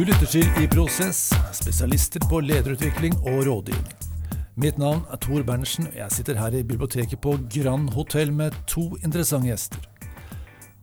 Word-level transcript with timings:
Du 0.00 0.04
lytter 0.08 0.30
til 0.32 0.46
I 0.56 0.64
Prosess, 0.64 1.26
spesialister 1.52 2.22
på 2.24 2.38
lederutvikling 2.40 3.18
og 3.18 3.42
rådgivning. 3.44 4.06
Mitt 4.56 4.78
navn 4.80 5.02
er 5.12 5.20
Tor 5.20 5.42
Berntsen, 5.44 5.90
og 5.90 5.98
jeg 5.98 6.14
sitter 6.14 6.38
her 6.40 6.56
i 6.56 6.62
biblioteket 6.64 7.20
på 7.20 7.34
Grand 7.52 7.90
Hotell 7.92 8.32
med 8.32 8.56
to 8.64 8.86
interessante 9.04 9.50
gjester. 9.50 9.82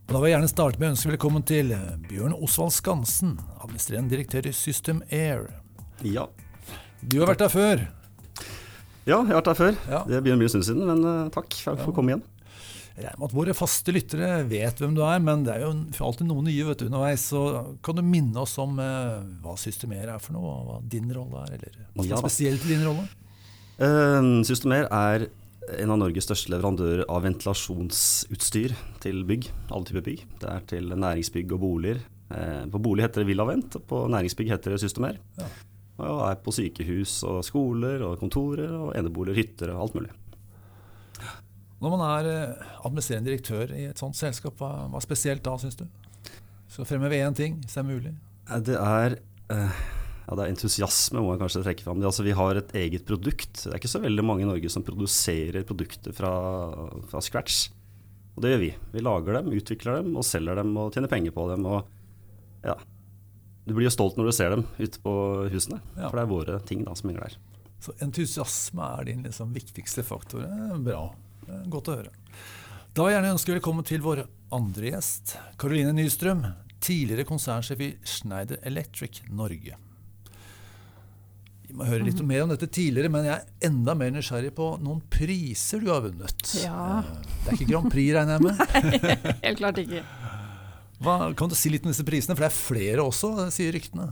Og 0.05 0.13
Da 0.13 0.21
vil 0.21 0.29
jeg 0.29 0.35
gjerne 0.35 0.51
starte 0.51 0.77
med 0.77 0.85
å 0.85 0.91
ønske 0.91 1.09
velkommen 1.09 1.47
til 1.49 1.73
Bjørn 2.05 2.37
Osvald 2.37 2.75
Skansen, 2.77 3.39
administrerende 3.57 4.13
direktør 4.13 4.51
i 4.51 4.53
System 4.53 5.01
Air. 5.09 5.49
Ja. 6.05 6.27
Du 7.01 7.17
har 7.17 7.33
vært 7.33 7.41
der 7.41 7.49
før. 7.49 7.87
ja, 9.07 9.17
jeg 9.17 9.33
har 9.33 9.41
vært 9.41 9.49
der 9.49 9.61
før. 9.63 9.83
Ja. 9.89 10.05
Det 10.05 10.21
begynner 10.21 10.37
å 10.37 10.45
bli 10.45 10.51
en 10.51 10.57
stund 10.59 10.69
siden, 10.69 10.85
men 10.93 11.01
eh, 11.01 11.33
takk 11.33 11.57
for 11.65 11.89
å 11.89 11.97
komme 11.97 12.13
igjen. 12.13 12.27
Jeg 12.97 13.05
regner 13.05 13.21
med 13.21 13.29
at 13.29 13.37
våre 13.37 13.53
faste 13.53 13.93
lyttere 13.93 14.27
vet 14.49 14.79
hvem 14.81 14.95
du 14.97 15.03
er, 15.05 15.19
men 15.21 15.43
det 15.45 15.53
er 15.53 15.67
jo 15.67 16.07
alltid 16.07 16.25
noen 16.25 16.47
nye 16.49 16.65
vet 16.65 16.79
du, 16.81 16.87
underveis. 16.87 17.27
Så 17.29 17.41
kan 17.85 17.99
du 17.99 18.01
minne 18.01 18.41
oss 18.41 18.55
om 18.61 18.79
eh, 18.81 19.19
hva 19.43 19.53
Systemer 19.61 20.15
er 20.15 20.23
for 20.23 20.33
noe, 20.33 20.53
og 20.55 20.69
hva 20.71 20.77
din 20.89 21.11
rolle 21.13 21.43
er? 21.45 21.59
Eller 21.59 21.83
hva 21.93 22.07
som 22.07 22.17
er 22.17 22.23
spesielt 22.25 22.65
i 22.65 22.73
din 22.73 22.87
rolle? 22.87 23.05
Uh, 23.77 24.41
Systemer 24.49 24.89
er 24.89 25.27
en 25.77 25.93
av 25.93 25.99
Norges 25.99 26.25
største 26.25 26.51
leverandører 26.53 27.05
av 27.11 27.25
ventilasjonsutstyr 27.27 28.75
til 29.03 29.23
bygg. 29.27 29.49
Alle 29.69 29.89
typer 29.89 30.05
bygg. 30.05 30.23
Det 30.41 30.51
er 30.51 30.67
til 30.69 30.93
næringsbygg 30.93 31.53
og 31.53 31.63
boliger. 31.63 32.01
Eh, 32.33 32.63
på 32.71 32.81
bolig 32.83 33.05
heter 33.05 33.23
det 33.23 33.29
Villavent, 33.29 33.77
og 33.79 33.87
på 33.87 34.03
næringsbygg 34.11 34.53
heter 34.53 34.73
det 34.73 34.81
Systemer. 34.83 35.19
Ja. 35.39 35.49
Og 36.07 36.21
er 36.27 36.39
på 36.43 36.53
sykehus 36.53 37.19
og 37.25 37.41
skoler 37.45 38.03
og 38.05 38.19
kontorer 38.21 38.73
og 38.77 38.95
eneboliger, 38.97 39.41
hytter 39.41 39.73
og 39.73 39.87
alt 39.87 39.97
mulig. 39.97 40.11
Når 41.83 41.93
man 41.93 42.03
er 42.07 42.27
eh, 42.31 42.67
administrerende 42.87 43.29
direktør 43.29 43.71
i 43.75 43.85
et 43.91 44.01
sånt 44.01 44.17
selskap, 44.17 44.57
hva, 44.57 44.87
hva 44.89 45.01
spesielt 45.03 45.43
da, 45.45 45.53
syns 45.61 45.77
du? 45.77 45.85
Skal 46.73 46.87
fremheve 46.89 47.19
én 47.21 47.35
ting, 47.37 47.59
hvis 47.61 47.77
det 47.77 47.83
er 47.83 47.87
mulig. 47.87 48.13
Eh, 48.49 48.59
Det 48.65 48.77
er, 48.79 49.17
eh, 49.53 49.79
ja, 50.25 50.35
det 50.39 50.43
er 50.47 50.53
entusiasme, 50.55 51.21
må 51.21 51.35
jeg 51.35 51.43
kanskje 51.43 51.63
trekke 51.67 51.85
fram. 51.85 52.01
Altså, 52.01 52.25
vi 52.25 52.33
har 52.37 52.57
et 52.59 52.73
eget 52.81 53.05
produkt. 53.05 53.61
Det 53.63 53.71
er 53.71 53.77
ikke 53.77 53.93
så 53.93 54.01
veldig 54.01 54.25
mange 54.25 54.45
i 54.45 54.49
Norge 54.49 54.71
som 54.73 54.85
produserer 54.87 55.67
produkter 55.69 56.15
fra, 56.17 56.31
fra 57.11 57.21
scratch. 57.21 57.67
Og 58.35 58.41
det 58.43 58.51
gjør 58.55 58.63
vi. 58.65 58.71
Vi 58.93 59.05
lager 59.05 59.37
dem, 59.39 59.53
utvikler 59.57 60.01
dem 60.01 60.17
og 60.17 60.25
selger 60.25 60.59
dem 60.59 60.73
og 60.77 60.91
tjener 60.93 61.09
penger 61.13 61.33
på 61.33 61.45
dem. 61.53 61.65
Og 61.65 62.65
ja, 62.65 62.75
du 63.65 63.73
blir 63.75 63.87
jo 63.87 63.93
stolt 63.93 64.17
når 64.17 64.29
du 64.29 64.35
ser 64.37 64.53
dem 64.53 64.65
ute 64.77 65.01
på 65.03 65.13
husene. 65.53 65.79
Ja. 65.95 66.09
For 66.09 66.17
det 66.17 66.25
er 66.25 66.33
våre 66.33 66.59
ting 66.65 66.83
da 66.85 66.93
som 66.97 67.09
henger 67.09 67.25
der. 67.27 67.37
Så 67.81 67.93
entusiasme 68.01 68.85
er 68.97 69.09
din 69.09 69.23
liksom, 69.25 69.53
viktigste 69.53 70.05
faktor. 70.05 70.45
Er 70.45 70.77
bra. 70.81 71.01
Er 71.47 71.65
godt 71.71 71.89
å 71.91 71.97
høre. 71.99 72.13
Da 72.97 73.03
vil 73.05 73.13
jeg 73.13 73.19
gjerne 73.19 73.33
ønske 73.35 73.53
velkommen 73.55 73.85
til 73.87 74.01
vår 74.03 74.23
andre 74.55 74.89
gjest, 74.93 75.35
Caroline 75.61 75.93
Nystrøm. 75.95 76.41
Tidligere 76.83 77.25
konsernsjef 77.27 77.79
i 77.81 77.91
Schneider 78.07 78.59
Electric 78.67 79.21
Norge. 79.33 79.77
Vi 81.67 81.75
må 81.75 81.83
høre 81.87 82.05
litt 82.07 82.19
mer 82.23 82.45
om 82.45 82.51
dette 82.53 82.69
tidligere, 82.71 83.11
men 83.11 83.25
jeg 83.27 83.35
er 83.41 83.67
enda 83.67 83.95
mer 83.97 84.13
nysgjerrig 84.15 84.53
på 84.55 84.69
noen 84.79 85.01
priser 85.11 85.81
du 85.83 85.89
har 85.91 86.03
vunnet. 86.05 86.53
Ja. 86.63 87.01
Eh, 87.01 87.33
Det 87.43 87.51
er 87.51 87.57
ikke 87.57 87.69
Grand 87.73 87.91
Prix, 87.91 88.13
regner 88.15 88.37
jeg 88.37 88.45
med? 88.45 88.61
Nei, 89.03 89.33
Helt 89.43 89.59
klart 89.59 89.81
ikke. 89.83 90.03
Hva, 91.03 91.17
kan 91.37 91.51
du 91.51 91.57
si 91.59 91.69
litt 91.73 91.83
om 91.85 91.91
disse 91.91 92.05
prisene? 92.07 92.37
For 92.37 92.45
det 92.47 92.51
er 92.51 92.55
flere 92.57 93.03
også, 93.05 93.33
sier 93.53 93.75
ryktene. 93.75 94.07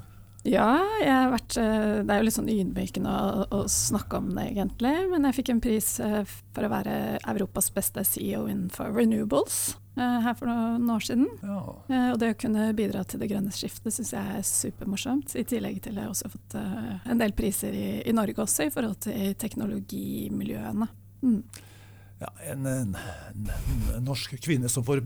Ja, 0.46 0.78
jeg 1.02 1.10
har 1.10 1.32
vært, 1.34 1.56
eh, 1.58 2.04
det 2.06 2.14
er 2.14 2.20
jo 2.20 2.26
litt 2.28 2.36
sånn 2.36 2.52
ydmykende 2.54 3.10
å, 3.10 3.46
å 3.50 3.60
snakke 3.72 4.20
om 4.20 4.28
det, 4.36 4.44
egentlig. 4.52 4.94
Men 5.10 5.26
jeg 5.26 5.38
fikk 5.40 5.50
en 5.56 5.62
pris 5.64 5.88
eh, 6.06 6.22
for 6.54 6.68
å 6.68 6.70
være 6.70 6.94
Europas 7.32 7.72
beste 7.74 8.04
CEO 8.06 8.44
innenfor 8.46 8.94
renewables 8.94 9.74
eh, 9.98 10.20
her 10.22 10.38
for 10.38 10.52
noen 10.52 10.92
år 10.94 11.08
siden. 11.08 11.26
Ja. 11.42 11.58
Og 12.12 12.20
det 12.22 12.36
å 12.36 12.38
kunne 12.46 12.68
bidra 12.78 13.02
til 13.10 13.24
det 13.24 13.32
grønne 13.34 13.54
skiftet 13.58 13.98
syns 13.98 14.14
jeg 14.14 14.38
er 14.38 14.46
supermorsomt. 14.46 15.34
I 15.34 15.48
tillegg 15.50 15.82
til 15.88 15.98
jeg 15.98 16.14
også 16.14 16.30
har 16.30 16.36
fått 16.38 16.58
en 16.62 17.26
del 17.26 17.34
priser 17.38 17.74
i, 17.74 17.88
i 18.06 18.14
Norge 18.14 18.46
også, 18.46 18.70
i 18.70 18.76
forhold 18.76 19.02
til 19.08 19.34
teknologimiljøene. 19.42 20.92
Mm. 21.26 21.42
Ja, 22.22 22.30
en, 22.54 22.70
en, 22.70 22.98
en 23.98 24.06
norsk 24.06 24.38
kvinne 24.46 24.70
som 24.72 24.86
får 24.86 25.02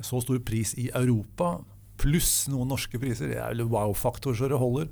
så 0.00 0.24
stor 0.24 0.40
pris 0.48 0.72
i 0.80 0.88
Europa, 0.96 1.58
pluss 2.00 2.46
noen 2.52 2.68
norske 2.72 3.00
priser, 3.02 3.32
det 3.32 3.40
er 3.40 3.54
vel 3.54 3.68
wow-faktor 3.72 4.36
så 4.36 4.50
det 4.50 4.60
holder. 4.60 4.90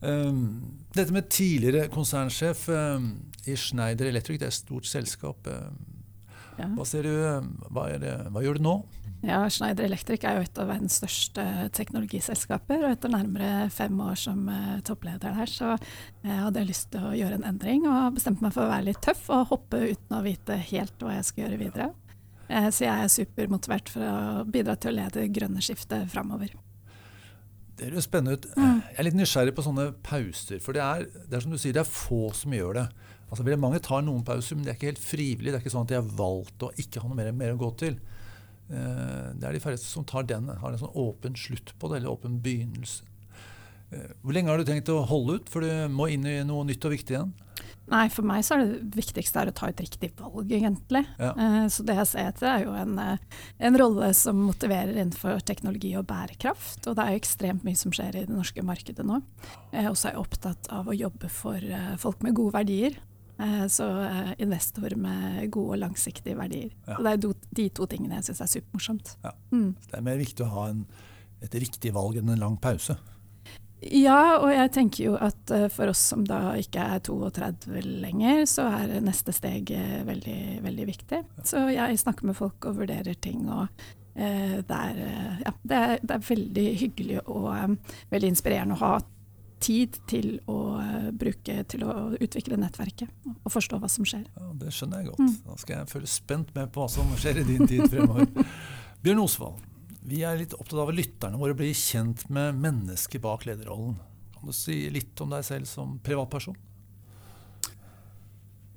Um, 0.00 0.76
dette 0.94 1.14
med 1.14 1.30
tidligere 1.32 1.88
konsernsjef 1.92 2.66
um, 2.68 3.14
i 3.48 3.56
Schneider 3.56 4.10
Electric, 4.10 4.38
det 4.40 4.50
er 4.50 4.52
et 4.52 4.62
stort 4.62 4.88
selskap. 4.88 5.48
Um, 5.48 5.92
Ja. 6.56 6.70
hva, 6.72 6.86
ser 6.88 7.04
du, 7.04 7.10
hva, 7.68 7.82
er 7.92 7.98
det, 8.00 8.12
hva 8.32 8.40
gjør 8.40 8.56
du 8.56 8.62
nå? 8.64 8.70
Ja, 9.20 9.42
Schneider 9.52 9.84
Electric 9.84 10.22
er 10.24 10.38
jo 10.38 10.44
et 10.46 10.58
av 10.60 10.70
verdens 10.70 10.96
største 10.96 11.44
teknologiselskaper, 11.76 12.80
og 12.80 12.94
etter 12.94 13.12
nærmere 13.12 13.66
fem 13.68 13.98
år 14.00 14.16
som 14.16 14.46
uh, 14.48 14.78
toppleder 14.86 15.36
der, 15.36 15.52
så 15.52 15.74
jeg 16.24 16.38
hadde 16.46 16.62
jeg 16.62 16.70
lyst 16.70 16.88
til 16.94 17.04
å 17.04 17.12
gjøre 17.16 17.40
en 17.42 17.48
endring, 17.50 17.84
og 17.84 18.16
bestemte 18.16 18.44
meg 18.44 18.54
for 18.56 18.64
å 18.64 18.72
være 18.72 18.88
litt 18.88 19.02
tøff 19.04 19.28
og 19.36 19.50
hoppe 19.52 19.82
uten 19.90 20.16
å 20.16 20.24
vite 20.24 20.56
helt 20.70 21.04
hva 21.04 21.18
jeg 21.18 21.28
skal 21.28 21.44
gjøre 21.44 21.60
videre. 21.60 21.90
Eh, 22.48 22.68
så 22.70 22.86
jeg 22.86 22.94
er 22.94 23.12
supermotivert 23.12 23.90
for 23.90 24.06
å 24.06 24.44
bidra 24.48 24.76
til 24.78 24.92
å 24.92 24.98
lede 25.00 25.22
det 25.22 25.32
grønne 25.34 25.64
skiftet 25.64 26.08
framover. 26.12 26.54
Det 27.76 27.90
høres 27.90 28.06
spennende 28.08 28.38
ut. 28.38 28.46
Mm. 28.56 28.78
Jeg 28.88 28.98
er 29.00 29.06
litt 29.08 29.18
nysgjerrig 29.18 29.54
på 29.56 29.64
sånne 29.66 29.90
pauser. 30.06 30.60
For 30.64 30.76
det 30.76 30.84
er, 30.84 31.08
det 31.28 31.36
er 31.36 31.44
som 31.44 31.52
du 31.52 31.58
sier, 31.60 31.74
det 31.76 31.82
er 31.82 31.90
få 31.90 32.30
som 32.36 32.54
gjør 32.56 32.78
det. 32.78 32.86
Altså, 33.26 33.42
veldig 33.42 33.60
mange 33.60 33.82
tar 33.84 34.04
noen 34.06 34.24
pauser, 34.24 34.56
men 34.56 34.64
det 34.64 34.72
er 34.72 34.78
ikke 34.78 34.92
helt 34.94 35.02
frivillig. 35.02 35.50
Det 35.50 35.58
er 35.58 35.64
ikke 35.64 35.74
sånn 35.74 35.84
at 35.84 35.92
de 35.92 35.98
har 35.98 36.14
valgt 36.20 36.64
å 36.64 36.70
ikke 36.80 37.02
ha 37.02 37.10
noe 37.10 37.18
mer, 37.18 37.32
mer 37.36 37.52
å 37.56 37.60
gå 37.60 37.72
til. 37.82 37.98
Eh, 38.70 39.26
Det 39.36 39.44
er 39.44 39.52
de 39.52 39.60
færreste 39.60 39.90
som 39.90 40.06
tar 40.08 40.24
den, 40.30 40.48
har 40.48 40.72
en 40.72 40.80
sånn 40.80 40.94
åpen 40.94 41.36
slutt 41.36 41.74
på 41.78 41.90
det, 41.90 42.00
eller 42.00 42.14
åpen 42.14 42.40
begynnelse. 42.40 43.02
Eh, 43.92 44.08
Hvor 44.22 44.32
lenge 44.32 44.48
har 44.48 44.58
du 44.58 44.64
tenkt 44.64 44.88
å 44.88 45.04
holde 45.06 45.40
ut 45.40 45.50
før 45.50 45.66
du 45.66 45.72
må 45.92 46.08
inn 46.10 46.24
i 46.26 46.38
noe 46.46 46.64
nytt 46.64 46.84
og 46.86 46.94
viktig 46.96 47.18
igjen? 47.18 47.34
Nei, 47.86 48.06
for 48.10 48.26
meg 48.26 48.42
så 48.42 48.56
er 48.56 48.64
det 48.66 48.96
viktigste 48.98 49.42
er 49.42 49.50
å 49.50 49.54
ta 49.54 49.68
et 49.70 49.80
riktig 49.80 50.10
valg, 50.18 50.50
egentlig. 50.50 51.04
Ja. 51.22 51.32
Uh, 51.38 51.66
Så 51.70 51.84
det 51.86 51.94
jeg 52.00 52.08
ser 52.10 52.30
etter 52.32 52.48
er 52.50 52.64
jo 52.64 52.74
en, 52.74 52.98
eh, 52.98 53.42
en 53.58 53.78
rolle 53.78 54.12
som 54.14 54.40
motiverer 54.48 54.96
innenfor 54.96 55.38
teknologi 55.46 55.92
og 55.98 56.06
bærekraft. 56.10 56.86
Og 56.86 56.96
det 56.96 57.04
er 57.04 57.14
jo 57.14 57.20
ekstremt 57.22 57.66
mye 57.66 57.78
som 57.78 57.94
skjer 57.94 58.16
i 58.16 58.24
det 58.26 58.34
norske 58.34 58.64
markedet 58.66 59.06
nå. 59.06 59.20
Uh, 59.72 59.86
Og 59.90 59.96
så 59.96 60.08
er 60.08 60.16
jeg 60.16 60.24
opptatt 60.24 60.70
av 60.74 60.88
å 60.90 60.96
jobbe 60.96 61.30
for 61.30 61.62
uh, 61.62 61.94
folk 62.02 62.22
med 62.26 62.34
gode 62.34 62.58
verdier. 62.58 62.98
Så 63.68 63.84
investor 64.40 64.94
med 64.96 65.50
gode 65.52 65.74
og 65.74 65.80
langsiktige 65.82 66.38
verdier. 66.38 66.70
Ja. 66.86 66.94
Det 67.04 67.10
er 67.10 67.18
do, 67.20 67.34
de 67.52 67.66
to 67.68 67.84
tingene 67.84 68.16
jeg 68.16 68.30
syns 68.30 68.40
er 68.40 68.48
supermorsomt. 68.48 69.10
Ja. 69.26 69.34
Mm. 69.52 69.74
Det 69.76 69.98
er 69.98 70.06
mer 70.06 70.16
viktig 70.16 70.40
å 70.46 70.48
ha 70.54 70.64
en, 70.70 70.86
et 71.44 71.52
riktig 71.60 71.92
valg 71.92 72.16
enn 72.16 72.32
en 72.32 72.40
lang 72.40 72.56
pause. 72.56 72.96
Ja, 73.92 74.38
og 74.40 74.50
jeg 74.50 74.70
tenker 74.74 75.04
jo 75.04 75.16
at 75.20 75.52
eh, 75.54 75.66
for 75.72 75.92
oss 75.92 76.00
som 76.12 76.24
da 76.26 76.54
ikke 76.58 76.82
er 76.96 77.02
32 77.06 77.82
lenger, 78.02 78.44
så 78.48 78.66
er 78.78 78.96
neste 79.04 79.34
steg 79.36 79.70
eh, 79.74 80.00
veldig, 80.06 80.38
veldig 80.64 80.86
viktig. 80.88 81.20
Så 81.46 81.66
jeg 81.72 82.00
snakker 82.00 82.28
med 82.30 82.38
folk 82.38 82.68
og 82.68 82.80
vurderer 82.80 83.18
ting, 83.22 83.44
og 83.52 83.66
eh, 84.14 84.58
det, 84.62 84.78
er, 84.78 85.02
ja, 85.44 85.52
det, 85.62 85.82
er, 85.82 86.00
det 86.02 86.16
er 86.16 86.24
veldig 86.30 86.66
hyggelig 86.82 87.20
og 87.26 87.52
veldig 88.14 88.32
inspirerende 88.34 88.78
å 88.78 88.82
ha 88.82 88.96
tid 89.62 89.96
til 90.10 90.34
å 90.52 90.58
bruke 91.16 91.62
til 91.70 91.86
å 91.88 91.94
utvikle 92.20 92.58
nettverket 92.60 93.08
og 93.38 93.54
forstå 93.54 93.78
hva 93.80 93.88
som 93.88 94.04
skjer. 94.06 94.26
Ja, 94.36 94.50
Det 94.60 94.72
skjønner 94.74 95.00
jeg 95.00 95.14
godt. 95.14 95.22
Mm. 95.24 95.38
Da 95.46 95.56
skal 95.62 95.78
jeg 95.78 95.92
følge 95.94 96.10
spent 96.12 96.52
med 96.58 96.74
på 96.74 96.84
hva 96.84 96.90
som 96.92 97.14
skjer 97.16 97.40
i 97.40 97.46
din 97.48 97.64
tid 97.64 97.86
fremover. 97.88 98.28
Bjørn 99.06 99.22
Osvald, 99.24 99.64
vi 100.06 100.22
er 100.22 100.38
litt 100.38 100.54
opptatt 100.54 100.78
av 100.78 100.92
at 100.92 100.98
lytterne 101.00 101.40
våre 101.40 101.56
blir 101.58 101.74
kjent 101.74 102.28
med 102.32 102.58
mennesket 102.62 103.22
bak 103.24 103.46
lederrollen. 103.48 103.96
Kan 104.36 104.46
du 104.46 104.54
si 104.54 104.84
litt 104.94 105.18
om 105.24 105.32
deg 105.34 105.42
selv 105.46 105.66
som 105.66 105.96
privatperson? 106.06 106.56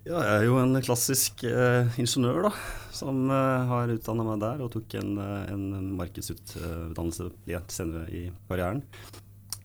Ja, 0.07 0.23
jeg 0.23 0.35
er 0.39 0.45
jo 0.47 0.55
en 0.57 0.79
klassisk 0.81 1.43
eh, 1.45 1.99
ingeniør, 2.01 2.47
da. 2.47 2.51
Som 2.95 3.27
eh, 3.29 3.67
har 3.69 3.91
utdanna 3.93 4.25
meg 4.25 4.39
der 4.41 4.63
og 4.65 4.71
tok 4.73 4.95
en, 4.97 5.11
eh, 5.21 5.51
en 5.53 5.91
markedsutdannelse 5.99 7.27
litt 7.51 7.75
senere 7.75 8.07
i 8.09 8.23
karrieren. 8.49 8.81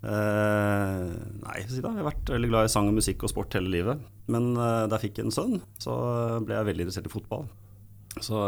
Eh, 0.05 1.07
nei, 1.47 1.57
si 1.65 1.81
da, 1.81 1.95
jeg 1.95 2.03
har 2.03 2.11
vært 2.11 2.35
veldig 2.35 2.51
glad 2.51 2.69
i 2.69 2.75
sang 2.75 2.91
og 2.91 2.99
musikk 2.99 3.25
og 3.25 3.33
sport 3.33 3.57
hele 3.57 3.73
livet. 3.73 4.05
Men 4.29 4.53
eh, 4.53 4.85
da 4.85 4.99
jeg 4.99 5.09
fikk 5.09 5.23
en 5.25 5.33
sønn, 5.33 5.57
så 5.81 5.97
ble 6.45 6.59
jeg 6.59 6.69
veldig 6.69 6.89
interessert 6.89 7.09
i 7.09 7.15
fotball. 7.15 7.49
Så 8.21 8.45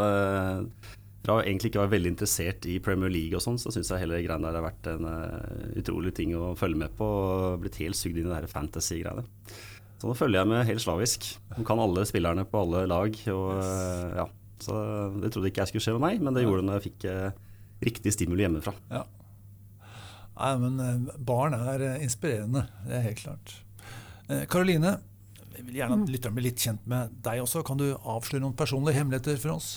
fra 1.27 1.41
å 1.41 1.43
egentlig 1.43 1.73
ikke 1.73 1.83
være 1.83 1.95
veldig 1.97 2.13
interessert 2.15 2.67
i 2.71 2.77
Premier 2.83 3.11
League 3.11 3.35
og 3.35 3.43
sånn, 3.43 3.59
så 3.59 3.73
syns 3.75 3.91
jeg 3.91 4.05
hele 4.05 4.21
greiene 4.23 4.47
der 4.47 4.59
har 4.61 4.67
vært 4.69 4.91
en 4.93 5.09
uh, 5.11 5.73
utrolig 5.81 6.15
ting 6.17 6.37
å 6.39 6.53
følge 6.59 6.79
med 6.85 6.95
på. 6.99 7.07
Og 7.07 7.65
blitt 7.65 7.81
helt 7.83 7.99
sugd 7.99 8.21
inn 8.21 8.29
i 8.29 8.31
det 8.31 8.39
her 8.39 8.51
fantasy-greiene. 8.51 9.27
Så 9.97 10.07
nå 10.07 10.15
følger 10.15 10.43
jeg 10.43 10.53
med 10.53 10.67
helt 10.69 10.85
slavisk. 10.85 11.27
Hun 11.57 11.67
kan 11.67 11.83
alle 11.83 12.07
spillerne 12.09 12.47
på 12.47 12.63
alle 12.63 12.85
lag. 12.93 13.21
Og, 13.35 13.51
uh, 13.59 14.23
ja. 14.23 14.29
Så 14.63 14.79
det 15.19 15.35
trodde 15.35 15.51
ikke 15.51 15.67
jeg 15.67 15.75
skulle 15.75 15.89
skje 15.89 15.99
med 15.99 16.07
meg, 16.07 16.25
men 16.25 16.37
det 16.37 16.47
gjorde 16.47 16.63
det 16.63 16.71
når 16.71 16.81
jeg 16.81 16.87
fikk 16.89 17.11
uh, 17.11 17.61
riktig 17.91 18.15
stimuli 18.15 18.47
hjemmefra. 18.47 18.77
Ja. 18.95 19.05
Nei, 20.37 20.57
men 20.61 21.07
barn 21.25 21.57
er 21.57 21.89
inspirerende. 22.05 22.67
Det 22.85 22.99
er 22.99 23.07
helt 23.09 23.23
klart. 23.25 23.55
Eh, 24.29 24.43
Karoline, 24.51 24.97
jeg 25.57 25.65
vil 25.69 25.79
gjerne 25.81 26.03
at 26.03 26.11
lytterne 26.13 26.37
blir 26.37 26.49
litt 26.49 26.63
kjent 26.63 26.87
med 26.91 27.15
deg 27.25 27.43
også. 27.45 27.63
Kan 27.67 27.81
du 27.81 27.87
avsløre 27.95 28.43
noen 28.43 28.57
personlige 28.59 28.99
hemmeligheter 28.99 29.39
for 29.41 29.57
oss? 29.57 29.77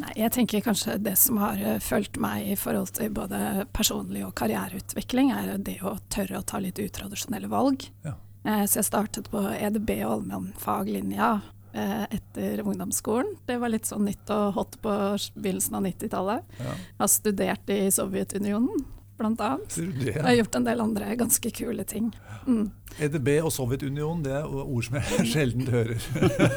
Nei, 0.00 0.12
jeg 0.16 0.32
tenker 0.32 0.64
kanskje 0.64 0.96
det 1.02 1.14
som 1.20 1.38
har 1.42 1.60
eh, 1.60 1.78
fulgt 1.82 2.16
meg 2.22 2.46
i 2.54 2.58
forhold 2.58 2.94
til 2.96 3.12
både 3.14 3.66
personlig 3.76 4.24
og 4.26 4.34
karriereutvikling, 4.40 5.32
er 5.36 5.56
det 5.60 5.78
å 5.84 5.98
tørre 6.12 6.40
å 6.40 6.46
ta 6.46 6.60
litt 6.62 6.80
utradisjonelle 6.80 7.50
valg. 7.52 7.84
Ja. 8.06 8.16
Eh, 8.44 8.64
så 8.64 8.80
jeg 8.80 8.88
startet 8.88 9.28
på 9.32 9.42
EDB 9.52 9.98
og 10.00 10.16
allmennfaglinja 10.16 11.28
eh, 11.74 12.04
etter 12.08 12.64
ungdomsskolen. 12.64 13.36
Det 13.46 13.58
var 13.60 13.74
litt 13.74 13.90
sånn 13.90 14.08
nytt 14.08 14.32
og 14.34 14.56
hot 14.56 14.80
på 14.82 14.96
begynnelsen 15.36 15.78
av 15.78 15.86
90-tallet. 15.86 16.58
Ja. 16.64 16.74
Har 17.02 17.12
studert 17.12 17.72
i 17.72 17.84
Sovjetunionen, 17.92 18.86
blant 19.22 19.42
annet. 19.46 19.78
Det? 19.78 20.12
Jeg 20.12 20.26
har 20.26 20.38
gjort 20.40 20.58
en 20.58 20.68
del 20.68 20.84
andre 20.84 21.16
ganske 21.18 21.52
kule 21.56 21.86
ting. 21.88 22.12
Mm. 22.46 22.70
EDB 23.00 23.28
og 23.40 23.52
Sovjetunionen, 23.54 24.22
det 24.26 24.34
er 24.36 24.48
ord 24.50 24.84
som 24.84 24.98
jeg 24.98 25.26
sjelden 25.32 25.68
hører. 25.72 26.08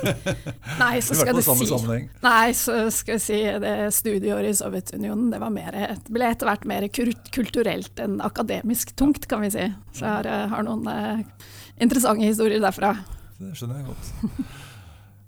Nei, 0.82 1.00
så 1.06 1.18
skal 1.18 1.40
du 1.40 1.44
si. 1.46 2.00
Nei, 2.26 2.50
så 2.58 2.78
skal 2.94 3.18
jeg 3.18 3.24
si 3.24 3.40
det 3.64 3.76
studieåret 3.96 4.52
i 4.52 4.60
Sovjetunionen 4.60 5.32
det 5.32 5.42
var 5.44 5.54
mer, 5.54 5.80
ble 6.10 6.30
etter 6.34 6.50
hvert 6.50 6.68
mer 6.70 6.88
kulturelt 6.92 8.04
enn 8.04 8.20
akademisk 8.26 8.96
tungt, 9.00 9.30
kan 9.32 9.46
vi 9.46 9.54
si. 9.56 9.70
Så 9.96 10.06
jeg 10.06 10.12
har, 10.12 10.30
eh, 10.30 10.46
har 10.52 10.68
noen 10.68 10.86
eh, 10.92 11.50
interessante 11.82 12.28
historier 12.28 12.64
derfra. 12.64 12.96
Det 13.40 13.56
skjønner 13.56 13.82
jeg 13.82 13.92
godt. 13.94 14.56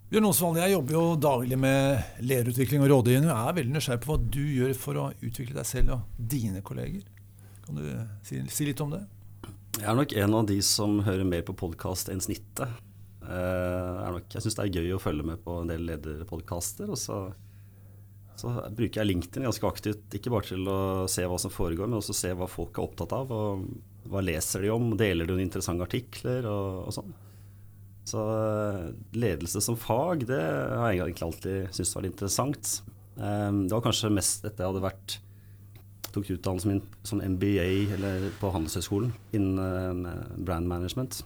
Bjørn 0.07 0.29
Osvald, 0.29 0.57
jeg 0.61 0.71
jobber 0.71 0.95
jo 0.95 1.03
daglig 1.19 1.57
med 1.59 2.21
lederutvikling 2.23 2.85
og 2.85 2.91
rådgivning. 2.93 3.27
og 3.27 3.49
er 3.49 3.57
veldig 3.57 3.73
nysgjerrig 3.75 4.03
på 4.05 4.13
hva 4.13 4.19
du 4.23 4.39
gjør 4.39 4.73
for 4.79 4.99
å 5.01 5.09
utvikle 5.19 5.57
deg 5.57 5.67
selv 5.67 5.97
og 5.97 6.27
dine 6.31 6.61
kolleger. 6.63 7.03
Kan 7.67 7.75
du 7.75 7.87
si, 8.23 8.39
si 8.47 8.65
litt 8.69 8.79
om 8.79 8.93
det? 8.93 9.01
Jeg 9.77 9.89
er 9.91 9.97
nok 9.97 10.13
en 10.15 10.35
av 10.39 10.45
de 10.47 10.55
som 10.63 11.01
hører 11.03 11.27
mer 11.27 11.43
på 11.45 11.55
podkast 11.57 12.07
enn 12.09 12.23
snittet. 12.23 12.71
Er 13.27 14.15
jeg 14.31 14.45
syns 14.45 14.55
det 14.55 14.63
er 14.63 14.79
gøy 14.79 14.95
å 14.95 15.01
følge 15.03 15.25
med 15.27 15.41
på 15.43 15.59
en 15.61 15.67
del 15.73 15.83
lederpodkaster. 15.89 16.87
Og 16.87 16.99
så, 17.01 17.19
så 18.39 18.53
bruker 18.71 19.01
jeg 19.01 19.09
LinkedIn 19.09 19.49
ganske 19.49 19.67
aktivt, 19.67 20.07
ikke 20.15 20.31
bare 20.31 20.47
til 20.47 20.71
å 20.71 20.79
se 21.11 21.27
hva 21.27 21.41
som 21.43 21.51
foregår, 21.51 21.91
men 21.91 21.99
også 21.99 22.15
se 22.15 22.31
hva 22.39 22.47
folk 22.49 22.79
er 22.79 22.87
opptatt 22.87 23.17
av. 23.19 23.35
Og 23.35 23.67
hva 24.07 24.23
leser 24.23 24.63
de 24.63 24.71
om? 24.71 24.93
Deler 24.95 25.27
de 25.27 25.35
noen 25.35 25.45
interessante 25.49 25.83
artikler 25.83 26.47
og, 26.47 26.87
og 26.87 26.95
sånn. 26.95 27.13
Så 28.07 28.23
eh, 28.31 28.83
ledelse 29.19 29.59
som 29.59 29.75
fag, 29.75 30.23
det 30.29 30.39
har 30.39 30.93
jeg 30.93 31.03
egentlig 31.03 31.27
alltid 31.27 31.71
syntes 31.75 31.95
var 31.99 32.07
interessant. 32.07 32.75
Eh, 33.19 33.49
det 33.59 33.75
var 33.75 33.83
kanskje 33.91 34.15
mest 34.15 34.47
etter 34.47 34.63
jeg 34.63 34.71
hadde 34.71 34.87
vært 34.87 35.19
tok 36.17 36.33
utdannelsen 36.35 36.73
min 36.73 36.83
som 37.07 37.21
MBA 37.21 37.67
på 38.41 38.51
Handelshøyskolen 38.53 39.13
innen 39.37 40.05
eh, 40.09 40.37
brand 40.37 40.69
management. 40.69 41.21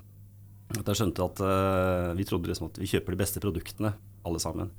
At 0.77 0.87
jeg 0.87 1.01
skjønte 1.01 1.25
at 1.25 1.41
uh, 1.43 2.13
vi 2.15 2.23
trodde 2.27 2.47
liksom 2.47 2.69
at 2.69 2.77
vi 2.79 2.87
kjøper 2.87 3.11
de 3.11 3.19
beste 3.19 3.41
produktene, 3.43 3.91
alle 4.23 4.39
sammen. 4.39 4.69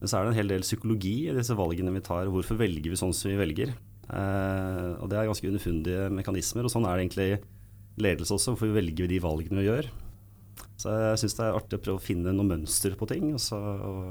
Men 0.00 0.10
så 0.10 0.18
er 0.18 0.24
det 0.24 0.32
en 0.32 0.38
hel 0.40 0.50
del 0.50 0.64
psykologi 0.66 1.14
i 1.28 1.34
disse 1.36 1.54
valgene 1.54 1.94
vi 1.94 2.02
tar. 2.02 2.30
Hvorfor 2.32 2.58
velger 2.58 2.90
vi 2.90 2.98
sånn 2.98 3.14
som 3.14 3.30
vi 3.30 3.38
velger? 3.38 3.70
Uh, 4.08 4.98
og 4.98 5.06
det 5.12 5.20
er 5.20 5.28
ganske 5.30 5.46
underfundige 5.46 6.08
mekanismer, 6.10 6.66
og 6.66 6.74
sånn 6.74 6.88
er 6.88 6.98
det 6.98 7.04
egentlig 7.06 7.28
ledelse 8.02 8.34
også. 8.34 8.56
Hvorfor 8.56 8.74
velger 8.74 9.06
vi 9.06 9.12
de 9.14 9.22
valgene 9.22 9.62
vi 9.62 9.68
gjør? 9.68 9.92
Så 10.82 10.90
jeg 10.90 11.22
syns 11.22 11.38
det 11.38 11.46
er 11.46 11.60
artig 11.60 11.78
å 11.78 11.84
prøve 11.84 12.00
å 12.00 12.02
finne 12.02 12.34
noe 12.34 12.48
mønster 12.48 12.98
på 12.98 13.06
ting. 13.12 13.30
Og 13.36 13.42
så, 13.44 13.60
og, 13.62 14.02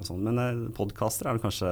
og 0.00 0.06
sånn. 0.08 0.26
Men 0.26 0.66
podkaster 0.74 1.30
er 1.30 1.38
kanskje 1.42 1.70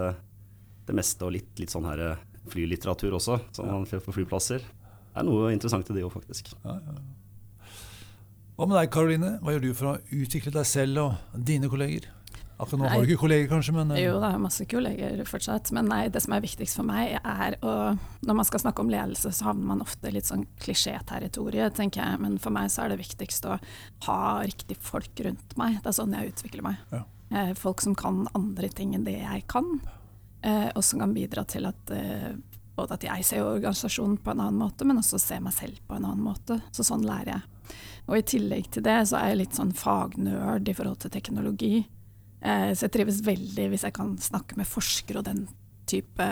det 0.86 0.94
meste, 0.96 1.26
og 1.26 1.34
litt, 1.34 1.50
litt 1.58 1.74
sånn 1.74 1.88
her 1.90 2.04
flylitteratur 2.50 3.16
også, 3.18 3.38
som 3.56 3.70
man 3.70 3.86
får 3.88 4.02
på 4.04 4.16
flyplasser. 4.18 4.64
Det 4.64 5.22
er 5.22 5.26
noe 5.26 5.52
interessant 5.54 5.88
i 5.90 5.96
det 5.96 6.04
òg, 6.06 6.12
faktisk. 6.14 6.52
Ja, 6.64 6.76
ja. 6.78 6.98
Hva 8.58 8.66
med 8.66 8.74
deg, 8.74 8.88
Karoline? 8.90 9.36
Hva 9.38 9.54
gjør 9.54 9.68
du 9.68 9.74
for 9.78 9.92
å 9.92 9.98
utvikle 10.18 10.50
deg 10.54 10.64
selv 10.66 11.02
og 11.04 11.42
dine 11.46 11.70
kolleger? 11.70 12.08
Akkurat 12.58 12.80
nå 12.80 12.88
har 12.90 13.04
du 13.04 13.06
ikke 13.06 13.20
kolleger, 13.22 13.46
kanskje, 13.52 13.72
men 13.76 13.92
eh, 13.94 14.00
Jo, 14.02 14.16
det 14.18 14.28
er 14.32 14.40
masse 14.42 14.64
kolleger 14.66 15.20
fortsatt, 15.28 15.70
men 15.76 15.86
nei, 15.86 16.00
det 16.10 16.24
som 16.24 16.34
er 16.34 16.42
viktigst 16.42 16.80
for 16.80 16.88
meg, 16.88 17.14
er 17.22 17.54
å 17.62 17.74
Når 18.26 18.38
man 18.40 18.48
skal 18.48 18.64
snakke 18.64 18.82
om 18.82 18.90
ledelse, 18.90 19.30
så 19.36 19.52
havner 19.52 19.68
man 19.70 19.84
ofte 19.84 20.10
litt 20.10 20.26
sånn 20.26 20.42
klisjéterritoriet, 20.64 21.76
tenker 21.78 22.02
jeg. 22.02 22.18
Men 22.24 22.34
for 22.42 22.54
meg 22.54 22.72
så 22.74 22.82
er 22.84 22.92
det 22.92 22.98
viktigst 23.04 23.46
å 23.46 23.60
ha 24.08 24.18
riktig 24.42 24.74
folk 24.82 25.22
rundt 25.22 25.54
meg. 25.60 25.78
Det 25.84 25.92
er 25.92 25.98
sånn 26.00 26.18
jeg 26.18 26.32
utvikler 26.32 26.66
meg. 26.66 26.82
Ja. 26.90 27.04
Eh, 27.30 27.52
folk 27.54 27.84
som 27.84 27.94
kan 27.98 28.24
andre 28.34 28.72
ting 28.74 28.96
enn 28.96 29.06
det 29.06 29.20
jeg 29.20 29.46
kan, 29.52 29.78
eh, 30.43 30.69
og 30.75 30.85
som 30.85 31.02
kan 31.02 31.14
bidra 31.14 31.44
til 31.49 31.69
at 31.69 31.93
eh, 31.94 32.32
både 32.79 32.94
at 32.99 33.06
jeg 33.08 33.26
ser 33.26 33.46
organisasjonen 33.46 34.19
på 34.23 34.32
en 34.32 34.43
annen 34.44 34.61
måte, 34.61 34.87
men 34.87 35.00
også 35.00 35.20
ser 35.23 35.43
meg 35.44 35.56
selv 35.56 35.81
på 35.88 35.96
en 35.99 36.06
annen 36.06 36.25
måte. 36.25 36.61
Så 36.75 36.87
sånn 36.87 37.06
lærer 37.06 37.35
jeg. 37.37 37.76
Og 38.08 38.17
i 38.17 38.26
tillegg 38.37 38.70
til 38.73 38.85
det 38.87 39.00
så 39.11 39.19
er 39.20 39.32
jeg 39.32 39.43
litt 39.43 39.58
sånn 39.58 39.75
fagnerd 39.76 40.69
i 40.70 40.76
forhold 40.76 41.02
til 41.02 41.12
teknologi. 41.12 41.75
Eh, 42.40 42.70
så 42.73 42.87
jeg 42.87 42.94
trives 42.94 43.25
veldig 43.26 43.67
hvis 43.73 43.85
jeg 43.88 43.96
kan 43.99 44.14
snakke 44.23 44.58
med 44.61 44.70
forskere 44.70 45.20
og 45.20 45.29
den 45.29 45.44
type 45.88 46.25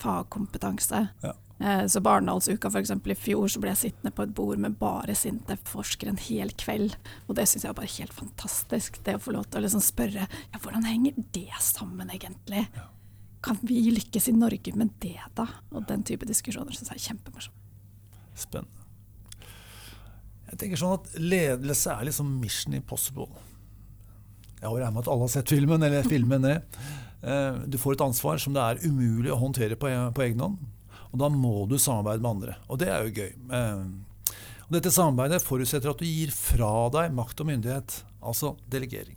fagkompetanse. 0.00 1.06
Ja. 1.22 1.34
Eh, 1.58 1.86
så 1.86 2.00
Barendalsuka 2.00 2.68
f.eks. 2.68 2.90
i 2.90 3.16
fjor 3.18 3.48
så 3.52 3.62
ble 3.62 3.72
jeg 3.72 3.82
sittende 3.84 4.12
på 4.14 4.26
et 4.26 4.34
bord 4.36 4.60
med 4.60 4.76
bare 4.80 5.14
Sintef-forskere 5.16 6.14
en 6.14 6.20
hel 6.20 6.50
kveld. 6.60 6.96
Og 7.28 7.38
det 7.38 7.46
syns 7.48 7.66
jeg 7.66 7.72
var 7.72 7.80
bare 7.82 7.94
helt 7.94 8.16
fantastisk. 8.16 8.98
Det 9.06 9.16
å 9.18 9.22
få 9.22 9.36
lov 9.36 9.46
til 9.48 9.62
å 9.62 9.66
liksom 9.66 9.84
spørre 9.84 10.26
ja, 10.26 10.58
hvordan 10.60 10.88
henger 10.88 11.22
det 11.36 11.50
sammen 11.62 12.10
egentlig? 12.10 12.66
Kan 13.44 13.58
vi 13.62 13.82
lykkes 13.92 14.30
i 14.30 14.32
Norge 14.36 14.72
med 14.78 14.94
det, 15.02 15.18
da? 15.36 15.44
Og 15.76 15.84
den 15.88 16.02
type 16.06 16.24
diskusjoner 16.28 16.72
syns 16.72 16.88
jeg 16.94 17.00
er 17.00 17.06
kjempemorsomt. 17.10 17.60
spennende. 18.34 18.80
Jeg 20.50 20.58
tenker 20.60 20.78
sånn 20.80 20.94
at 20.96 21.08
ledelse 21.20 21.92
er 21.92 22.06
liksom 22.08 22.28
mission 22.40 22.74
impossible. 22.76 23.28
Jeg 24.60 24.70
regner 24.70 24.92
med 24.94 25.02
at 25.04 25.10
alle 25.12 25.26
har 25.26 25.32
sett 25.34 25.50
filmen, 25.52 25.82
eller 25.82 26.06
filmen 26.08 26.42
det. 26.46 26.56
Eh, 27.22 27.58
Du 27.68 27.76
får 27.78 27.94
et 27.96 28.04
ansvar 28.06 28.38
som 28.40 28.54
det 28.54 28.62
er 28.62 28.82
umulig 28.88 29.30
å 29.32 29.38
håndtere 29.40 29.76
på, 29.76 29.90
på 30.14 30.22
egen 30.24 30.40
hånd. 30.40 30.58
Og 31.12 31.18
da 31.20 31.28
må 31.28 31.66
du 31.68 31.76
samarbeide 31.78 32.22
med 32.24 32.30
andre. 32.30 32.56
Og 32.68 32.78
det 32.78 32.88
er 32.88 33.04
jo 33.04 33.14
gøy. 33.20 33.32
Eh, 33.50 33.84
Og 34.64 34.72
dette 34.72 34.90
samarbeidet 34.90 35.42
forutsetter 35.44 35.90
at 35.90 35.98
du 36.00 36.06
gir 36.06 36.30
fra 36.32 36.88
deg 36.90 37.12
makt 37.12 37.40
og 37.44 37.46
myndighet, 37.50 37.98
altså 38.22 38.54
delegering. 38.72 39.16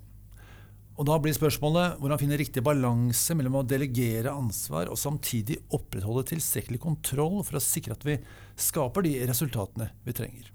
Og 0.98 1.06
da 1.06 1.18
blir 1.22 1.36
spørsmålet 1.36 2.00
hvordan 2.02 2.20
finne 2.22 2.40
riktig 2.42 2.64
balanse 2.66 3.36
mellom 3.38 3.60
å 3.60 3.66
delegere 3.70 4.34
ansvar 4.34 4.90
og 4.90 4.98
samtidig 4.98 5.60
opprettholde 5.78 6.26
tilstrekkelig 6.32 6.82
kontroll 6.82 7.44
for 7.46 7.60
å 7.60 7.64
sikre 7.64 7.94
at 7.94 8.06
vi 8.08 8.18
skaper 8.58 9.06
de 9.06 9.14
resultatene 9.30 9.92
vi 10.08 10.16
trenger. 10.18 10.50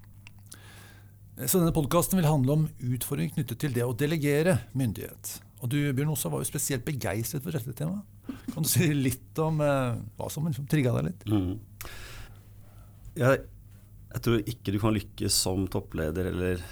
Så 1.46 1.60
denne 1.60 1.74
podkasten 1.74 2.18
vil 2.18 2.28
handle 2.28 2.56
om 2.58 2.66
utfordringer 2.82 3.38
knyttet 3.38 3.62
til 3.62 3.74
det 3.76 3.86
å 3.86 3.94
delegere 3.96 4.58
myndighet. 4.78 5.36
Og 5.62 5.70
du 5.70 5.78
Bjørn 5.94 6.10
Osa, 6.12 6.30
var 6.30 6.42
jo 6.42 6.50
spesielt 6.50 6.84
begeistret 6.84 7.44
for 7.44 7.54
dette 7.54 7.74
temaet. 7.78 8.02
Kan 8.50 8.66
du 8.66 8.70
si 8.70 8.90
litt 8.94 9.38
om 9.42 9.62
eh, 9.62 10.00
hva 10.18 10.28
som 10.30 10.46
liksom 10.48 10.66
trigga 10.70 10.92
deg 10.96 11.12
litt? 11.12 11.24
Mm. 11.30 11.54
Jeg, 13.22 13.44
jeg 14.10 14.24
tror 14.26 14.42
ikke 14.52 14.74
du 14.74 14.78
kan 14.82 14.96
lykkes 14.96 15.38
som 15.46 15.68
toppleder 15.70 16.32
eller 16.32 16.66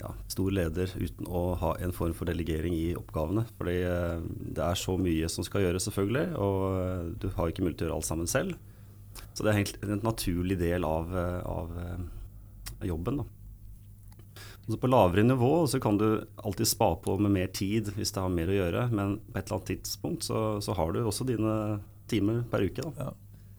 ja, 0.00 0.12
stor 0.28 0.52
leder 0.52 0.90
uten 0.98 1.28
å 1.28 1.42
ha 1.60 1.72
en 1.80 1.94
form 1.96 2.14
for 2.16 2.28
delegering 2.28 2.74
i 2.76 2.96
oppgavene. 2.98 3.46
Fordi 3.56 3.76
eh, 3.86 4.24
det 4.56 4.64
er 4.64 4.80
så 4.80 4.96
mye 5.00 5.30
som 5.32 5.46
skal 5.46 5.64
gjøres, 5.64 5.86
selvfølgelig, 5.88 6.26
og 6.42 6.64
eh, 6.82 7.06
du 7.22 7.30
har 7.36 7.52
ikke 7.52 7.64
mulighet 7.64 7.80
til 7.80 7.88
å 7.88 7.90
gjøre 7.90 8.00
alt 8.00 8.10
sammen 8.10 8.30
selv. 8.30 8.58
Så 9.32 9.44
det 9.44 9.52
er 9.52 9.62
egentlig 9.62 9.88
en 9.88 10.04
naturlig 10.04 10.58
del 10.60 10.84
av, 10.88 11.16
eh, 11.16 11.40
av 11.48 12.84
jobben. 12.84 13.22
da. 13.22 13.32
Så 14.66 14.80
på 14.82 14.90
lavere 14.90 15.22
nivå 15.22 15.52
så 15.70 15.78
kan 15.80 15.96
du 16.00 16.08
alltid 16.42 16.68
spa 16.68 16.90
på 16.98 17.14
med 17.22 17.30
mer 17.30 17.52
tid 17.54 17.92
hvis 17.94 18.10
det 18.12 18.24
har 18.24 18.32
mer 18.34 18.50
å 18.50 18.56
gjøre, 18.56 18.88
men 18.90 19.20
på 19.30 19.38
et 19.38 19.46
eller 19.46 19.60
annet 19.60 19.70
tidspunkt 19.70 20.26
så, 20.26 20.40
så 20.58 20.74
har 20.74 20.90
du 20.92 21.04
også 21.04 21.26
dine 21.28 21.54
timer 22.10 22.42
per 22.50 22.66
uke. 22.66 22.82
Da. 22.82 23.06
Ja, 23.06 23.12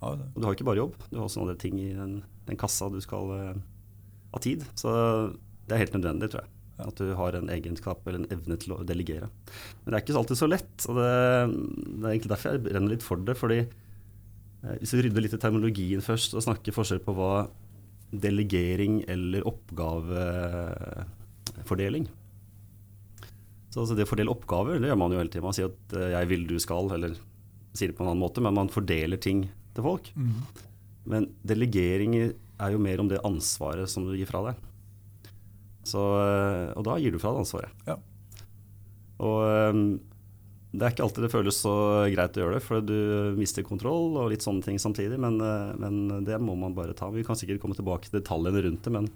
ja. 0.04 0.12
Og 0.12 0.36
du 0.36 0.44
har 0.44 0.54
ikke 0.54 0.68
bare 0.68 0.84
jobb, 0.84 1.00
du 1.08 1.16
har 1.16 1.26
også 1.26 1.46
andre 1.46 1.56
ting 1.58 1.80
i 1.80 1.94
den, 1.96 2.20
den 2.46 2.60
kassa 2.60 2.92
du 2.92 3.00
skal 3.02 3.32
ha 3.32 4.42
tid. 4.44 4.68
Så 4.78 4.92
det 5.68 5.76
er 5.76 5.84
helt 5.84 5.98
nødvendig, 5.98 6.28
tror 6.32 6.42
jeg. 6.44 6.50
At 6.88 7.00
du 7.02 7.08
har 7.18 7.32
en 7.34 7.50
egenskap 7.50 8.00
eller 8.06 8.20
en 8.22 8.34
evne 8.34 8.56
til 8.62 8.72
å 8.76 8.86
delegere. 8.88 9.28
Men 9.82 9.90
det 9.90 9.96
er 9.98 10.04
ikke 10.04 10.20
alltid 10.20 10.40
så 10.40 10.50
lett, 10.50 10.76
og 10.88 10.94
det, 11.00 11.14
det 11.50 12.04
er 12.04 12.12
egentlig 12.12 12.34
derfor 12.34 12.48
jeg 12.54 12.64
renner 12.68 12.92
litt 12.94 13.06
for 13.06 13.18
det. 13.28 13.36
fordi 13.40 13.60
eh, 13.64 14.76
hvis 14.82 14.94
vi 14.94 15.04
rydder 15.08 15.22
litt 15.26 15.38
i 15.38 15.42
terminologien 15.42 16.02
først 16.06 16.32
og 16.38 16.46
snakker 16.46 16.76
forskjell 16.76 17.02
på 17.06 17.16
hva 17.18 17.34
delegering 18.14 18.94
eller 19.12 19.42
oppgavefordeling. 19.50 22.06
Så 23.68 23.84
altså 23.84 23.96
det 23.98 24.06
å 24.08 24.10
fordele 24.10 24.32
oppgaver, 24.32 24.80
det 24.80 24.88
gjør 24.90 25.02
man 25.02 25.14
jo 25.14 25.20
hele 25.20 25.34
tiden. 25.34 25.48
Man 25.50 25.58
sier 25.58 25.70
at 25.74 25.84
eh, 25.98 26.12
'jeg 26.14 26.26
vil, 26.32 26.44
du 26.48 26.58
skal', 26.62 26.94
eller 26.96 27.12
sier 27.78 27.90
det 27.92 27.98
på 27.98 28.04
en 28.06 28.12
annen 28.14 28.24
måte, 28.24 28.42
men 28.42 28.56
man 28.56 28.74
fordeler 28.74 29.20
ting 29.22 29.40
til 29.76 29.84
folk. 29.86 30.06
Mm. 30.16 30.38
Men 31.08 31.22
delegering 31.46 32.12
er 32.18 32.70
jo 32.74 32.80
mer 32.82 33.02
om 33.02 33.10
det 33.12 33.26
ansvaret 33.28 33.92
som 33.92 34.08
du 34.08 34.16
gir 34.18 34.30
fra 34.30 34.42
deg. 34.50 34.56
Så, 35.88 36.04
eh, 36.22 36.68
og 36.76 36.86
da 36.88 37.00
gir 37.02 37.16
du 37.16 37.22
fra 37.22 37.34
deg 37.34 37.46
ansvaret. 37.46 37.88
Ja. 37.88 37.98
Og 39.24 39.40
eh, 39.48 39.82
det 40.78 40.84
er 40.84 40.94
ikke 40.94 41.06
alltid 41.08 41.26
det 41.26 41.32
føles 41.34 41.62
så 41.64 41.76
greit 42.12 42.36
å 42.38 42.44
gjøre 42.44 42.58
det, 42.58 42.66
for 42.66 42.84
du 42.84 42.98
mister 43.38 43.66
kontroll 43.66 44.18
og 44.20 44.30
litt 44.34 44.44
sånne 44.46 44.66
ting 44.66 44.78
samtidig, 44.82 45.18
men, 45.22 45.40
eh, 45.42 45.72
men 45.80 46.28
det 46.28 46.38
må 46.44 46.58
man 46.60 46.76
bare 46.78 46.96
ta. 46.98 47.10
Vi 47.14 47.26
kan 47.26 47.40
sikkert 47.40 47.64
komme 47.64 47.78
tilbake 47.78 48.10
til 48.10 48.20
detaljene 48.20 48.66
rundt 48.68 48.84
det, 48.86 48.94
men 48.94 49.10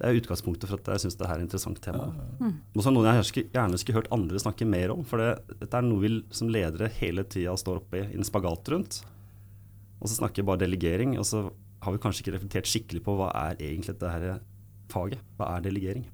det 0.00 0.08
er 0.08 0.16
utgangspunktet 0.16 0.68
for 0.68 0.80
at 0.80 0.90
jeg 0.94 1.04
syns 1.04 1.18
det 1.20 1.26
er 1.28 1.38
et 1.38 1.44
interessant 1.44 1.80
tema. 1.84 2.08
Mm. 2.40 2.54
Og 2.72 2.84
så 2.84 2.92
noe 2.92 3.14
jeg 3.20 3.46
gjerne 3.52 3.80
skulle 3.80 4.00
hørt 4.00 4.12
andre 4.16 4.40
snakke 4.40 4.68
mer 4.68 4.94
om. 4.94 5.02
For 5.04 5.20
det, 5.20 5.58
dette 5.60 5.76
er 5.76 5.84
noe 5.84 6.00
vi 6.00 6.12
som 6.32 6.48
ledere 6.52 6.88
hele 6.96 7.26
tida 7.28 7.52
står 7.60 7.82
oppe 7.82 8.00
i 8.06 8.16
en 8.16 8.24
spagat 8.24 8.70
rundt. 8.72 9.02
Og 10.00 10.08
så 10.08 10.16
snakker 10.16 10.40
vi 10.40 10.48
bare 10.48 10.62
delegering, 10.62 11.18
og 11.20 11.28
så 11.28 11.44
har 11.84 11.92
vi 11.92 12.00
kanskje 12.00 12.24
ikke 12.24 12.34
reflektert 12.38 12.70
skikkelig 12.70 13.04
på 13.04 13.16
hva 13.18 13.28
er 13.42 13.60
egentlig 13.60 13.92
dette 13.92 14.14
her 14.14 14.40
faget. 14.92 15.22
Hva 15.38 15.54
er 15.56 15.66
delegering? 15.66 16.06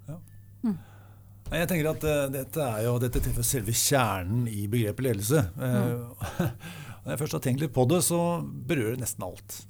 Nei, 1.47 1.61
Jeg 1.61 1.71
tenker 1.71 1.93
at 1.93 2.05
uh, 2.07 2.27
dette 2.33 2.67
er 2.67 2.83
jo 2.89 2.97
dette 3.03 3.23
treffer 3.23 3.47
selve 3.47 3.75
kjernen 3.77 4.49
i 4.51 4.67
begrepet 4.71 5.07
ledelse. 5.07 5.45
Eh, 5.63 6.45
Når 7.07 7.13
jeg 7.13 7.21
først 7.21 7.37
har 7.37 7.43
tenkt 7.45 7.63
litt 7.63 7.75
på 7.75 7.85
det, 7.87 8.01
så 8.03 8.21
berører 8.43 8.97
det 8.97 9.05
nesten 9.05 9.27
alt. 9.29 9.61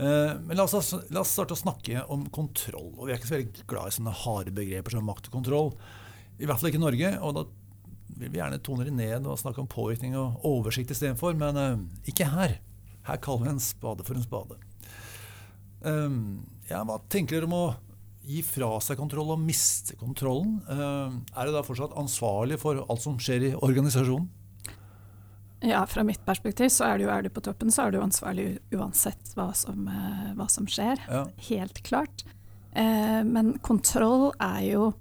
Uh, 0.00 0.34
men 0.42 0.56
la 0.58 0.64
oss, 0.66 0.94
la 1.12 1.22
oss 1.22 1.34
starte 1.36 1.54
å 1.54 1.60
snakke 1.60 2.02
om 2.10 2.24
kontroll. 2.34 2.90
Og 2.96 3.06
vi 3.06 3.12
er 3.12 3.20
ikke 3.20 3.30
så 3.30 3.36
veldig 3.36 3.66
glad 3.70 3.90
i 3.90 3.96
sånne 3.98 4.16
harde 4.24 4.54
begreper 4.56 4.96
som 4.96 5.06
makt 5.06 5.30
og 5.30 5.36
kontroll. 5.38 5.70
I 6.40 6.48
hvert 6.48 6.58
fall 6.58 6.72
ikke 6.72 6.80
i 6.80 6.86
Norge. 6.86 7.12
Og 7.20 7.36
da 7.36 7.44
vil 8.20 8.32
vi 8.32 8.40
gjerne 8.40 8.58
tone 8.64 8.88
det 8.88 8.96
ned 8.96 9.28
og 9.30 9.38
snakke 9.38 9.62
om 9.62 9.70
påvirkning 9.70 10.16
og 10.18 10.42
oversikt 10.48 10.90
istedenfor. 10.96 11.38
Men 11.38 11.60
uh, 11.60 12.08
ikke 12.10 12.32
her. 12.32 12.58
Her 13.06 13.22
kaller 13.22 13.46
vi 13.46 13.54
en 13.54 13.62
spade 13.62 14.06
for 14.08 14.18
en 14.18 14.26
spade. 14.26 14.58
Um, 15.80 16.42
ja, 16.68 16.82
hva 16.84 16.98
tenker 17.12 17.38
dere 17.38 17.48
om 17.48 17.56
å 17.56 17.64
gi 18.30 18.42
fra 18.46 18.74
seg 18.84 18.98
kontroll 19.00 19.32
og 19.34 19.42
miste 19.42 19.96
kontrollen? 20.00 20.58
Eh, 20.70 21.16
er 21.34 21.48
det 21.48 21.54
da 21.56 21.64
fortsatt 21.66 21.96
ansvarlig 21.98 22.60
for 22.62 22.82
alt 22.86 23.04
som 23.04 23.18
skjer 23.20 23.50
i 23.50 23.54
organisasjonen? 23.56 24.28
Ja, 25.60 25.82
fra 25.84 26.00
mitt 26.08 26.22
perspektiv 26.24 26.70
så 26.72 26.86
er 26.88 27.00
du, 27.02 27.08
er 27.12 27.26
du 27.26 27.28
på 27.32 27.42
toppen, 27.44 27.68
så 27.72 27.84
er 27.84 27.92
du 27.92 27.98
ansvarlig 28.00 28.46
uansett 28.72 29.34
hva 29.36 29.50
som, 29.56 29.88
eh, 29.92 30.30
hva 30.38 30.46
som 30.48 30.68
skjer. 30.70 31.02
Ja. 31.04 31.26
Helt 31.50 31.82
klart. 31.84 32.24
Eh, 32.72 33.20
men 33.26 33.58
kontroll 33.64 34.30
er 34.38 34.62
jo 34.70 34.94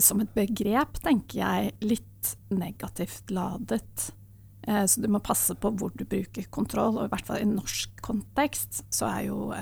som 0.00 0.22
et 0.22 0.30
begrep, 0.32 0.94
tenker 1.04 1.36
jeg, 1.36 1.72
litt 1.84 2.30
negativt 2.48 3.28
ladet. 3.28 4.06
Så 4.64 5.02
du 5.04 5.08
må 5.12 5.20
passe 5.20 5.52
på 5.52 5.68
hvor 5.76 5.92
du 5.92 6.06
bruker 6.08 6.46
kontroll, 6.48 6.96
og 6.96 7.04
i 7.04 7.10
hvert 7.12 7.28
fall 7.28 7.42
i 7.42 7.50
norsk 7.50 8.00
kontekst 8.00 8.80
så 8.88 9.10
er 9.10 9.26
jo 9.28 9.52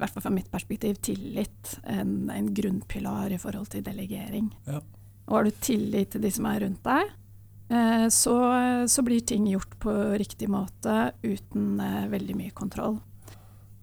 i 0.00 0.02
hvert 0.06 0.16
fall 0.16 0.24
fra 0.24 0.32
mitt 0.32 0.50
perspektiv 0.50 0.96
tillit 1.04 1.76
en, 1.84 2.30
en 2.32 2.48
grunnpilar 2.56 3.32
i 3.34 3.38
forhold 3.40 3.68
til 3.74 3.84
delegering. 3.84 4.48
Ja. 4.66 4.80
Og 5.28 5.36
har 5.36 5.46
du 5.46 5.58
tillit 5.62 6.14
til 6.14 6.24
de 6.24 6.30
som 6.34 6.48
er 6.48 6.62
rundt 6.64 6.80
deg, 6.86 7.10
eh, 7.70 8.06
så, 8.10 8.36
så 8.88 9.04
blir 9.06 9.20
ting 9.28 9.44
gjort 9.52 9.76
på 9.84 9.92
riktig 10.18 10.48
måte 10.50 11.12
uten 11.22 11.76
eh, 11.84 12.08
veldig 12.10 12.38
mye 12.38 12.54
kontroll. 12.56 12.96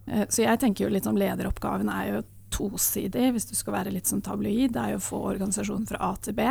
Eh, 0.10 0.26
Så 0.28 0.44
jeg 0.44 0.60
tenker 0.60 0.88
jo 0.88 0.92
litt 0.96 1.08
om 1.08 1.20
lederoppgaven 1.20 1.94
er 1.94 2.10
jo 2.16 2.24
tosidig, 2.58 3.30
hvis 3.36 3.48
du 3.50 3.56
skal 3.60 3.78
være 3.78 3.94
litt 3.94 4.10
sånn 4.10 4.24
tabloid. 4.26 4.74
Det 4.74 4.82
er 4.82 4.96
jo 4.96 5.02
å 5.04 5.08
få 5.08 5.22
organisasjonen 5.36 5.88
fra 5.88 6.02
A 6.10 6.16
til 6.24 6.36
B, 6.36 6.48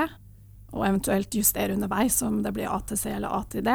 og 0.76 0.87
eventuelt 0.87 1.35
justere 1.35 1.75
underveis 1.75 2.20
om 2.23 2.42
det 2.44 2.52
blir 2.54 2.70
A 2.70 2.78
til 2.87 3.00
C 3.00 3.11
eller 3.16 3.32
A 3.32 3.42
til 3.50 3.64
D. 3.66 3.75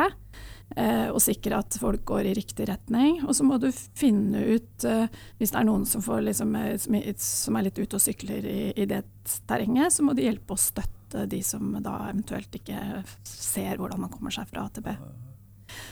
Og 1.11 1.19
sikre 1.19 1.57
at 1.59 1.75
folk 1.81 2.05
går 2.07 2.29
i 2.29 2.35
riktig 2.37 2.67
retning. 2.69 3.19
Og 3.25 3.35
så 3.35 3.43
må 3.43 3.57
du 3.59 3.67
finne 3.71 4.39
ut, 4.55 4.85
eh, 4.87 5.07
hvis 5.39 5.51
det 5.51 5.59
er 5.59 5.67
noen 5.67 5.85
som, 5.85 6.01
liksom, 6.01 6.55
eh, 6.55 6.77
som 7.17 7.57
er- 7.57 7.63
litt 7.63 7.79
ute 7.79 7.97
og 7.97 8.01
sykler 8.01 8.45
i, 8.45 8.73
i 8.75 8.85
det 8.85 9.03
terrenget, 9.47 9.91
så 9.91 10.05
må 10.05 10.15
de 10.15 10.23
hjelpe 10.23 10.55
å 10.55 10.59
støtte 10.61 11.27
de 11.27 11.41
som 11.43 11.73
da 11.83 12.07
eventuelt 12.07 12.55
ikke 12.55 13.03
ser 13.27 13.75
hvordan 13.77 13.99
man 13.99 14.09
kommer 14.13 14.31
seg 14.31 14.47
fra 14.47 14.63
A. 14.63 14.95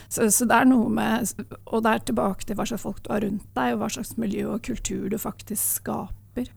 Så, 0.08 0.30
så 0.32 0.46
det 0.48 0.56
er 0.56 0.68
noe 0.68 0.88
med 0.92 1.30
Og 1.66 1.82
det 1.84 1.92
er 1.92 2.02
tilbake 2.10 2.44
til 2.44 2.56
hva 2.58 2.66
slags 2.68 2.82
folk 2.82 3.02
du 3.04 3.12
har 3.12 3.20
rundt 3.24 3.46
deg, 3.54 3.74
og 3.74 3.80
hva 3.80 3.90
slags 3.92 4.16
miljø 4.20 4.54
og 4.54 4.62
kultur 4.62 5.08
du 5.10 5.18
faktisk 5.20 5.80
skaper. 5.82 6.50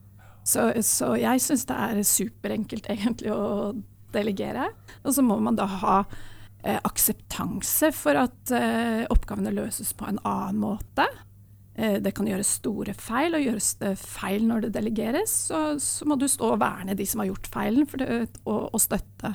Så, 0.44 0.72
så 0.84 1.14
jeg 1.16 1.40
syns 1.40 1.64
det 1.68 1.76
er 1.76 2.02
superenkelt 2.08 2.88
egentlig 2.94 3.32
å 3.32 3.74
delegere. 4.14 4.70
Og 5.04 5.14
så 5.16 5.24
må 5.24 5.38
man 5.42 5.56
da 5.56 5.66
ha 5.66 5.98
eh, 6.04 6.22
akseptanse 6.64 7.90
for 7.92 8.16
at 8.16 8.52
eh, 8.56 9.04
oppgavene 9.12 9.52
løses 9.52 9.92
på 9.96 10.08
en 10.08 10.20
annen 10.24 10.60
måte. 10.62 11.06
Eh, 11.74 11.98
det 12.02 12.14
kan 12.14 12.28
gjøres 12.28 12.54
store 12.60 12.94
feil, 12.96 13.34
og 13.34 13.42
gjøres 13.44 13.72
det 13.80 13.94
feil 13.98 14.46
når 14.46 14.66
det 14.66 14.74
delegeres, 14.76 15.34
så, 15.50 15.64
så 15.82 16.06
må 16.08 16.16
du 16.20 16.28
stå 16.30 16.54
og 16.54 16.62
verne 16.62 16.96
de 16.96 17.06
som 17.08 17.22
har 17.22 17.32
gjort 17.32 17.50
feilen, 17.50 17.88
for 17.90 18.02
det, 18.02 18.22
og, 18.46 18.70
og 18.70 18.80
støtte. 18.82 19.34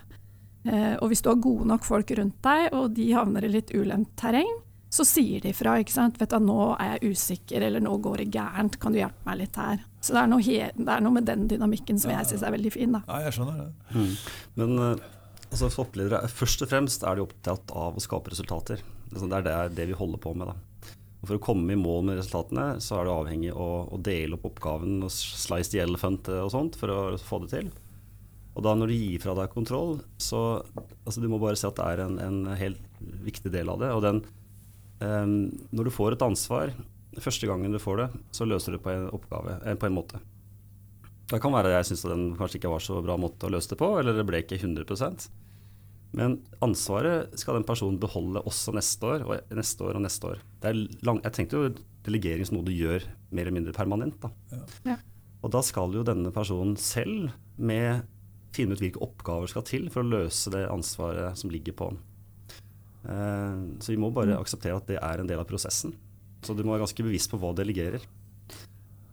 Eh, 0.67 0.95
og 0.99 1.11
hvis 1.11 1.21
du 1.23 1.29
har 1.31 1.43
gode 1.43 1.67
nok 1.69 1.85
folk 1.87 2.15
rundt 2.17 2.39
deg, 2.45 2.71
og 2.75 2.95
de 2.95 3.11
havner 3.15 3.45
i 3.45 3.53
litt 3.53 3.75
ulendt 3.75 4.15
terreng, 4.19 4.49
så 4.89 5.05
sier 5.05 5.43
de 5.43 5.51
fra. 5.53 5.75
ikke 5.77 5.93
sant? 5.93 6.17
Vet 6.17 6.31
du, 6.33 6.39
'Nå 6.41 6.75
er 6.79 6.97
jeg 6.97 7.13
usikker', 7.13 7.61
eller 7.61 7.79
'nå 7.79 7.97
går 8.01 8.17
det 8.17 8.31
gærent', 8.33 8.79
kan 8.79 8.91
du 8.91 8.97
hjelpe 8.97 9.25
meg 9.25 9.37
litt 9.37 9.55
her? 9.55 9.83
Så 10.01 10.15
det 10.15 10.23
er 10.23 10.27
noe, 10.31 10.41
he 10.41 10.71
det 10.73 10.89
er 10.89 11.03
noe 11.05 11.13
med 11.13 11.25
den 11.27 11.47
dynamikken 11.47 11.99
som 11.99 12.11
jeg 12.11 12.25
syns 12.25 12.43
er 12.43 12.55
veldig 12.55 12.71
fin. 12.73 12.91
da. 12.91 13.03
Ja, 13.07 13.19
jeg 13.27 13.33
skjønner 13.33 13.57
det. 13.59 13.69
Mm. 13.93 14.15
Men 14.55 14.79
eh, 14.79 15.05
altså, 15.49 15.69
toppledere 15.73 16.23
er- 16.23 16.33
først 16.33 16.63
og 16.65 16.71
fremst 16.71 17.03
er 17.03 17.15
de 17.17 17.25
opptatt 17.25 17.73
av 17.75 17.97
å 17.97 18.03
skape 18.03 18.31
resultater. 18.33 18.81
Altså, 19.11 19.29
det 19.29 19.53
er 19.53 19.69
det, 19.69 19.87
vi 19.89 19.97
holder 19.97 20.21
på 20.21 20.35
med. 20.37 20.47
Da. 20.47 20.55
Og 21.19 21.27
for 21.27 21.35
å 21.35 21.43
komme 21.43 21.73
i 21.73 21.79
mål 21.79 22.05
med 22.07 22.19
resultatene, 22.19 22.79
så 22.83 22.99
er 22.99 23.05
du 23.05 23.11
avhengig 23.11 23.51
av 23.51 23.91
å, 23.91 23.99
dele 24.01 24.37
opp 24.37 24.45
oppgaven 24.53 25.03
og 25.03 25.11
slice 25.11 25.71
the 25.73 25.81
elephant 25.83 26.29
og 26.31 26.51
sånt 26.53 26.79
for 26.79 26.93
å 26.93 26.99
få 27.19 27.41
det 27.43 27.51
til. 27.51 27.71
Og 28.55 28.63
da 28.65 28.73
når 28.75 28.91
du 28.91 28.95
gir 28.95 29.23
fra 29.23 29.35
deg 29.37 29.51
kontroll, 29.53 29.99
så 30.19 30.61
altså, 31.05 31.19
du 31.21 31.27
må 31.31 31.39
bare 31.41 31.59
se 31.59 31.67
at 31.67 31.77
det 31.79 31.89
er 31.91 32.05
en, 32.05 32.17
en 32.23 32.39
helt 32.59 32.81
viktig 33.23 33.51
del 33.53 33.71
av 33.71 33.79
det. 33.83 33.91
Og 33.95 34.01
den, 34.03 34.23
um, 35.03 35.35
når 35.75 35.89
du 35.89 35.95
får 35.95 36.15
et 36.15 36.25
ansvar, 36.25 36.73
første 37.19 37.47
gangen 37.49 37.75
du 37.75 37.79
får 37.81 38.03
det, 38.03 38.09
så 38.35 38.47
løser 38.47 38.75
du 38.75 38.83
på 38.83 38.91
en 38.93 39.07
oppgave, 39.15 39.59
eh, 39.65 39.77
på 39.79 39.87
en 39.89 39.95
måte. 39.95 40.19
Det 41.29 41.37
kan 41.43 41.53
være 41.53 41.75
jeg 41.75 41.91
syns 41.91 42.07
den 42.09 42.25
kanskje 42.37 42.57
ikke 42.57 42.71
var 42.71 42.81
så 42.83 42.97
bra 43.05 43.17
måte 43.21 43.45
å 43.45 43.53
løse 43.53 43.69
det 43.69 43.77
på, 43.79 43.91
eller 43.99 44.17
det 44.17 44.25
ble 44.25 44.41
ikke 44.41 44.57
100% 44.57 45.27
Men 46.17 46.39
ansvaret 46.65 47.35
skal 47.37 47.59
den 47.59 47.67
personen 47.67 47.99
beholde 48.01 48.41
også 48.49 48.73
neste 48.73 49.05
år 49.05 49.27
og 49.27 49.53
neste 49.53 49.85
år 49.85 49.99
og 49.99 50.05
neste 50.07 50.31
år. 50.31 50.41
Det 50.61 50.71
er 50.71 50.79
lang, 51.05 51.21
jeg 51.21 51.35
tenkte 51.37 51.59
jo 51.59 51.73
delegering 52.07 52.49
som 52.49 52.57
noe 52.57 52.65
du 52.65 52.73
gjør 52.73 53.05
mer 53.29 53.45
eller 53.45 53.57
mindre 53.59 53.75
permanent. 53.77 54.17
Da. 54.23 54.31
Ja. 54.49 54.63
Ja. 54.95 54.97
Og 55.45 55.53
da 55.53 55.61
skal 55.63 55.93
jo 55.95 56.03
denne 56.03 56.33
personen 56.35 56.75
selv 56.81 57.29
med 57.55 58.07
finne 58.55 58.73
ut 58.73 58.81
hvilke 58.81 59.01
oppgaver 59.05 59.51
skal 59.51 59.65
til 59.67 59.87
for 59.93 60.01
å 60.01 60.09
løse 60.09 60.51
det 60.53 60.65
ansvaret 60.71 61.37
som 61.37 61.51
ligger 61.53 61.75
på 61.77 61.91
ham. 61.91 61.99
Eh, 63.05 63.59
så 63.79 63.93
vi 63.93 63.99
må 64.01 64.09
bare 64.15 64.39
akseptere 64.39 64.79
at 64.79 64.89
det 64.89 64.97
er 64.97 65.21
en 65.21 65.29
del 65.29 65.39
av 65.41 65.47
prosessen. 65.49 65.93
Så 66.43 66.55
du 66.55 66.63
må 66.63 66.73
være 66.73 66.87
ganske 66.87 67.05
bevisst 67.05 67.31
på 67.31 67.39
hva 67.39 67.53
du 67.53 67.61
delegerer. 67.61 68.03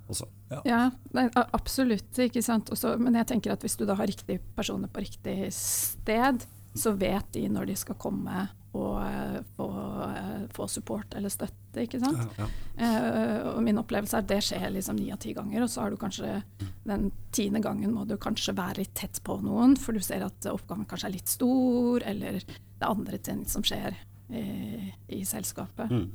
Også. 0.08 0.28
Ja, 0.64 0.90
nei, 1.16 1.24
a- 1.34 1.48
absolutt. 1.56 2.12
ikke 2.22 2.42
sant? 2.44 2.70
Også, 2.70 2.92
men 3.02 3.14
jeg 3.18 3.26
tenker 3.32 3.52
at 3.56 3.64
hvis 3.66 3.76
du 3.76 3.84
da 3.88 3.96
har 3.98 4.06
riktige 4.06 4.38
personer 4.54 4.88
på 4.92 5.02
riktig 5.02 5.48
sted, 5.52 6.44
så 6.76 6.92
vet 6.96 7.32
de 7.32 7.46
når 7.48 7.66
de 7.70 7.76
skal 7.80 7.96
komme 7.98 8.48
og 8.76 8.98
eh, 9.00 9.38
få, 9.56 9.66
eh, 10.04 10.42
få 10.52 10.66
support 10.68 11.14
eller 11.16 11.32
støtte. 11.32 11.80
ikke 11.80 12.00
sant? 12.02 12.34
Ja. 12.36 12.46
Eh, 12.76 13.46
og 13.54 13.62
min 13.64 13.78
opplevelse 13.80 14.18
er 14.18 14.24
at 14.24 14.28
det 14.28 14.42
skjer 14.44 14.66
liksom 14.74 14.98
ni 15.00 15.08
av 15.14 15.20
ti 15.22 15.32
ganger, 15.36 15.64
og 15.64 15.70
så 15.72 15.80
har 15.86 15.90
du 15.90 15.96
kanskje 16.00 16.42
den 16.84 17.08
tiende 17.32 17.62
gangen 17.64 17.94
må 17.96 18.04
du 18.06 18.18
kanskje 18.20 18.54
være 18.56 18.82
litt 18.82 18.92
tett 18.94 19.22
på 19.24 19.38
noen, 19.42 19.78
for 19.80 19.96
du 19.96 20.04
ser 20.04 20.26
at 20.28 20.46
oppgaven 20.52 20.84
kanskje 20.90 21.08
er 21.08 21.16
litt 21.16 21.32
stor, 21.32 22.04
eller 22.04 22.38
det 22.44 22.84
er 22.84 22.90
andre 22.92 23.18
ting 23.18 23.46
som 23.48 23.64
skjer 23.64 23.96
i, 24.28 24.44
i 25.08 25.22
selskapet. 25.24 25.90
Mm. 25.90 26.06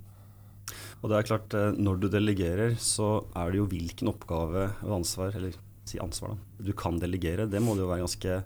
Og 1.02 1.10
det 1.10 1.18
er 1.18 1.28
klart, 1.28 1.54
eh, 1.58 1.78
når 1.82 2.02
du 2.02 2.08
delegerer, 2.14 2.76
så 2.78 3.26
er 3.38 3.52
det 3.52 3.62
jo 3.62 3.70
hvilken 3.70 4.12
oppgave 4.12 4.68
og 4.86 4.98
ansvar, 5.02 5.34
eller 5.38 5.56
si 5.90 6.00
ansvar, 6.02 6.36
da, 6.36 6.66
du 6.68 6.74
kan 6.78 7.00
delegere. 7.02 7.50
Det 7.50 7.62
må 7.64 7.74
du 7.76 7.84
jo 7.84 7.92
være 7.92 8.06
ganske, 8.06 8.42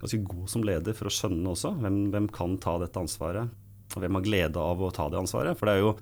ganske 0.00 0.20
god 0.30 0.46
som 0.48 0.64
leder 0.64 0.96
for 0.96 1.10
å 1.10 1.12
skjønne 1.12 1.52
også. 1.52 1.74
Hvem, 1.82 1.98
hvem 2.14 2.30
kan 2.32 2.56
ta 2.62 2.78
dette 2.80 3.02
ansvaret, 3.02 3.52
og 3.90 4.00
hvem 4.00 4.16
har 4.16 4.24
glede 4.24 4.62
av 4.62 4.80
å 4.80 4.92
ta 4.94 5.10
det 5.12 5.20
ansvaret. 5.20 5.58
For 5.58 5.68
det 5.68 5.76
er 5.76 5.84
jo 5.86 5.98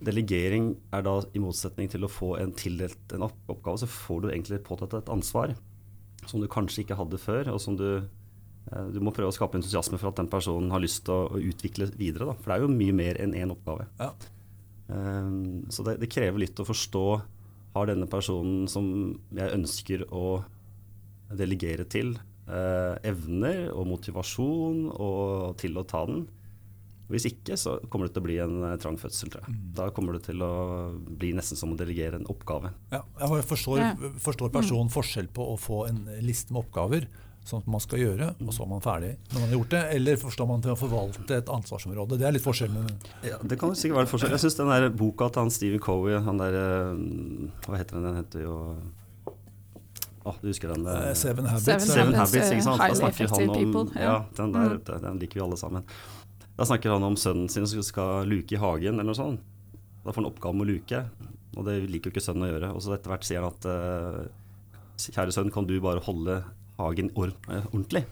Delegering 0.00 0.70
er 0.96 1.02
da 1.04 1.18
i 1.36 1.40
motsetning 1.44 1.90
til 1.92 2.06
å 2.06 2.08
få 2.08 2.30
en 2.40 2.54
tildelt 2.56 3.12
en 3.12 3.26
oppgave, 3.26 3.82
så 3.82 3.88
får 3.90 4.22
du 4.22 4.28
egentlig 4.30 4.62
påtatt 4.64 4.94
et 4.96 5.10
ansvar 5.12 5.52
som 6.24 6.40
du 6.40 6.48
kanskje 6.48 6.86
ikke 6.86 6.96
hadde 6.96 7.20
før, 7.20 7.50
og 7.52 7.60
som 7.60 7.76
du 7.76 7.98
eh, 7.98 8.86
du 8.94 8.96
må 9.04 9.12
prøve 9.12 9.28
å 9.28 9.36
skape 9.36 9.60
entusiasme 9.60 10.00
for 10.00 10.08
at 10.08 10.22
den 10.22 10.30
personen 10.32 10.72
har 10.72 10.80
lyst 10.80 11.04
til 11.04 11.28
å, 11.28 11.36
utvikle 11.36 11.90
videre. 12.00 12.30
Da. 12.30 12.38
For 12.40 12.48
det 12.48 12.56
er 12.56 12.64
jo 12.64 12.72
mye 12.72 12.96
mer 12.96 13.20
enn 13.20 13.36
én 13.36 13.52
oppgave. 13.52 13.90
Ja. 14.00 14.14
Um, 14.90 15.68
så 15.70 15.84
det, 15.86 16.00
det 16.02 16.10
krever 16.10 16.42
litt 16.42 16.58
å 16.58 16.66
forstå 16.66 17.04
har 17.74 17.90
denne 17.90 18.08
personen 18.10 18.66
som 18.70 18.88
jeg 19.36 19.54
ønsker 19.54 20.04
å 20.10 20.42
delegere 21.38 21.86
til, 21.86 22.16
eh, 22.50 22.96
evner 23.06 23.68
og 23.70 23.86
motivasjon 23.92 24.88
og 24.90 25.56
til 25.60 25.78
å 25.78 25.86
ta 25.86 26.04
den. 26.06 26.26
Hvis 27.10 27.26
ikke, 27.26 27.56
så 27.58 27.76
kommer 27.90 28.06
det 28.06 28.14
til 28.14 28.22
å 28.22 28.26
bli 28.26 28.38
en 28.42 28.56
eh, 28.66 28.76
trang 28.82 28.98
fødsel, 28.98 29.30
tror 29.30 29.46
jeg. 29.46 29.56
Da 29.78 29.88
kommer 29.94 30.18
det 30.18 30.24
til 30.26 30.42
å 30.42 30.52
bli 30.98 31.32
nesten 31.34 31.58
som 31.58 31.74
å 31.74 31.78
delegere 31.78 32.18
en 32.18 32.28
oppgave. 32.30 32.72
Ja, 32.90 33.02
jeg 33.22 33.46
forstår, 33.50 33.82
forstår 34.22 34.52
personen 34.54 34.90
forskjell 34.90 35.30
på 35.34 35.46
å 35.54 35.58
få 35.58 35.84
en 35.90 36.04
liste 36.26 36.54
med 36.54 36.64
oppgaver 36.64 37.06
som 37.44 37.62
man 37.66 37.80
skal 37.82 37.98
gjøre, 37.98 38.26
og 38.46 38.52
så 38.54 38.62
er 38.62 38.68
man 38.70 38.82
ferdig 38.84 39.14
når 39.32 39.40
man 39.40 39.48
har 39.48 39.54
gjort 39.56 39.70
det, 39.72 39.80
eller 39.96 40.16
forstår 40.20 40.46
man 40.46 40.60
til 40.62 40.70
å 40.74 40.76
forvalte 40.78 41.38
et 41.40 41.48
ansvarsområde. 41.50 42.18
Det 42.20 42.26
er 42.28 42.34
litt 42.36 42.44
forskjell. 42.44 42.76
Ja, 43.26 43.38
det 43.42 43.58
kan 43.58 43.72
sikkert 43.74 44.02
være 44.02 44.10
forskjell. 44.12 44.34
Jeg 44.36 44.42
syns 44.44 44.58
den 44.60 44.70
der 44.70 44.88
boka 44.94 45.28
til 45.32 45.42
han 45.46 45.50
Stephen 45.50 45.80
Covey, 45.82 46.14
han 46.22 46.38
der 46.38 46.58
eh, 46.60 47.00
Hva 47.66 47.80
heter 47.80 47.96
den? 47.98 48.06
Den 48.10 48.20
heter 48.20 48.44
jo 48.44 48.56
Å, 50.20 50.34
du 50.42 50.50
husker 50.50 50.68
den? 50.74 50.84
Eh, 50.84 51.14
Seven 51.16 51.46
Habits. 51.48 51.64
Seven 51.64 51.86
Seven? 51.88 52.14
Habits, 52.18 52.34
Habits, 52.36 52.50
ikke 52.52 52.66
sant? 52.66 52.82
Da 52.84 52.98
snakker 52.98 53.30
han 53.32 53.48
om 53.48 53.54
people, 53.56 53.84
ja. 54.04 54.16
Den 54.36 54.52
der, 54.52 54.74
Mm. 54.76 55.00
den 55.06 55.18
liker 55.22 55.40
vi 55.40 55.44
alle 55.46 55.56
sammen. 55.56 55.82
Da 56.58 56.66
snakker 56.68 56.92
han 56.92 57.02
om 57.08 57.16
sønnen 57.16 57.48
sin 57.48 57.66
som 57.66 57.82
skal 57.82 58.26
luke 58.28 58.52
i 58.52 58.60
hagen, 58.60 58.94
eller 59.00 59.08
noe 59.08 59.16
sånt. 59.16 59.40
Da 60.04 60.12
får 60.12 60.20
han 60.22 60.28
oppgave 60.30 60.54
med 60.54 60.66
å 60.68 60.70
luke, 60.74 61.00
og 61.56 61.64
det 61.64 61.78
liker 61.88 62.10
jo 62.10 62.14
ikke 62.14 62.24
sønnen 62.26 62.44
å 62.44 62.52
gjøre. 62.52 62.74
Og 62.76 62.82
så 62.84 62.92
etter 62.98 63.10
hvert 63.14 63.24
sier 63.24 63.40
han 63.40 63.48
at 63.56 63.64
eh, 63.64 64.28
kjære 65.08 65.32
sønn, 65.32 65.50
kan 65.50 65.64
du 65.66 65.78
bare 65.80 66.04
holde 66.04 66.42
hagen 66.80 67.10
or 67.14 67.32
eh, 67.48 67.66
ordentlig? 67.72 68.04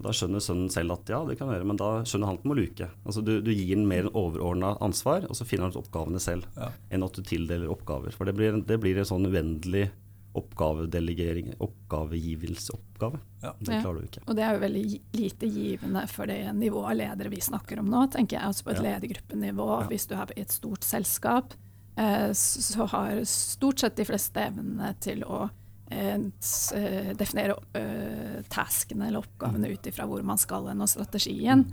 Da 0.00 0.14
skjønner 0.16 0.40
sønnen 0.40 0.70
selv 0.72 0.94
at 0.94 1.10
ja, 1.12 1.18
det 1.28 1.34
kan 1.36 1.50
gjøre, 1.52 1.66
men 1.68 1.76
da 1.76 1.90
skjønner 2.08 2.30
han 2.30 2.38
at 2.38 2.44
han 2.46 2.48
må 2.48 2.54
luke. 2.56 2.86
Altså 3.04 3.20
du, 3.22 3.34
du 3.44 3.50
gir 3.52 3.74
ham 3.76 3.82
mer 3.90 4.06
overordna 4.16 4.70
ansvar, 4.80 5.26
og 5.28 5.36
så 5.36 5.44
finner 5.44 5.68
han 5.68 5.74
ut 5.76 5.82
oppgavene 5.82 6.18
selv, 6.24 6.46
Ja. 6.56 6.70
enn 6.90 7.04
at 7.04 7.12
du 7.12 7.20
tildeler 7.22 7.68
oppgaver. 7.68 8.14
For 8.16 8.24
det 8.24 8.32
blir, 8.38 8.56
det 8.64 8.78
blir 8.80 8.96
en 9.02 9.04
sånn 9.10 9.28
uendelig 9.28 9.90
oppgavedelegering, 10.38 11.54
oppgavegivelseoppgave. 11.58 13.18
Ja. 13.42 13.52
Det 13.58 13.80
klarer 13.82 13.98
du 14.00 14.06
ikke. 14.06 14.22
Og 14.28 14.36
det 14.38 14.44
er 14.46 14.54
jo 14.56 14.60
veldig 14.64 14.84
lite 15.18 15.48
givende 15.50 16.04
for 16.10 16.30
det 16.30 16.38
nivået 16.56 16.96
ledere 17.00 17.32
vi 17.32 17.40
snakker 17.42 17.80
om 17.82 17.88
nå, 17.90 18.04
tenker 18.14 18.38
jeg. 18.38 18.46
Altså 18.46 18.64
på 18.64 18.70
et 18.74 18.82
Ja. 18.82 18.82
ledergruppenivå, 18.88 19.68
Ja. 19.82 19.86
hvis 19.88 20.06
du 20.08 20.14
er 20.14 20.26
i 20.36 20.40
et 20.40 20.50
stort 20.52 20.84
selskap, 20.84 21.54
eh, 21.96 22.30
så 22.32 22.86
har 22.88 23.24
stort 23.24 23.78
sett 23.80 23.96
de 23.96 24.04
fleste 24.04 24.36
evnene 24.40 24.94
til 25.00 25.22
å 25.24 25.50
definere 25.90 27.56
eh, 27.74 28.40
taskene 28.52 29.08
eller 29.08 29.24
oppgavene 29.24 29.72
ut 29.72 29.88
ifra 29.90 30.06
hvor 30.06 30.22
man 30.26 30.38
skal 30.38 30.68
hen, 30.70 30.84
og 30.84 30.90
strategien. 30.90 31.66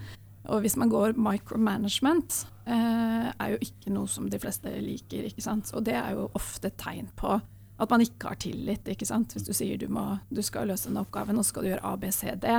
Og 0.48 0.64
hvis 0.64 0.78
man 0.80 0.90
går 0.90 1.18
micromanagement, 1.20 2.46
eh, 2.66 3.28
er 3.30 3.54
jo 3.54 3.60
ikke 3.62 3.94
noe 3.94 4.08
som 4.08 4.30
de 4.32 4.40
fleste 4.40 4.72
liker. 4.72 5.28
ikke 5.28 5.44
sant? 5.44 5.70
Og 5.76 5.84
det 5.86 5.98
er 6.00 6.16
jo 6.16 6.30
ofte 6.40 6.72
et 6.72 6.80
tegn 6.80 7.12
på 7.20 7.36
at 7.78 7.92
man 7.94 8.02
ikke 8.02 8.32
har 8.32 8.40
tillit. 8.42 8.88
ikke 8.88 9.06
sant? 9.06 9.36
Hvis 9.36 9.46
du 9.46 9.54
sier 9.54 9.78
du, 9.78 9.88
må, 9.92 10.20
du 10.30 10.42
skal 10.42 10.72
løse 10.72 10.90
denne 10.90 11.04
oppgaven, 11.06 11.38
og 11.38 11.46
så 11.46 11.54
skal 11.54 11.64
du 11.64 11.72
gjøre 11.74 11.86
A, 11.86 11.96
B, 12.00 12.12
C, 12.16 12.34
D. 12.40 12.56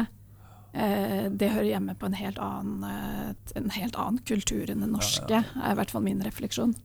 Eh, 0.73 1.31
det 1.33 1.53
hører 1.55 1.71
hjemme 1.73 1.97
på 1.99 2.11
en 2.11 2.19
helt 2.19 2.38
annen, 2.38 2.85
eh, 2.85 3.33
en 3.59 3.71
helt 3.73 3.97
annen 3.97 4.21
kultur 4.29 4.69
enn 4.69 4.85
den 4.85 4.93
norske, 4.93 5.41
er 5.43 5.73
i 5.73 5.79
hvert 5.81 5.95
fall 5.95 6.05
min 6.05 6.23
refleksjon. 6.23 6.77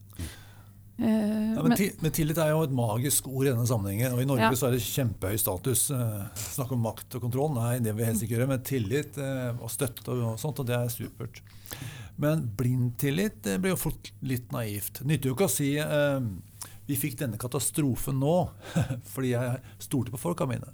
Eh, 1.00 1.06
Ja, 1.54 1.62
men, 1.64 1.74
men- 1.74 1.96
men 2.02 2.12
tillit 2.12 2.38
er 2.38 2.50
jo 2.52 2.64
et 2.64 2.72
magisk 2.74 3.28
ord 3.28 3.48
i 3.48 3.50
denne 3.52 3.66
sammenhengen. 3.68 4.14
Og 4.14 4.22
i 4.22 4.26
Norge 4.30 4.42
Ja. 4.46 4.52
så 4.52 4.68
er 4.68 4.72
det 4.72 4.82
kjempehøy 4.86 5.38
status. 5.40 5.90
Uh, 5.92 6.28
Snakk 6.36 6.72
om 6.72 6.82
makt 6.86 7.16
og 7.16 7.22
kontroll. 7.22 7.54
Nei, 7.56 7.80
det 7.80 7.94
vil 7.96 8.04
vi 8.06 8.10
helst 8.12 8.24
ikke 8.24 8.38
gjøre. 8.38 8.48
Men 8.48 8.62
tillit 8.64 9.18
uh, 9.18 9.58
og 9.62 9.70
støtte 9.74 10.08
og 10.14 10.38
sånt, 10.40 10.60
og 10.60 10.66
det 10.70 10.76
er 10.78 10.88
supert. 10.94 11.42
Men 12.18 12.46
blind 12.56 12.98
tillit 13.02 13.42
det 13.42 13.60
blir 13.62 13.74
jo 13.74 13.80
fort 13.88 14.12
litt 14.22 14.52
naivt. 14.54 15.02
Nytter 15.04 15.30
jo 15.32 15.36
ikke 15.36 15.50
å 15.50 15.56
si 15.56 15.72
vi 16.86 16.96
fikk 17.00 17.16
denne 17.18 17.38
katastrofen 17.40 18.20
nå 18.20 18.50
fordi 19.14 19.30
jeg 19.32 19.62
stolte 19.80 20.12
på 20.12 20.20
folka 20.20 20.46
mine. 20.46 20.68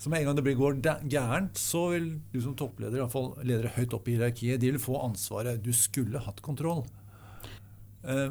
Så 0.00 0.08
med 0.08 0.22
en 0.22 0.30
gang 0.30 0.36
det 0.38 0.42
blir, 0.46 0.56
går 0.56 0.78
gærent, 1.06 1.54
så 1.60 1.90
vil 1.92 2.06
du 2.32 2.40
som 2.40 2.54
toppleder, 2.56 2.96
i 2.96 3.02
hvert 3.04 3.12
fall 3.12 3.34
ledere 3.44 3.68
høyt 3.76 3.92
oppe 3.92 4.08
i 4.10 4.14
hierarkiet, 4.16 4.58
de 4.58 4.70
vil 4.72 4.80
få 4.80 4.96
ansvaret. 5.04 5.60
Du 5.62 5.70
skulle 5.76 6.18
hatt 6.24 6.40
kontroll. 6.40 6.86
Eh, 8.02 8.30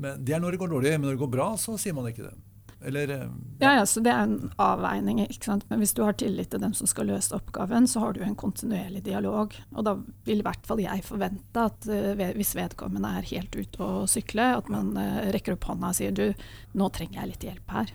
Men 0.00 0.24
Det 0.24 0.36
er 0.36 0.40
når 0.42 0.56
det 0.56 0.62
går 0.62 0.72
dårlig, 0.74 0.94
men 0.98 1.08
når 1.08 1.18
det 1.18 1.24
går 1.24 1.34
bra, 1.36 1.50
så 1.60 1.76
sier 1.80 1.96
man 1.96 2.08
ikke 2.10 2.28
det. 2.28 2.36
Eller 2.80 3.10
ja. 3.12 3.26
Ja, 3.60 3.70
ja, 3.76 3.86
så 3.86 4.00
Det 4.00 4.10
er 4.10 4.22
en 4.24 4.52
avveining. 4.56 5.20
ikke 5.26 5.44
sant? 5.44 5.66
Men 5.68 5.82
hvis 5.82 5.92
du 5.92 6.02
har 6.02 6.16
tillit 6.16 6.50
til 6.50 6.62
dem 6.62 6.72
som 6.74 6.88
skal 6.88 7.10
løse 7.12 7.34
oppgaven, 7.36 7.88
så 7.88 8.00
har 8.00 8.14
du 8.16 8.22
en 8.24 8.36
kontinuerlig 8.36 9.02
dialog. 9.04 9.54
Og 9.74 9.84
da 9.84 9.98
vil 10.24 10.40
i 10.40 10.46
hvert 10.46 10.64
fall 10.66 10.80
jeg 10.80 11.04
forvente 11.04 11.66
at 11.68 11.88
eh, 11.92 12.32
hvis 12.38 12.54
vedkommende 12.56 13.10
er 13.18 13.28
helt 13.34 13.56
ute 13.56 13.84
å 13.84 14.06
sykle, 14.08 14.54
at 14.62 14.70
man 14.72 14.94
eh, 14.96 15.28
rekker 15.36 15.58
opp 15.58 15.68
hånda 15.68 15.92
og 15.92 15.98
sier 16.00 16.16
du, 16.16 16.30
nå 16.72 16.88
trenger 16.88 17.20
jeg 17.20 17.32
litt 17.34 17.48
hjelp 17.50 17.76
her. 17.76 17.92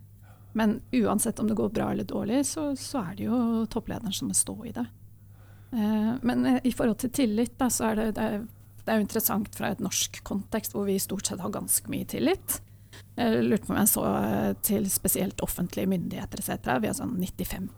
Men 0.55 0.77
uansett 0.93 1.39
om 1.41 1.49
det 1.49 1.57
går 1.57 1.73
bra 1.73 1.89
eller 1.91 2.05
dårlig, 2.07 2.45
så, 2.47 2.69
så 2.79 3.01
er 3.09 3.17
det 3.17 3.25
jo 3.25 3.65
topplederen 3.67 4.13
som 4.13 4.29
må 4.29 4.37
stå 4.37 4.55
i 4.69 4.75
det. 4.77 4.85
Eh, 5.75 6.13
men 6.21 6.45
eh, 6.45 6.61
i 6.63 6.71
forhold 6.71 7.01
til 7.01 7.11
tillit, 7.11 7.57
da, 7.59 7.67
så 7.69 7.89
er 7.89 7.99
det, 7.99 8.05
det, 8.15 8.23
er, 8.23 8.45
det 8.85 8.93
er 8.93 8.99
jo 8.99 9.07
interessant 9.07 9.57
fra 9.57 9.73
et 9.73 9.83
norsk 9.83 10.21
kontekst 10.27 10.75
hvor 10.75 10.85
vi 10.85 10.99
stort 11.01 11.27
sett 11.27 11.41
har 11.41 11.53
ganske 11.53 11.89
mye 11.91 12.05
tillit. 12.09 12.59
Jeg 13.15 13.43
lurte 13.47 13.67
på 13.67 13.73
om 13.73 13.79
jeg 13.79 13.91
så 13.91 14.05
eh, 14.11 14.53
til 14.65 14.87
spesielt 14.91 15.41
offentlige 15.43 15.87
myndigheter 15.87 16.41
etc. 16.41 16.71
Vi 16.83 16.89
har 16.89 16.97
sånn 16.97 17.15
95 17.15 17.69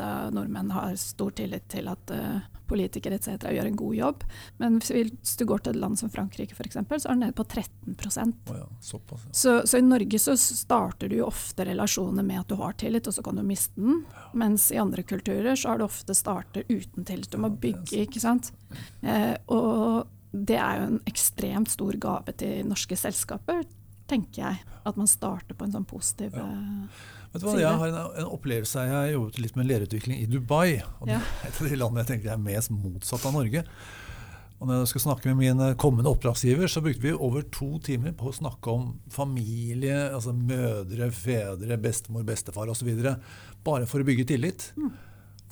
av 0.00 0.30
nordmenn 0.32 0.72
har 0.72 0.96
stor 1.00 1.34
tillit 1.36 1.68
til 1.72 1.90
at 1.92 2.12
eh, 2.14 2.46
politikere 2.68 3.18
etc. 3.18 3.50
gjør 3.52 3.68
en 3.68 3.76
god 3.76 3.96
jobb. 3.98 4.24
Men 4.62 4.78
hvis, 4.80 5.36
du 5.36 5.44
går 5.48 5.64
til 5.64 5.76
et 5.76 5.80
land 5.84 6.00
som 6.00 6.12
Frankrike 6.12 6.56
f.eks., 6.56 6.78
så 6.78 7.04
er 7.04 7.12
den 7.12 7.24
nede 7.26 7.36
på 7.36 7.44
13 7.44 7.96
oh 8.48 8.56
ja, 8.56 8.66
såpass. 8.80 9.28
Ja. 9.28 9.32
så, 9.32 9.54
så 9.68 9.80
i 9.80 9.84
Norge 9.84 10.20
så 10.24 10.36
starter 10.40 11.08
du 11.08 11.18
jo 11.20 11.28
ofte 11.28 11.68
relasjoner 11.68 12.24
med 12.24 12.42
at 12.42 12.52
du 12.52 12.56
har 12.60 12.76
tillit, 12.80 13.08
og 13.08 13.16
så 13.16 13.24
kan 13.24 13.40
du 13.40 13.44
miste 13.44 13.76
den. 13.80 14.04
Mens 14.32 14.70
i 14.72 14.80
andre 14.80 15.04
kulturer 15.04 15.56
så 15.56 15.74
har 15.74 15.80
du 15.80 15.88
ofte 15.88 16.16
startet 16.16 16.68
uten 16.68 17.04
tillit. 17.08 17.32
Du 17.32 17.40
må 17.40 17.52
det 17.52 17.60
bygge, 17.64 18.04
ikke 18.06 18.24
sant. 18.24 18.52
Eh, 19.04 19.34
og 19.52 20.08
det 20.32 20.56
er 20.60 20.80
jo 20.80 20.86
en 20.92 21.00
ekstremt 21.08 21.68
stor 21.72 21.92
gave 22.00 22.32
til 22.36 22.66
norske 22.68 22.96
selskaper, 22.96 23.62
tenker 24.08 24.42
jeg. 24.42 24.58
At 24.86 24.96
man 24.96 25.06
starter 25.06 25.54
på 25.54 25.64
en 25.66 25.72
sånn 25.72 25.86
positiv 25.88 26.34
Ja. 26.36 26.44
eh, 26.48 26.88
Vet 27.32 27.42
du 27.42 27.46
hva, 27.46 27.52
Sier 27.52 27.60
Jeg 27.60 27.78
har 27.78 27.88
en, 27.88 28.12
en 28.22 28.30
opplevelse 28.32 28.80
Jeg 28.86 28.90
har 28.94 29.08
jobbet 29.12 29.38
litt 29.38 29.56
med 29.56 29.66
lederutvikling 29.68 30.22
i 30.22 30.26
Dubai. 30.26 30.82
og 31.00 31.06
Det 31.06 31.12
Ja. 31.12 31.20
er 31.44 31.48
et 31.48 31.60
av 31.60 31.68
de 31.68 31.76
landene 31.76 32.04
jeg 32.06 32.12
tenker 32.22 32.32
er 32.32 32.38
mest 32.38 32.70
motsatt 32.70 33.26
av 33.26 33.34
Norge. 33.34 33.64
Og 34.60 34.66
når 34.66 34.80
jeg 34.80 34.88
skal 34.88 35.00
snakke 35.12 35.26
med 35.26 35.36
min 35.36 35.76
kommende 35.76 36.10
oppdragsgiver, 36.10 36.66
så 36.66 36.80
brukte 36.82 37.02
vi 37.02 37.12
over 37.12 37.42
to 37.42 37.78
timer 37.78 38.10
på 38.12 38.26
å 38.26 38.34
snakke 38.34 38.66
om 38.72 38.98
familie, 39.08 40.10
altså 40.10 40.32
mødre, 40.34 41.12
fedre, 41.14 41.76
bestemor, 41.78 42.24
bestefar 42.24 42.66
osv. 42.72 42.88
Bare 43.62 43.86
for 43.86 44.00
å 44.00 44.04
bygge 44.08 44.26
tillit. 44.26 44.72
Mm. 44.76 44.90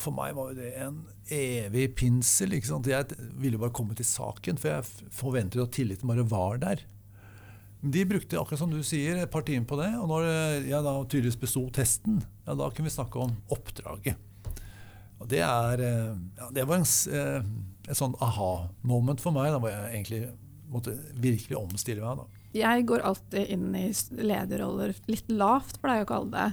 For 0.00 0.12
meg 0.12 0.34
var 0.36 0.52
jo 0.52 0.58
det 0.58 0.74
en 0.82 0.98
evig 1.32 1.86
pinsel. 1.96 2.52
ikke 2.56 2.68
sant? 2.68 2.90
Jeg 2.90 3.16
ville 3.40 3.60
bare 3.60 3.74
komme 3.76 3.96
til 3.96 4.08
saken, 4.08 4.60
for 4.60 4.74
jeg 4.74 5.10
forventet 5.14 5.62
at 5.62 5.72
tilliten 5.76 6.10
bare 6.10 6.26
var 6.28 6.60
der. 6.62 6.84
De 7.86 8.02
brukte 8.08 8.38
akkurat 8.40 8.60
som 8.60 8.72
du 8.72 8.80
sier, 8.84 9.20
et 9.20 9.32
par 9.32 9.44
timer 9.46 9.66
på 9.68 9.78
det. 9.80 9.90
Og 10.00 10.08
når 10.10 10.28
jeg 10.66 10.84
da 10.84 10.94
tydeligvis 11.04 11.40
besto 11.40 11.64
testen, 11.74 12.20
ja, 12.46 12.56
da 12.56 12.70
kunne 12.70 12.90
vi 12.90 12.96
snakke 12.96 13.24
om 13.24 13.36
oppdraget. 13.52 14.20
Og 15.16 15.28
det 15.30 15.40
er 15.40 15.80
eh, 15.80 16.16
ja, 16.36 16.50
Det 16.52 16.66
var 16.68 16.82
en, 16.82 16.88
eh, 17.16 17.46
et 17.88 17.96
sånn 17.98 18.16
aha-moment 18.20 19.22
for 19.22 19.32
meg, 19.36 19.48
da, 19.54 19.60
hvor 19.62 19.72
jeg 19.72 19.94
egentlig 19.94 20.22
måtte 20.72 20.96
virkelig 21.22 21.56
omstille 21.56 22.04
meg. 22.04 22.20
da. 22.20 22.42
Jeg 22.56 22.86
går 22.88 23.04
alltid 23.04 23.52
inn 23.52 23.68
i 23.76 23.88
lederroller 24.16 24.94
litt 25.10 25.28
lavt, 25.32 25.80
pleier 25.82 26.02
jeg 26.02 26.08
å 26.08 26.12
kalle 26.12 26.32
det. 26.32 26.48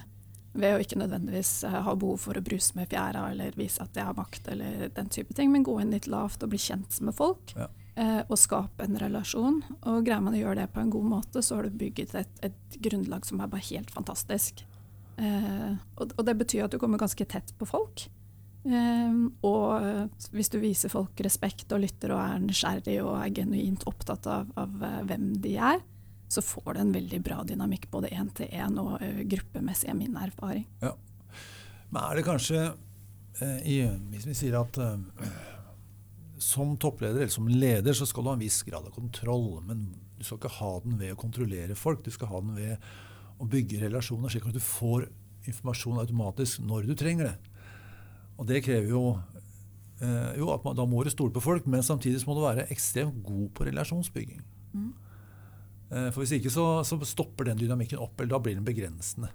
Ved 0.54 0.76
å 0.76 0.82
ikke 0.84 1.00
nødvendigvis 1.02 1.64
eh, 1.66 1.78
ha 1.86 1.94
behov 1.98 2.20
for 2.28 2.38
å 2.38 2.44
bruse 2.46 2.76
med 2.78 2.92
fjæra 2.92 3.24
eller 3.32 3.56
vise 3.58 3.82
at 3.82 3.96
jeg 3.98 4.06
har 4.06 4.14
makt, 4.18 4.48
eller 4.54 4.90
den 4.94 5.10
type 5.10 5.34
ting, 5.34 5.50
men 5.52 5.64
gå 5.66 5.80
inn 5.82 5.94
litt 5.96 6.06
lavt 6.12 6.44
og 6.46 6.52
bli 6.54 6.60
kjent 6.62 7.00
med 7.02 7.16
folk. 7.18 7.56
Ja. 7.58 7.68
eh, 7.96 8.20
Og 8.30 8.38
skape 8.38 8.86
en 8.86 9.00
relasjon. 9.02 9.64
Og 9.82 10.04
greier 10.06 10.22
man 10.22 10.36
å 10.38 10.42
gjøre 10.44 10.62
det 10.62 10.68
på 10.76 10.84
en 10.84 10.92
god 10.94 11.10
måte, 11.16 11.42
så 11.42 11.58
har 11.58 11.66
du 11.70 11.80
bygget 11.82 12.14
et, 12.22 12.36
et 12.46 12.78
grunnlag 12.86 13.26
som 13.26 13.42
er 13.42 13.50
bare 13.50 13.66
helt 13.72 13.90
fantastisk. 13.96 14.62
Eh, 15.18 15.72
og, 15.98 16.14
og 16.18 16.26
det 16.26 16.38
betyr 16.38 16.66
at 16.68 16.74
du 16.74 16.80
kommer 16.82 17.02
ganske 17.02 17.26
tett 17.26 17.54
på 17.58 17.66
folk. 17.70 18.06
Eh, 18.64 19.18
og 19.44 19.72
eh, 19.84 20.06
hvis 20.38 20.54
du 20.54 20.60
viser 20.62 20.94
folk 20.94 21.18
respekt 21.26 21.74
og 21.76 21.82
lytter 21.84 22.14
og 22.16 22.22
er 22.24 22.46
nysgjerrig 22.46 23.00
og 23.04 23.18
er 23.20 23.34
genuint 23.42 23.84
opptatt 23.90 24.30
av, 24.30 24.54
av 24.56 24.78
hvem 25.10 25.34
de 25.44 25.58
er, 25.58 25.82
så 26.34 26.42
får 26.42 26.74
du 26.74 26.82
en 26.82 26.94
veldig 26.94 27.20
bra 27.26 27.42
dynamikk 27.48 27.90
både 27.94 28.12
én 28.16 28.30
til 28.36 28.50
én 28.50 28.78
og 28.82 28.96
eh, 29.04 29.24
gruppemessig, 29.30 29.90
er 29.92 29.98
min 29.98 30.18
erfaring. 30.18 30.66
Ja. 30.82 30.94
Men 31.94 32.00
er 32.04 32.18
det 32.18 32.26
kanskje 32.26 32.62
eh, 32.66 33.92
Hvis 34.10 34.26
vi 34.26 34.38
sier 34.38 34.58
at 34.62 34.80
eh, 34.82 35.28
som 36.42 36.76
toppleder 36.78 37.22
eller 37.22 37.34
som 37.34 37.48
leder 37.48 37.96
så 37.96 38.08
skal 38.10 38.26
du 38.26 38.32
ha 38.32 38.38
en 38.38 38.44
viss 38.44 38.62
grad 38.66 38.88
av 38.90 38.96
kontroll, 38.96 39.62
men 39.68 39.92
du 40.18 40.26
skal 40.26 40.42
ikke 40.42 40.56
ha 40.58 40.72
den 40.84 40.98
ved 41.00 41.14
å 41.14 41.20
kontrollere 41.20 41.78
folk. 41.78 42.04
Du 42.04 42.12
skal 42.12 42.32
ha 42.32 42.42
den 42.42 42.58
ved 42.58 42.90
å 43.42 43.48
bygge 43.50 43.84
relasjoner, 43.84 44.32
slik 44.32 44.50
at 44.50 44.58
du 44.58 44.64
får 44.64 45.08
informasjon 45.50 46.02
automatisk 46.02 46.64
når 46.64 46.90
du 46.90 46.98
trenger 47.00 47.30
det. 47.30 47.38
Og 48.40 48.48
det 48.50 48.64
krever 48.66 48.90
jo, 48.90 49.04
jo 50.40 50.52
at 50.54 50.64
man, 50.66 50.78
da 50.80 50.86
må 50.90 51.04
du 51.04 51.12
stole 51.14 51.34
på 51.36 51.44
folk, 51.44 51.68
men 51.70 51.84
samtidig 51.86 52.24
må 52.28 52.38
du 52.38 52.44
være 52.46 52.68
ekstremt 52.74 53.20
god 53.26 53.50
på 53.58 53.68
relasjonsbygging. 53.68 54.42
Mm. 54.74 54.92
Eh, 55.92 56.10
For 56.12 56.24
Hvis 56.24 56.36
ikke 56.40 56.54
så, 56.54 56.68
så 56.88 57.00
stopper 57.08 57.50
den 57.50 57.62
dynamikken 57.62 58.02
opp, 58.02 58.16
eller 58.20 58.36
da 58.36 58.42
blir 58.44 58.60
den 58.60 58.68
begrensende. 58.68 59.32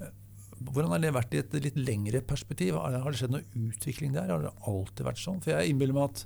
Eh, 0.00 0.14
Hvordan 0.62 0.94
har 0.94 1.02
det 1.02 1.14
vært 1.16 1.36
i 1.36 1.42
et 1.42 1.58
litt 1.58 1.78
lengre 1.80 2.22
perspektiv? 2.26 2.78
Har 2.78 2.94
det, 2.94 3.18
skjedd 3.20 3.36
noe 3.36 3.68
utvikling 3.68 4.16
der? 4.16 4.32
Har 4.32 4.46
det 4.46 4.56
alltid 4.68 5.06
vært 5.08 5.22
sånn? 5.22 5.42
For 5.44 5.54
jeg 5.54 5.72
innbiller 5.72 5.98
meg 5.98 6.10
at 6.10 6.24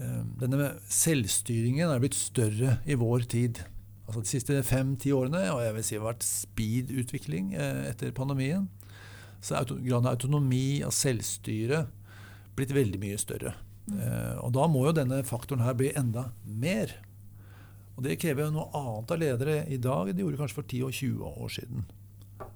eh, 0.00 0.22
denne 0.42 0.74
selvstyringen 0.92 1.90
er 1.90 2.02
blitt 2.02 2.18
større 2.18 2.78
i 2.86 2.98
vår 2.98 3.28
tid. 3.36 3.62
Altså 4.06 4.22
De 4.22 4.30
siste 4.30 4.62
fem-ti 4.62 5.10
årene, 5.14 5.42
og 5.50 5.64
jeg 5.64 5.74
vil 5.74 5.84
si 5.86 5.96
det 5.96 6.02
har 6.02 6.10
vært 6.12 6.26
speed-utvikling 6.26 7.54
eh, 7.58 7.86
etter 7.90 8.14
pandemien, 8.14 8.68
så 9.42 9.58
er 9.58 9.68
graden 9.68 10.06
av 10.06 10.14
autonomi 10.14 10.82
og 10.86 10.94
selvstyre 10.94 11.84
blitt 12.56 12.72
veldig 12.74 13.00
mye 13.02 13.18
større. 13.20 13.52
Eh, 13.92 14.36
og 14.42 14.54
da 14.56 14.66
må 14.70 14.86
jo 14.88 14.94
denne 14.96 15.20
faktoren 15.26 15.64
her 15.66 15.76
bli 15.78 15.92
enda 15.98 16.30
mer. 16.46 16.94
Og 17.96 18.04
det 18.04 18.18
krever 18.20 18.44
jo 18.44 18.54
noe 18.54 18.68
annet 18.76 19.12
av 19.12 19.20
ledere 19.20 19.58
i 19.72 19.78
dag 19.80 20.10
enn 20.10 20.16
de 20.16 20.24
gjorde 20.24 20.40
kanskje 20.40 20.58
for 20.58 20.68
10 20.68 20.86
og 20.86 20.96
20 20.98 21.44
år 21.44 21.52
siden. 21.56 21.84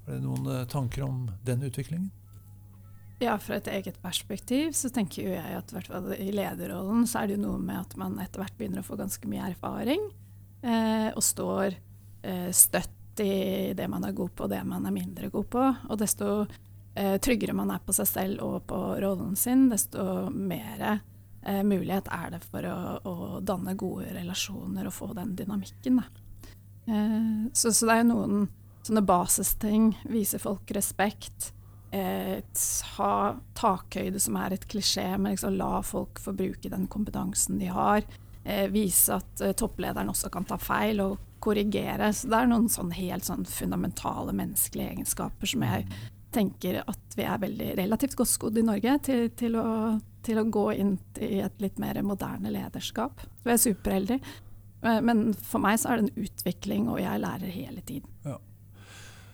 Er 0.07 0.17
det 0.17 0.23
noen 0.25 0.49
eh, 0.53 0.67
tanker 0.69 1.07
om 1.07 1.29
den 1.47 1.65
utviklingen? 1.65 2.11
Ja, 3.21 3.35
fra 3.41 3.59
et 3.59 3.69
eget 3.69 3.99
perspektiv 4.01 4.73
så 4.77 4.89
tenker 4.93 5.27
jo 5.27 5.35
jeg 5.35 5.57
at 5.59 5.75
i 6.17 6.31
lederrollen 6.33 7.05
så 7.09 7.21
er 7.21 7.29
det 7.29 7.37
jo 7.37 7.43
noe 7.43 7.61
med 7.61 7.77
at 7.83 7.97
man 8.01 8.17
etter 8.23 8.41
hvert 8.41 8.57
begynner 8.57 8.81
å 8.81 8.87
få 8.87 8.97
ganske 8.97 9.29
mye 9.29 9.51
erfaring, 9.51 10.07
eh, 10.65 11.11
og 11.13 11.21
står 11.25 11.77
eh, 12.25 12.49
støtt 12.57 13.21
i 13.21 13.75
det 13.77 13.89
man 13.93 14.07
er 14.09 14.17
god 14.17 14.33
på 14.33 14.47
og 14.47 14.53
det 14.53 14.63
man 14.65 14.89
er 14.89 14.97
mindre 14.97 15.29
god 15.33 15.49
på. 15.53 15.67
Og 15.93 16.01
desto 16.01 16.31
eh, 16.97 17.19
tryggere 17.21 17.57
man 17.57 17.73
er 17.75 17.83
på 17.85 17.93
seg 17.97 18.09
selv 18.09 18.45
og 18.47 18.65
på 18.71 18.81
rollen 19.05 19.37
sin, 19.37 19.69
desto 19.69 20.31
mer 20.33 21.03
eh, 21.43 21.63
mulighet 21.67 22.11
er 22.13 22.35
det 22.37 22.43
for 22.47 22.67
å, 22.67 22.79
å, 23.05 23.15
danne 23.45 23.77
gode 23.79 24.11
relasjoner 24.17 24.89
og 24.89 24.97
få 24.97 25.13
den 25.19 25.37
dynamikken. 25.39 26.03
Eh, 26.87 27.47
så, 27.53 27.73
så, 27.73 27.87
det 27.87 27.95
er 27.95 28.03
jo 28.05 28.11
noen 28.13 28.45
sånne 28.87 29.05
basisting. 29.07 29.93
Vise 30.11 30.41
folk 30.43 30.71
respekt 30.77 31.53
eh, 31.91 32.39
ha 32.97 33.15
takhøyde, 33.59 34.21
som 34.21 34.39
er 34.41 34.57
et 34.57 34.67
klisjé, 34.71 35.07
men 35.19 35.35
liksom 35.35 35.57
la 35.59 35.81
folk 35.87 36.21
få 36.23 36.35
bruke 36.37 36.71
den 36.73 36.87
kompetansen 36.91 37.59
de 37.61 37.71
har. 37.73 38.05
Eh, 38.45 38.69
vise 38.73 39.19
at 39.19 39.43
eh, 39.45 39.57
topplederen 39.57 40.13
også 40.13 40.31
kan 40.33 40.47
ta 40.49 40.59
feil 40.61 41.03
og 41.05 41.19
korrigere. 41.41 42.13
Så 42.17 42.31
det 42.31 42.39
er 42.39 42.51
noen 42.51 42.71
sånn 42.73 42.95
helt 42.97 43.27
sånn 43.27 43.47
fundamentale 43.49 44.35
menneskelige 44.37 44.97
egenskaper 44.97 45.51
som 45.51 45.67
jeg 45.67 45.87
tenker 46.31 46.83
at 46.85 47.17
vi 47.19 47.27
er 47.27 47.41
veldig 47.43 47.73
relativt 47.81 48.15
godt 48.19 48.31
skodd 48.31 48.59
i 48.61 48.63
Norge 48.63 48.93
til, 49.09 49.25
til, 49.35 49.57
å, 49.59 49.97
til, 50.27 50.41
å, 50.41 50.47
gå 50.47 50.67
inn 50.77 50.95
i 51.23 51.41
et 51.45 51.63
litt 51.63 51.81
mer 51.83 52.01
moderne 52.07 52.53
lederskap. 52.53 53.23
Så 53.41 53.51
jeg 53.51 53.57
er 53.57 53.65
superheldig. 53.65 54.21
Eh, 54.83 55.01
men 55.05 55.31
for 55.35 55.63
meg 55.63 55.81
så 55.81 55.93
er 55.93 56.01
det 56.01 56.09
en 56.09 56.27
utvikling, 56.29 56.89
og 56.93 57.01
jeg 57.03 57.23
lærer 57.23 57.53
hele 57.55 57.85
tiden. 57.87 58.09
Ja. 58.27 58.39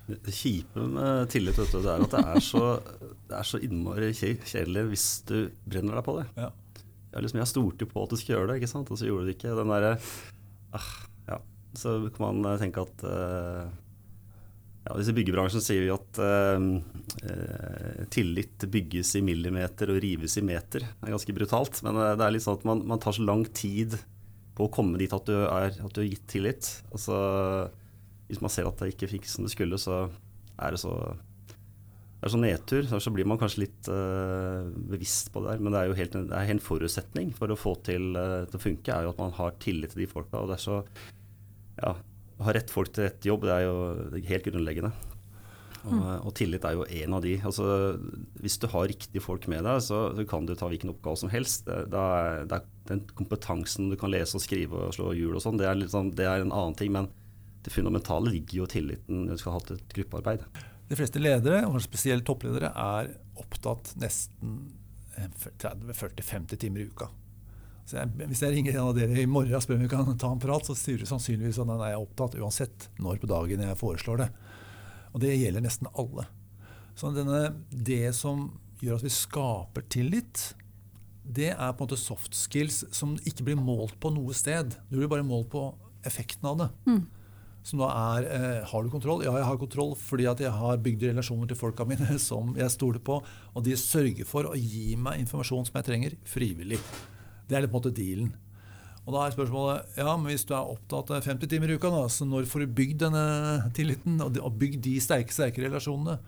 Det 0.07 0.31
kjipe 0.31 0.85
med 0.87 1.33
tillit 1.33 1.57
vet 1.59 1.72
du, 1.75 1.81
det 1.83 1.90
er 1.90 2.05
at 2.05 2.12
det 2.12 2.20
er 2.31 2.44
så, 2.46 2.61
det 3.27 3.40
er 3.40 3.46
så 3.49 3.59
innmari 3.59 4.12
kjedelig 4.14 4.85
hvis 4.92 5.07
du 5.27 5.38
brenner 5.66 5.99
deg 5.99 6.07
på 6.07 6.14
det. 6.20 6.27
Ja. 6.38 6.53
Jeg, 7.11 7.25
liksom, 7.25 7.40
jeg 7.40 7.51
stolte 7.51 7.88
på 7.90 8.05
at 8.05 8.12
du 8.12 8.20
skulle 8.20 8.37
gjøre 8.37 8.53
det, 8.53 8.61
ikke 8.61 8.70
sant? 8.70 8.92
og 8.92 9.01
så 9.01 9.09
gjorde 9.09 9.27
du 9.27 9.33
det 9.33 9.35
ikke. 9.38 9.57
Den 9.59 9.72
der, 9.72 9.88
ah, 10.79 10.92
ja. 11.33 11.40
Så 11.77 11.96
kan 12.14 12.38
man 12.38 12.61
tenke 12.61 12.85
at 12.87 13.03
uh, 13.03 13.66
ja, 14.87 14.94
I 15.03 15.14
byggebransjen 15.16 15.62
sier 15.64 15.83
vi 15.83 15.90
at 15.90 16.20
eh, 16.22 18.07
tillit 18.12 18.66
bygges 18.70 19.16
i 19.18 19.25
millimeter 19.27 19.90
og 19.90 19.99
rives 20.05 20.37
i 20.38 20.44
meter. 20.46 20.87
Det 20.87 21.09
er 21.09 21.16
ganske 21.16 21.35
brutalt. 21.35 21.81
Men 21.87 21.99
uh, 21.99 22.12
det 22.14 22.27
er 22.27 22.37
litt 22.37 22.44
sånn 22.46 22.61
at 22.61 22.66
man, 22.68 22.85
man, 22.87 23.03
tar 23.03 23.16
så 23.16 23.27
lang 23.27 23.42
tid 23.51 23.99
på 24.57 24.68
å 24.68 24.72
komme 24.72 25.01
dit 25.01 25.12
at 25.12 25.27
du 25.27 25.35
er, 25.42 25.75
at 25.75 25.92
du 25.92 26.01
er 26.05 26.11
gitt 26.12 26.29
tillit. 26.31 26.70
Altså 26.94 27.18
hvis 28.31 28.42
man 28.42 28.53
ser 28.53 28.68
at 28.68 28.79
det 28.83 28.94
ikke 28.94 29.11
fikk 29.16 29.29
som 29.31 29.46
det 29.46 29.53
skulle, 29.55 29.79
så 29.79 30.07
er 30.57 30.75
det 30.75 30.83
så 30.83 30.94
det 32.16 32.31
er 32.31 32.33
så 32.33 32.40
nedtur. 32.40 32.87
Så 32.88 33.12
blir 33.14 33.29
man 33.29 33.38
kanskje 33.38 33.66
litt 33.66 33.90
uh, 33.92 34.70
bevisst 34.94 35.35
på 35.35 35.42
det 35.42 35.53
der. 35.53 35.62
Men 35.62 35.75
det 35.75 35.83
er 35.83 35.90
jo 35.90 35.99
helt, 35.99 36.16
det 36.31 36.38
er 36.38 36.55
en 36.55 36.62
forutsetning 36.62 37.35
for 37.37 37.53
å 37.53 37.59
få 37.59 37.75
til 37.87 38.14
uh, 38.14 38.44
til 38.49 38.59
å 38.59 38.62
funke, 38.62 38.94
er 38.94 39.07
jo 39.07 39.12
at 39.12 39.20
man 39.20 39.35
har 39.37 39.59
tillit 39.62 39.92
til 39.94 40.07
de 40.07 40.11
folka. 40.14 40.40
Og 40.40 40.53
det 40.53 40.61
er 40.61 40.68
så 40.68 40.85
Ja, 41.77 41.92
ha 42.44 42.55
rett 42.55 42.72
folk 42.72 42.92
til 42.92 43.07
rett 43.07 43.27
jobb, 43.27 43.46
det 43.49 43.55
er 43.55 43.66
jo 43.66 44.25
helt 44.29 44.49
grunnleggende. 44.49 44.92
Og, 45.87 45.92
mm. 45.94 46.07
og, 46.27 46.33
tillit 46.35 46.64
er 46.66 46.75
jo 46.75 46.87
en 47.01 47.14
av 47.14 47.22
de. 47.22 47.37
Altså, 47.46 47.66
hvis 48.42 48.59
du 48.59 48.66
har 48.72 48.88
riktige 48.90 49.22
folk 49.22 49.46
med 49.51 49.62
deg, 49.68 49.79
så, 49.87 50.01
så 50.16 50.25
kan 50.29 50.49
du 50.49 50.57
ta 50.59 50.68
hvilken 50.70 50.90
oppgave 50.90 51.20
som 51.20 51.31
helst. 51.31 51.68
Det, 51.68 51.92
det, 51.92 52.01
er, 52.01 52.42
det 52.51 52.59
er 52.59 52.66
den 52.90 53.05
kompetansen 53.14 53.92
du 53.92 53.96
kan 54.01 54.11
lese 54.12 54.38
og 54.38 54.42
skrive 54.42 54.88
og 54.88 54.96
slå 54.96 55.12
hjul 55.14 55.38
og 55.38 55.44
sånn, 55.44 55.61
det, 55.61 55.70
sånn, 55.92 56.11
det 56.18 56.27
er 56.27 56.42
en 56.42 56.55
annen 56.55 56.77
ting. 56.79 56.92
men 56.96 57.11
det 57.66 57.72
fundamentale 57.75 58.31
ligger 58.31 58.61
jo 58.61 58.66
tilliten 58.70 59.25
når 59.27 59.35
du 59.35 59.40
skal 59.42 59.53
ha 59.53 59.59
hatt 59.59 59.70
et 59.75 59.94
gruppearbeid. 59.96 60.44
De 60.87 60.99
fleste 60.99 61.18
ledere, 61.18 61.64
og 61.66 61.81
spesielt 61.83 62.22
toppledere, 62.29 62.70
er 62.70 63.09
opptatt 63.42 63.90
nesten 63.99 64.61
30-40-50 65.59 66.61
timer 66.62 66.85
i 66.85 66.87
uka. 66.92 67.09
Jeg, 67.87 68.11
hvis 68.18 68.42
jeg 68.42 68.55
ringer 68.55 68.75
en 68.75 68.88
av 68.88 68.96
dere 68.96 69.20
i 69.22 69.29
morgen 69.31 69.55
og 69.55 69.62
spør 69.62 69.79
om 69.79 69.85
vi 69.85 69.90
kan 69.92 70.09
ta 70.18 70.33
en 70.35 70.42
prat, 70.42 70.66
så 70.66 70.75
sier 70.75 70.99
du 70.99 71.07
sannsynligvis 71.07 71.61
at 71.62 71.70
jeg 71.70 71.94
er 71.94 72.03
opptatt 72.03 72.35
uansett 72.40 72.88
når 72.99 73.20
på 73.22 73.31
dagen 73.31 73.62
jeg 73.62 73.79
foreslår 73.79 74.25
det. 74.25 74.29
Og 75.14 75.22
det 75.22 75.37
gjelder 75.37 75.64
nesten 75.64 75.90
alle. 75.94 76.27
Så 76.99 77.12
denne, 77.14 77.53
det 77.70 78.11
som 78.16 78.49
gjør 78.83 78.99
at 78.99 79.07
vi 79.07 79.12
skaper 79.14 79.87
tillit, 79.92 80.49
det 81.22 81.53
er 81.55 81.75
på 81.75 81.85
en 81.85 81.87
måte 81.87 82.01
soft 82.01 82.35
skills 82.38 82.83
som 82.94 83.14
ikke 83.27 83.46
blir 83.46 83.61
målt 83.61 83.96
på 84.03 84.11
noe 84.14 84.35
sted. 84.37 84.75
Du 84.90 84.99
blir 84.99 85.11
bare 85.11 85.27
målt 85.27 85.51
på 85.55 85.68
effekten 86.07 86.51
av 86.51 86.64
det. 86.64 86.72
Mm 86.90 87.05
som 87.66 87.83
da 87.83 87.88
er 87.90 88.29
eh, 88.31 88.68
Har 88.70 88.85
du 88.85 88.92
kontroll? 88.92 89.25
Ja, 89.27 89.35
jeg 89.40 89.49
har 89.49 89.59
kontroll 89.59 89.96
fordi 89.99 90.29
at 90.31 90.40
jeg 90.42 90.55
har 90.55 90.79
bygd 90.83 91.09
relasjoner 91.09 91.51
til 91.51 91.59
folka 91.59 91.87
mine 91.88 92.18
som 92.29 92.55
jeg 92.59 92.72
stoler 92.75 93.03
på, 93.03 93.18
og 93.55 93.66
de 93.66 93.75
sørger 93.81 94.29
for 94.29 94.46
å 94.51 94.55
gi 94.55 94.94
meg 95.01 95.25
informasjon 95.25 95.66
som 95.68 95.81
jeg 95.81 95.88
trenger, 95.88 96.16
frivillig. 96.31 96.79
Det 97.46 97.56
er 97.56 97.66
på 97.66 97.76
en 97.76 97.78
måte 97.78 97.94
dealen. 97.94 98.32
Og 99.06 99.14
da 99.14 99.22
er 99.22 99.35
spørsmålet 99.37 100.00
ja, 100.00 100.09
men 100.18 100.32
hvis 100.32 100.46
du 100.48 100.52
er 100.56 100.72
opptatt 100.72 101.12
av 101.14 101.22
50 101.22 101.50
timer 101.52 101.70
i 101.70 101.76
uka, 101.78 101.92
da, 101.94 102.09
så 102.11 102.26
når 102.26 102.48
får 102.50 102.64
du 102.64 102.74
bygd 102.80 103.04
denne 103.04 103.26
tilliten 103.76 104.18
og 104.24 104.59
bygd 104.59 104.82
de 104.88 104.96
sterke, 105.02 105.35
sterke 105.35 105.62
relasjonene? 105.62 106.18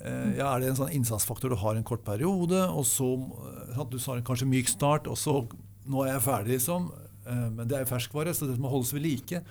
Eh, 0.00 0.38
ja, 0.40 0.50
Er 0.50 0.62
det 0.62 0.72
en 0.72 0.80
sånn 0.80 0.94
innsatsfaktor 0.94 1.54
du 1.54 1.58
har 1.58 1.78
en 1.78 1.86
kort 1.86 2.04
periode, 2.06 2.58
og 2.66 2.86
så 2.86 3.12
eh, 3.14 3.84
du 3.90 3.98
sa 4.02 4.18
kanskje 4.26 4.50
myk 4.50 4.70
start, 4.70 5.06
og 5.10 5.18
så 5.18 5.40
nå 5.88 6.02
er 6.04 6.16
jeg 6.16 6.26
ferdig, 6.26 6.58
liksom. 6.58 6.90
Eh, 7.24 7.48
men 7.54 7.70
det 7.70 7.78
er 7.78 7.86
jo 7.86 7.92
ferskvare, 7.94 8.34
så 8.34 8.50
det 8.50 8.58
må 8.58 8.70
holdes 8.74 8.94
ved 8.96 9.06
like 9.06 9.42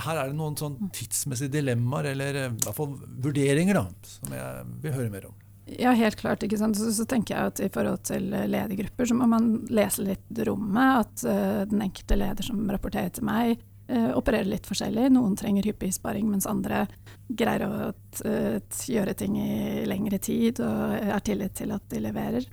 her 0.00 0.16
er 0.16 0.30
det 0.30 0.38
noen 0.38 0.54
sånn 0.56 0.88
tidsmessige 0.94 1.52
dilemmaer, 1.52 2.12
eller 2.14 2.36
i 2.38 2.44
hvert 2.48 2.76
fall 2.76 2.94
vurderinger, 2.96 3.76
da, 3.76 4.08
som 4.08 4.32
jeg 4.32 4.68
vil 4.86 4.94
høre 4.94 5.12
mer 5.12 5.26
om. 5.28 5.41
Ja, 5.66 5.90
helt 5.90 6.16
klart. 6.16 6.42
ikke 6.42 6.58
sant? 6.58 6.76
Så, 6.76 6.90
så, 6.92 7.06
tenker 7.08 7.36
jeg 7.36 7.52
at 7.52 7.60
I 7.62 7.70
forhold 7.72 8.02
til 8.08 8.32
eh, 8.34 8.48
ledergrupper 8.50 9.08
så 9.08 9.16
må 9.18 9.28
man 9.30 9.52
lese 9.70 10.04
litt 10.06 10.42
rommet. 10.46 11.06
At 11.06 11.26
uh, 11.28 11.60
den 11.70 11.84
enkelte 11.86 12.18
leder 12.18 12.46
som 12.46 12.64
rapporterer 12.70 13.12
til 13.14 13.26
meg, 13.28 13.62
uh, 13.92 14.10
opererer 14.18 14.50
litt 14.50 14.66
forskjellig. 14.68 15.08
Noen 15.14 15.36
trenger 15.38 15.70
hyppig 15.70 15.92
sparing, 15.94 16.28
mens 16.32 16.48
andre 16.50 16.86
greier 17.28 17.66
å 17.68 17.72
uh, 17.92 18.82
gjøre 18.90 19.16
ting 19.18 19.38
i 19.38 19.86
lengre 19.88 20.18
tid 20.22 20.60
og 20.66 20.98
har 21.12 21.22
tillit 21.24 21.54
til 21.62 21.74
at 21.76 21.86
de 21.92 22.02
leverer. 22.02 22.48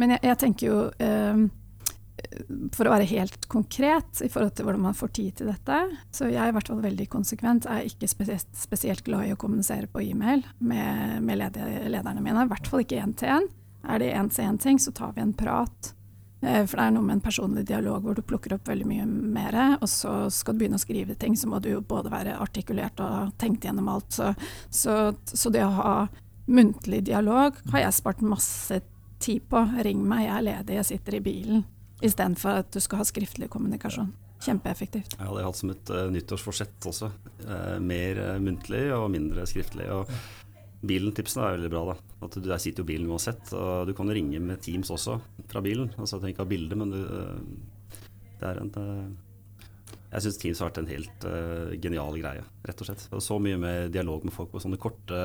Men 0.00 0.16
jeg, 0.16 0.24
jeg 0.30 0.40
tenker 0.44 0.70
jo 0.70 0.78
for 2.74 2.88
å 2.88 2.94
være 2.94 3.08
helt 3.10 3.46
konkret 3.50 4.22
i 4.24 4.30
forhold 4.32 4.54
til 4.56 4.66
hvordan 4.68 4.84
man 4.88 4.96
får 4.96 5.12
tid 5.16 5.36
til 5.38 5.50
dette, 5.50 5.78
så 6.14 6.28
jeg 6.28 6.40
er 6.42 6.52
i 6.52 6.56
hvert 6.56 6.70
fall 6.70 6.82
veldig 6.84 7.06
konsekvent. 7.12 7.68
Jeg 7.68 7.84
er 7.84 7.92
ikke 7.92 8.10
spesielt, 8.10 8.48
spesielt 8.56 9.04
glad 9.06 9.28
i 9.28 9.34
å 9.34 9.38
kommunisere 9.40 9.90
på 9.90 10.02
e-mail 10.04 10.44
med, 10.58 11.20
med 11.24 11.40
lederne 11.40 12.24
mine. 12.24 12.44
I 12.44 12.52
hvert 12.52 12.68
fall 12.70 12.84
ikke 12.84 13.00
én 13.02 13.14
til 13.18 13.38
én. 13.38 13.48
Er 13.88 14.02
det 14.02 14.10
én 14.12 14.28
til 14.32 14.48
én-ting, 14.48 14.80
så 14.82 14.92
tar 14.92 15.14
vi 15.16 15.22
en 15.22 15.32
prat. 15.36 15.92
Eh, 16.42 16.64
for 16.66 16.76
det 16.76 16.84
er 16.84 16.92
noe 16.94 17.06
med 17.06 17.18
en 17.18 17.24
personlig 17.24 17.64
dialog 17.68 18.04
hvor 18.04 18.18
du 18.18 18.22
plukker 18.26 18.56
opp 18.58 18.68
veldig 18.68 18.88
mye 18.90 19.06
mer. 19.08 19.58
Og 19.78 19.88
så 19.90 20.12
skal 20.34 20.54
du 20.54 20.64
begynne 20.64 20.80
å 20.80 20.84
skrive 20.84 21.16
ting, 21.18 21.38
så 21.38 21.50
må 21.50 21.62
du 21.62 21.70
jo 21.72 21.80
både 21.80 22.12
være 22.12 22.36
artikulert 22.42 23.00
og 23.04 23.32
tenkt 23.40 23.66
gjennom 23.66 23.88
alt. 23.94 24.12
Så, 24.14 24.34
så, 24.68 24.98
så 25.24 25.54
det 25.54 25.64
å 25.64 25.74
ha 25.78 25.96
muntlig 26.48 27.02
dialog 27.08 27.58
har 27.72 27.86
jeg 27.86 27.98
spart 27.98 28.22
masse 28.24 28.82
tid 29.22 29.48
på. 29.50 29.64
Ring 29.84 30.04
meg, 30.04 30.26
jeg 30.26 30.36
er 30.36 30.48
ledig, 30.52 30.78
jeg 30.82 30.90
sitter 30.92 31.18
i 31.18 31.24
bilen 31.24 31.66
istedenfor 32.04 32.62
at 32.62 32.72
du 32.74 32.80
skal 32.82 33.02
ha 33.02 33.06
skriftlig 33.08 33.50
kommunikasjon. 33.52 34.10
Kjempeeffektivt. 34.38 35.16
Jeg 35.18 35.26
hadde 35.26 35.46
hatt 35.48 35.58
som 35.58 35.72
et 35.72 35.90
uh, 35.90 36.04
nyttårsforsett 36.14 36.86
også. 36.86 37.10
Uh, 37.42 37.78
mer 37.82 38.20
uh, 38.22 38.34
muntlig 38.42 38.84
og 38.94 39.08
mindre 39.10 39.46
skriftlig. 39.50 39.88
Og 39.90 40.10
bilen 40.86 41.14
tipsene 41.16 41.48
er 41.48 41.56
veldig 41.56 41.70
bra. 41.72 41.84
da. 41.90 41.96
At 42.26 42.38
du, 42.38 42.46
Der 42.46 42.62
sitter 42.62 42.84
jo 42.84 42.90
bilen 42.92 43.10
uansett. 43.10 43.50
Og 43.58 43.88
du 43.88 43.94
kan 43.98 44.10
ringe 44.14 44.38
med 44.42 44.62
Teams 44.62 44.92
også 44.94 45.18
fra 45.50 45.62
bilen. 45.64 45.90
Altså 45.96 46.16
Jeg 46.16 46.22
trenger 46.22 46.36
ikke 46.36 46.46
ha 46.46 46.52
bilde, 46.54 46.78
men 46.78 46.94
du, 46.94 47.00
det 48.38 48.46
er 48.46 48.62
en 48.62 48.70
Jeg 50.12 50.22
syns 50.22 50.38
Teams 50.38 50.62
har 50.62 50.70
vært 50.70 50.80
en 50.84 50.92
helt 50.92 51.26
genial 51.82 52.14
greie, 52.22 52.46
rett 52.64 52.80
og 52.80 52.88
slett. 52.88 53.08
Og 53.10 53.20
så 53.20 53.40
mye 53.42 53.58
med 53.60 53.90
dialog 53.92 54.22
med 54.24 54.32
folk 54.32 54.54
på 54.54 54.62
sånne 54.62 54.78
korte 54.80 55.18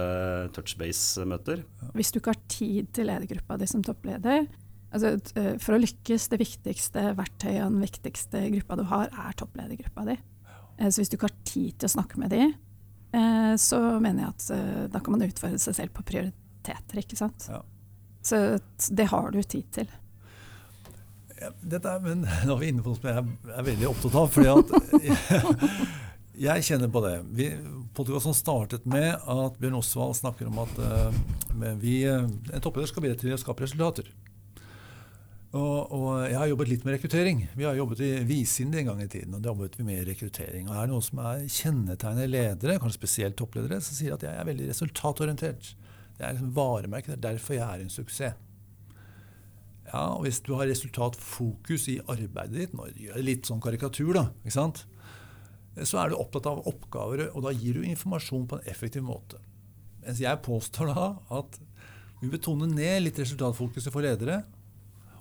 touchbase-møter. 0.58 1.62
Hvis 1.94 2.12
du 2.12 2.20
ikke 2.20 2.34
har 2.34 2.44
tid 2.50 2.90
til 2.98 3.08
ledergruppa 3.08 3.62
di 3.62 3.70
som 3.70 3.86
toppleder, 3.86 4.50
Altså, 4.94 5.16
eh, 5.40 5.56
for 5.62 5.76
å 5.76 5.82
lykkes, 5.82 6.28
det 6.30 6.40
viktigste 6.42 7.08
verktøyet 7.18 7.64
og 7.64 7.74
den 7.74 7.82
viktigste 7.82 8.44
gruppa 8.54 8.78
du 8.78 8.84
har, 8.92 9.10
er 9.10 9.40
toppledergruppa 9.40 10.06
di. 10.12 10.18
Eh, 10.78 10.90
så 10.90 11.02
hvis 11.02 11.10
du 11.10 11.18
ikke 11.18 11.32
har 11.32 11.40
tid 11.50 11.80
til 11.80 11.90
å 11.90 11.94
snakke 11.96 12.22
med 12.22 12.34
de, 12.34 12.46
eh, 13.18 13.54
så 13.58 13.82
mener 14.04 14.28
jeg 14.28 14.36
at 14.36 14.94
da 14.94 15.02
kan 15.02 15.16
man 15.16 15.26
utfordre 15.26 15.62
seg 15.62 15.80
selv 15.80 15.98
på 15.98 16.06
prioriteter, 16.14 17.02
ikke 17.02 17.18
sant. 17.18 17.50
Ja. 17.50 17.64
Så 18.24 18.38
det 18.94 19.10
har 19.10 19.34
du 19.34 19.42
tid 19.42 19.72
til. 19.74 19.90
Dette 21.60 21.90
er, 21.90 22.04
men 22.04 22.22
nå 22.48 22.54
er 22.54 22.62
vi 22.62 22.70
inne 22.72 22.86
på 22.86 22.94
noe 22.94 23.02
som 23.02 23.10
jeg 23.10 23.58
er 23.58 23.66
veldig 23.68 23.90
opptatt 23.90 24.20
av. 24.22 24.30
fordi 24.32 24.52
at 24.54 24.76
jeg, 25.02 25.80
jeg 26.46 26.68
kjenner 26.70 26.94
på 26.94 27.02
det. 27.04 27.16
Vi, 27.34 27.50
Podkasten 27.98 28.38
startet 28.38 28.86
med 28.86 29.10
at 29.18 29.58
Bjørn 29.58 29.82
Osvald 29.82 30.14
snakker 30.22 30.54
om 30.54 30.62
at 30.64 30.78
vi, 31.82 32.04
en 32.06 32.62
toppleder 32.62 32.94
skal 32.94 33.08
bidra 33.08 33.18
til 33.20 33.34
å 33.34 33.42
skape 33.42 33.66
resultater. 33.66 34.14
Og, 35.54 35.92
og, 35.94 36.06
jeg 36.26 36.38
har 36.40 36.48
jobbet 36.50 36.70
litt 36.72 36.86
med 36.86 36.96
rekruttering. 36.96 37.44
Vi 37.54 37.66
har 37.68 37.76
jobbet 37.78 38.00
i 38.02 38.12
Visinde 38.26 38.80
en 38.82 38.88
gang 38.90 39.04
i 39.04 39.10
tiden. 39.10 39.36
og 39.38 39.44
da 39.44 39.52
jobbet 39.52 39.78
vi 39.78 39.86
med 39.86 40.08
rekruttering. 40.08 40.66
Og 40.70 40.74
er 40.74 40.88
det 40.88 40.94
noe 40.96 41.06
som 41.06 41.20
er 41.22 41.44
kjennetegner 41.46 42.32
ledere, 42.32 42.80
kanskje 42.82 42.98
spesielt 42.98 43.38
toppledere, 43.38 43.78
som 43.86 43.94
sier 43.94 44.16
at 44.16 44.26
jeg 44.26 44.34
er 44.34 44.48
veldig 44.50 44.72
resultatorientert. 44.72 45.76
Det 46.18 46.26
er 46.26 46.34
liksom 46.34 46.56
varemerket. 46.58 47.14
Det 47.14 47.20
er 47.20 47.38
derfor 47.38 47.58
jeg 47.60 47.68
er 47.68 47.84
en 47.84 47.94
suksess. 47.94 48.40
Ja, 49.94 50.08
og 50.16 50.24
Hvis 50.26 50.42
du 50.42 50.56
har 50.58 50.66
resultatfokus 50.66 51.86
i 51.92 52.00
arbeidet 52.10 52.58
ditt, 52.58 52.74
nå 52.74 52.88
gjør 52.90 53.20
jeg 53.20 53.28
litt 53.28 53.46
sånn 53.46 53.62
karikatur, 53.62 54.14
da, 54.18 54.26
ikke 54.42 54.58
sant? 54.58 54.86
så 55.82 55.98
er 56.04 56.12
du 56.12 56.20
opptatt 56.22 56.46
av 56.50 56.68
oppgaver, 56.70 57.28
og 57.34 57.46
da 57.48 57.54
gir 57.54 57.80
du 57.80 57.86
informasjon 57.88 58.46
på 58.50 58.60
en 58.60 58.68
effektiv 58.70 59.06
måte. 59.06 59.40
Mens 60.04 60.20
jeg 60.22 60.42
påstår 60.46 60.92
da 60.94 61.06
at 61.34 61.58
vi 62.22 62.30
betoner 62.30 62.70
ned 62.70 63.08
litt 63.08 63.18
resultatfokuset 63.20 63.90
for 63.94 64.06
ledere, 64.06 64.44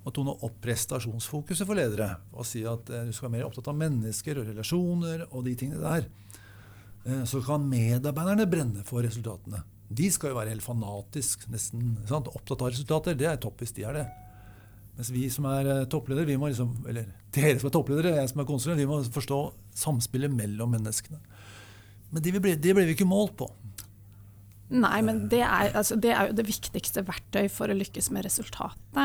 og 0.02 0.14
tone 0.16 0.34
opp 0.34 0.56
prestasjonsfokuset 0.64 1.66
for 1.68 1.78
ledere. 1.78 2.08
Og 2.34 2.46
si 2.48 2.64
at 2.66 2.90
eh, 2.90 3.06
du 3.06 3.14
skal 3.14 3.28
være 3.28 3.36
mer 3.38 3.46
opptatt 3.48 3.70
av 3.70 3.78
mennesker 3.78 4.40
og 4.40 4.48
relasjoner 4.50 5.26
og 5.30 5.44
de 5.46 5.54
tingene 5.58 5.82
der. 5.82 6.08
Eh, 7.06 7.22
så 7.28 7.42
kan 7.44 7.68
medarbeiderne 7.70 8.48
brenne 8.50 8.82
for 8.86 9.04
resultatene. 9.06 9.62
De 9.92 10.08
skal 10.10 10.32
jo 10.32 10.38
være 10.40 10.54
helt 10.54 10.64
fanatisk 10.64 11.46
nesten 11.52 11.96
sant? 12.08 12.30
opptatt 12.32 12.64
av 12.64 12.72
resultater. 12.72 13.16
Det 13.18 13.28
er 13.30 13.40
topp 13.42 13.62
hvis 13.62 13.74
de 13.76 13.86
er 13.86 14.00
det. 14.00 14.06
Mens 14.96 15.10
vi 15.14 15.24
som 15.32 15.46
er 15.48 15.70
eh, 15.70 15.84
toppledere, 15.90 16.28
vi 16.28 16.38
må 16.40 16.50
liksom, 16.50 16.74
eller 16.88 17.08
dere 17.36 17.58
som 17.60 17.70
er 17.70 17.76
toppledere, 17.78 18.16
jeg 18.18 18.32
som 18.32 18.42
er 18.42 18.48
konsulent, 18.48 18.82
vi 18.82 18.90
må 18.90 19.00
forstå 19.14 19.40
samspillet 19.84 20.34
mellom 20.34 20.74
menneskene. 20.74 21.22
Men 22.12 22.24
det 22.24 22.34
ble, 22.36 22.56
det 22.60 22.74
blir 22.76 22.90
vi 22.90 22.96
ikke 22.96 23.08
målt 23.08 23.38
på. 23.38 23.48
Nei, 24.72 24.98
men 25.04 25.26
det 25.32 25.42
er, 25.44 25.72
altså, 25.76 25.98
det 26.00 26.14
er, 26.14 26.30
jo 26.30 26.36
det 26.38 26.46
viktigste 26.48 27.04
verktøy 27.04 27.44
for 27.52 27.68
å 27.68 27.76
lykkes 27.76 28.08
med 28.14 28.24
resultatet. 28.24 29.00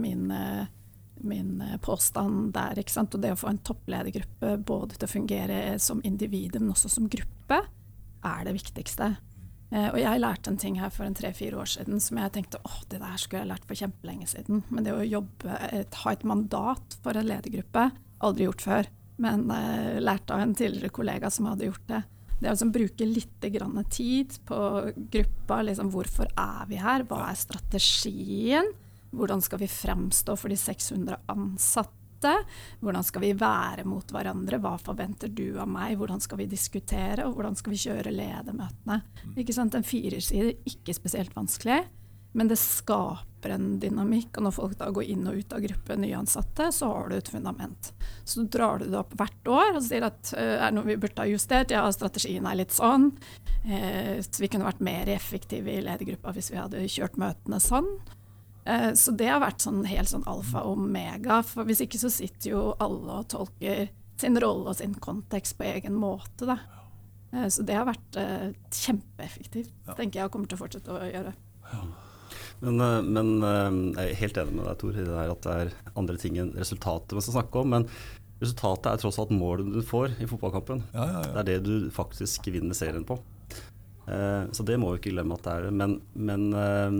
min, 0.00 0.26
min 1.22 1.62
påstand 1.82 2.52
der. 2.56 2.80
ikke 2.82 2.96
sant? 2.96 3.14
Og 3.14 3.22
det 3.22 3.30
å 3.34 3.38
få 3.38 3.52
en 3.52 3.62
toppledergruppe 3.62 4.56
både 4.66 4.98
til 4.98 5.06
å 5.06 5.12
fungere 5.12 5.60
som 5.78 6.02
individ, 6.02 6.58
men 6.58 6.74
også 6.74 6.90
som 6.96 7.06
gruppe, 7.10 7.62
er 8.24 8.44
det 8.48 8.56
viktigste. 8.56 9.12
Eh, 9.74 9.88
og 9.90 9.98
jeg 9.98 10.20
lærte 10.22 10.52
en 10.52 10.60
ting 10.60 10.78
her 10.78 10.92
for 10.94 11.06
en 11.06 11.16
tre-fire 11.16 11.58
år 11.58 11.70
siden 11.70 12.02
som 12.02 12.20
jeg 12.20 12.32
tenkte 12.36 12.60
åh, 12.62 12.80
det 12.92 13.00
der 13.02 13.16
skulle 13.18 13.42
jeg 13.42 13.50
lært 13.50 13.68
for 13.68 13.80
kjempelenge 13.80 14.28
siden. 14.30 14.62
Men 14.70 14.86
det 14.86 14.94
å 14.94 15.06
jobbe, 15.06 15.60
ha 16.04 16.12
et 16.12 16.26
mandat 16.28 16.98
for 17.04 17.18
en 17.18 17.28
ledergruppe, 17.28 17.88
aldri 18.24 18.48
gjort 18.48 18.64
før. 18.64 18.90
Men 19.24 19.46
uh, 19.50 20.00
lærte 20.02 20.34
av 20.34 20.42
en 20.42 20.56
tidligere 20.58 20.94
kollega 20.94 21.30
som 21.30 21.46
hadde 21.46 21.68
gjort 21.68 21.84
det. 21.90 22.00
Det 22.44 22.50
å 22.50 22.52
liksom 22.58 22.72
bruke 22.74 23.06
litt 23.08 23.44
tid 23.88 24.34
på 24.44 24.56
gruppa. 25.14 25.62
Liksom, 25.64 25.88
hvorfor 25.88 26.28
er 26.28 26.66
vi 26.68 26.76
her? 26.76 27.06
Hva 27.08 27.30
er 27.30 27.38
strategien? 27.40 28.68
Hvordan 29.16 29.40
skal 29.40 29.62
vi 29.62 29.68
fremstå 29.70 30.34
for 30.36 30.52
de 30.52 30.58
600 30.60 31.22
ansatte? 31.32 32.34
Hvordan 32.84 33.04
skal 33.08 33.24
vi 33.24 33.32
være 33.40 33.86
mot 33.88 34.12
hverandre? 34.12 34.60
Hva 34.60 34.74
forventer 34.76 35.32
du 35.32 35.56
av 35.56 35.70
meg? 35.72 35.96
Hvordan 35.96 36.20
skal 36.20 36.42
vi 36.42 36.50
diskutere? 36.52 37.24
Og 37.24 37.38
hvordan 37.38 37.56
skal 37.56 37.72
vi 37.72 37.80
kjøre 37.80 38.12
ledermøtene? 38.12 39.00
Mm. 39.00 39.34
Ikke 39.40 39.56
sant? 39.56 39.80
En 39.80 39.88
firerside 39.88 40.58
ikke 40.68 40.96
spesielt 41.00 41.32
vanskelig, 41.36 41.80
men 42.36 42.52
det 42.52 42.60
skaper 42.60 43.24
en 43.52 43.76
dynamikk. 43.82 44.32
Og 44.38 44.46
når 44.46 44.56
folk 44.56 44.78
da 44.80 44.88
går 44.94 45.10
inn 45.12 45.28
og 45.28 45.36
ut 45.36 45.52
av 45.52 45.60
gruppe 45.66 45.98
nyansatte, 46.00 46.70
så 46.72 46.88
har 46.92 47.10
du 47.10 47.18
et 47.18 47.28
fundament. 47.28 47.92
Så 48.24 48.46
drar 48.48 48.80
du 48.80 48.88
det 48.88 49.00
opp 49.02 49.12
hvert 49.20 49.52
år 49.52 49.76
og 49.76 49.84
sier 49.84 50.08
at 50.08 50.32
uh, 50.32 50.56
er 50.56 50.66
det 50.70 50.74
noe 50.78 50.88
vi 50.88 50.98
burde 51.04 51.20
ha 51.20 51.28
justert? 51.28 51.74
Ja, 51.74 51.84
strategien 51.92 52.48
er 52.48 52.60
litt 52.62 52.74
sånn. 52.74 53.10
Uh, 53.68 54.20
så 54.24 54.40
vi 54.40 54.50
kunne 54.52 54.68
vært 54.68 54.84
mer 54.84 55.12
effektive 55.12 55.72
i 55.72 55.84
ledergruppa 55.84 56.32
hvis 56.36 56.52
vi 56.54 56.60
hadde 56.60 56.86
kjørt 56.88 57.20
møtene 57.20 57.60
sånn. 57.62 57.90
Eh, 58.64 58.92
så 58.94 59.12
det 59.12 59.28
har 59.28 59.42
vært 59.44 59.64
sånn 59.64 59.84
helt 59.88 60.10
sånn 60.10 60.24
alfa 60.30 60.64
og 60.64 60.78
omega. 60.78 61.42
For 61.46 61.68
hvis 61.68 61.84
ikke 61.84 62.00
så 62.00 62.10
sitter 62.12 62.54
jo 62.54 62.62
alle 62.82 63.20
og 63.20 63.28
tolker 63.32 63.90
sin 64.20 64.38
rolle 64.40 64.72
og 64.72 64.78
sin 64.78 64.94
kontekst 64.94 65.58
på 65.58 65.68
egen 65.68 65.98
måte. 66.00 66.48
Da. 66.48 66.58
Eh, 67.34 67.48
så 67.52 67.66
det 67.66 67.76
har 67.78 67.88
vært 67.88 68.20
kjempeeffektivt, 68.72 69.74
tenker 69.92 70.22
jeg, 70.22 70.28
og 70.28 70.34
kommer 70.36 70.50
til 70.50 70.58
å 70.58 70.64
fortsette 70.64 70.96
å 70.96 71.04
gjøre. 71.10 71.36
Ja. 71.72 71.84
Men, 72.64 73.12
men, 73.12 73.30
jeg 73.94 74.10
er 74.10 74.20
helt 74.22 74.38
enig 74.40 74.56
med 74.56 74.68
deg, 74.68 74.76
Tor, 74.80 74.96
i 74.96 75.04
det 75.04 75.12
der 75.12 75.32
at 75.34 75.46
det 75.46 75.54
er 75.60 75.72
andre 76.00 76.18
ting 76.20 76.38
enn 76.40 76.52
resultatet 76.56 77.16
vi 77.16 77.24
skal 77.24 77.38
snakke 77.38 77.62
om. 77.62 77.74
Men 77.76 77.88
resultatet 78.42 78.90
er 78.90 79.02
tross 79.02 79.20
alt 79.22 79.32
målet 79.34 79.70
du 79.72 79.82
får 79.86 80.16
i 80.22 80.28
fotballkampen. 80.30 80.82
Ja, 80.94 81.06
det 81.34 81.44
er 81.44 81.50
det 81.52 81.58
du 81.66 81.90
faktisk 81.94 82.48
vinner 82.54 82.76
serien 82.76 83.06
på. 83.08 83.18
Eh, 84.04 84.42
så 84.52 84.64
det 84.68 84.76
må 84.76 84.90
vi 84.92 85.00
ikke 85.00 85.14
glemme 85.14 85.36
at 85.38 85.44
det 85.46 85.52
er 85.52 85.66
det. 85.66 85.74
Men, 85.80 85.96
men 86.12 86.46
eh, 86.60 86.96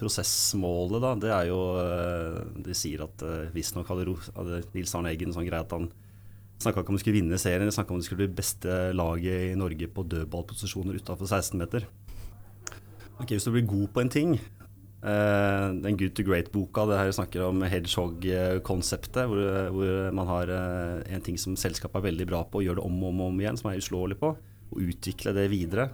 prosessmålet, 0.00 1.02
da, 1.04 1.14
det 1.22 1.32
er 1.34 1.48
jo 1.52 1.60
eh, 1.78 2.38
De 2.66 2.74
sier 2.76 3.04
at 3.06 3.24
visstnok 3.54 3.90
hadde, 3.90 4.16
hadde 4.34 4.62
Nils 4.74 4.94
Arne 4.98 5.12
Eggen 5.14 5.34
sånn 5.36 5.46
greie 5.46 5.62
at 5.62 5.76
han 5.76 5.90
snakka 6.60 6.82
ikke 6.82 6.92
om 6.92 6.98
de 6.98 7.00
skulle 7.00 7.16
vinne 7.16 7.38
serien, 7.40 7.64
de 7.64 7.72
snakka 7.72 7.94
om 7.94 8.00
de 8.02 8.04
skulle 8.04 8.26
bli 8.26 8.40
beste 8.42 8.90
laget 8.92 9.52
i 9.54 9.56
Norge 9.56 9.86
på 9.88 10.04
dødballposisjoner 10.12 10.98
utafor 11.00 11.30
16 11.30 11.56
meter. 11.56 11.86
Ok, 13.20 13.32
Hvis 13.32 13.46
du 13.46 13.54
blir 13.54 13.68
god 13.68 13.86
på 13.94 14.02
en 14.02 14.12
ting 14.12 14.34
Uh, 15.00 15.72
den 15.80 15.96
Good 15.96 16.12
to 16.12 16.24
Great-boka 16.28 16.82
det 16.90 16.98
her 16.98 17.10
snakker 17.16 17.46
om 17.46 17.62
hedgehog-konseptet, 17.64 19.22
hvor, 19.30 19.38
hvor, 19.72 19.92
man 20.12 20.28
har 20.28 20.50
uh, 20.52 20.98
en 21.08 21.22
ting 21.24 21.38
som 21.40 21.56
selskapet 21.56 22.02
er 22.02 22.10
veldig 22.10 22.26
bra 22.28 22.42
på, 22.44 22.60
og 22.60 22.66
gjør 22.66 22.76
det 22.76 22.84
om 22.84 22.98
og 23.00 23.08
om, 23.08 23.22
om 23.30 23.40
igjen, 23.40 23.56
som 23.56 23.70
er 23.70 23.80
uslåelig 23.80 24.18
på, 24.20 24.34
og 24.36 24.82
utvikle 24.84 25.32
det 25.36 25.46
videre. 25.52 25.88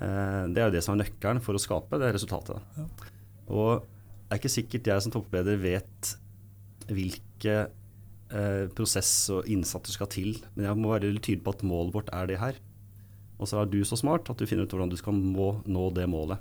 Uh, 0.00 0.48
det 0.48 0.62
er 0.62 0.70
jo 0.70 0.76
det 0.78 0.84
som 0.86 0.96
er 0.96 1.02
nøkkelen 1.02 1.42
for 1.44 1.58
å 1.58 1.60
skape 1.60 2.00
det 2.00 2.08
resultatet. 2.16 2.72
Ja. 2.78 2.88
Og 3.52 3.70
det 3.84 4.32
er 4.32 4.40
ikke 4.40 4.54
sikkert 4.54 4.88
jeg 4.88 5.04
som 5.04 5.12
toppleder 5.12 5.60
vet 5.60 6.16
hvilke 6.88 7.66
prosess 8.72 9.10
og 9.28 9.44
innsats 9.52 9.92
skal 9.92 10.08
til, 10.08 10.38
men 10.54 10.64
jeg 10.64 10.80
må 10.80 10.88
være 10.88 11.10
tydelig 11.18 11.42
på 11.44 11.52
at 11.52 11.64
målet 11.68 11.92
vårt 11.92 12.08
er 12.16 12.30
det 12.30 12.38
her. 12.40 12.56
Og 13.36 13.50
så 13.50 13.58
er 13.60 13.68
du 13.68 13.82
så 13.84 13.98
smart 14.00 14.30
at 14.32 14.40
du 14.40 14.48
finner 14.48 14.64
ut 14.64 14.72
hvordan 14.72 14.88
du 14.88 14.96
skal 14.96 15.12
må, 15.12 15.50
nå 15.68 15.90
det 15.92 16.06
målet. 16.08 16.40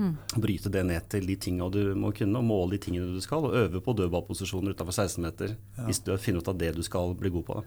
Mm. 0.00 0.16
Bryte 0.40 0.72
det 0.72 0.82
ned 0.88 1.08
til 1.12 1.26
de 1.28 1.36
tingene 1.36 1.68
du 1.74 1.94
må 1.98 2.10
kunne, 2.16 2.40
og 2.40 2.46
måle 2.48 2.78
de 2.78 2.80
tingene 2.86 3.12
du 3.12 3.20
skal. 3.20 3.44
Og 3.44 3.56
øve 3.66 3.82
på 3.84 3.94
dødballposisjoner 3.98 4.72
utenfor 4.72 4.96
16 4.96 5.20
meter 5.26 5.54
ja. 5.54 5.84
hvis 5.84 6.00
du 6.06 6.14
finner 6.16 6.40
ut 6.40 6.48
av 6.48 6.58
det 6.60 6.72
du 6.78 6.82
skal 6.86 7.12
bli 7.20 7.32
god 7.36 7.46
på. 7.50 7.60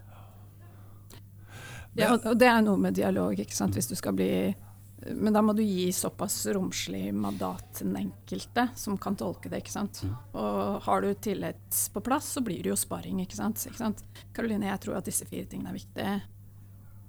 Ja, 1.94 2.10
og 2.16 2.34
det 2.40 2.50
er 2.50 2.62
noe 2.66 2.80
med 2.80 2.98
dialog. 2.98 3.38
ikke 3.38 3.54
sant? 3.54 3.78
Hvis 3.78 3.86
du 3.86 3.94
skal 3.94 4.16
bli 4.18 4.32
men 5.12 5.32
da 5.32 5.42
må 5.42 5.52
du 5.52 5.62
gi 5.62 5.92
såpass 5.92 6.46
romslig 6.46 7.14
mandat 7.14 7.74
til 7.76 7.90
den 7.90 7.96
enkelte 8.06 8.68
som 8.78 8.96
kan 8.98 9.16
tolke 9.20 9.50
det. 9.52 9.60
ikke 9.60 9.74
sant? 9.74 10.00
Mm. 10.04 10.14
Og 10.40 10.86
har 10.86 11.02
du 11.02 11.10
tillit 11.14 11.80
på 11.92 12.02
plass, 12.04 12.30
så 12.36 12.40
blir 12.40 12.62
det 12.64 12.72
jo 12.72 12.78
sparring. 12.78 13.20
ikke 13.20 13.36
sant? 13.36 14.04
Karoline, 14.32 14.70
jeg 14.70 14.80
tror 14.80 15.00
at 15.00 15.10
disse 15.10 15.26
fire 15.28 15.48
tingene 15.50 15.74
er 15.74 15.76
viktige. 15.76 16.14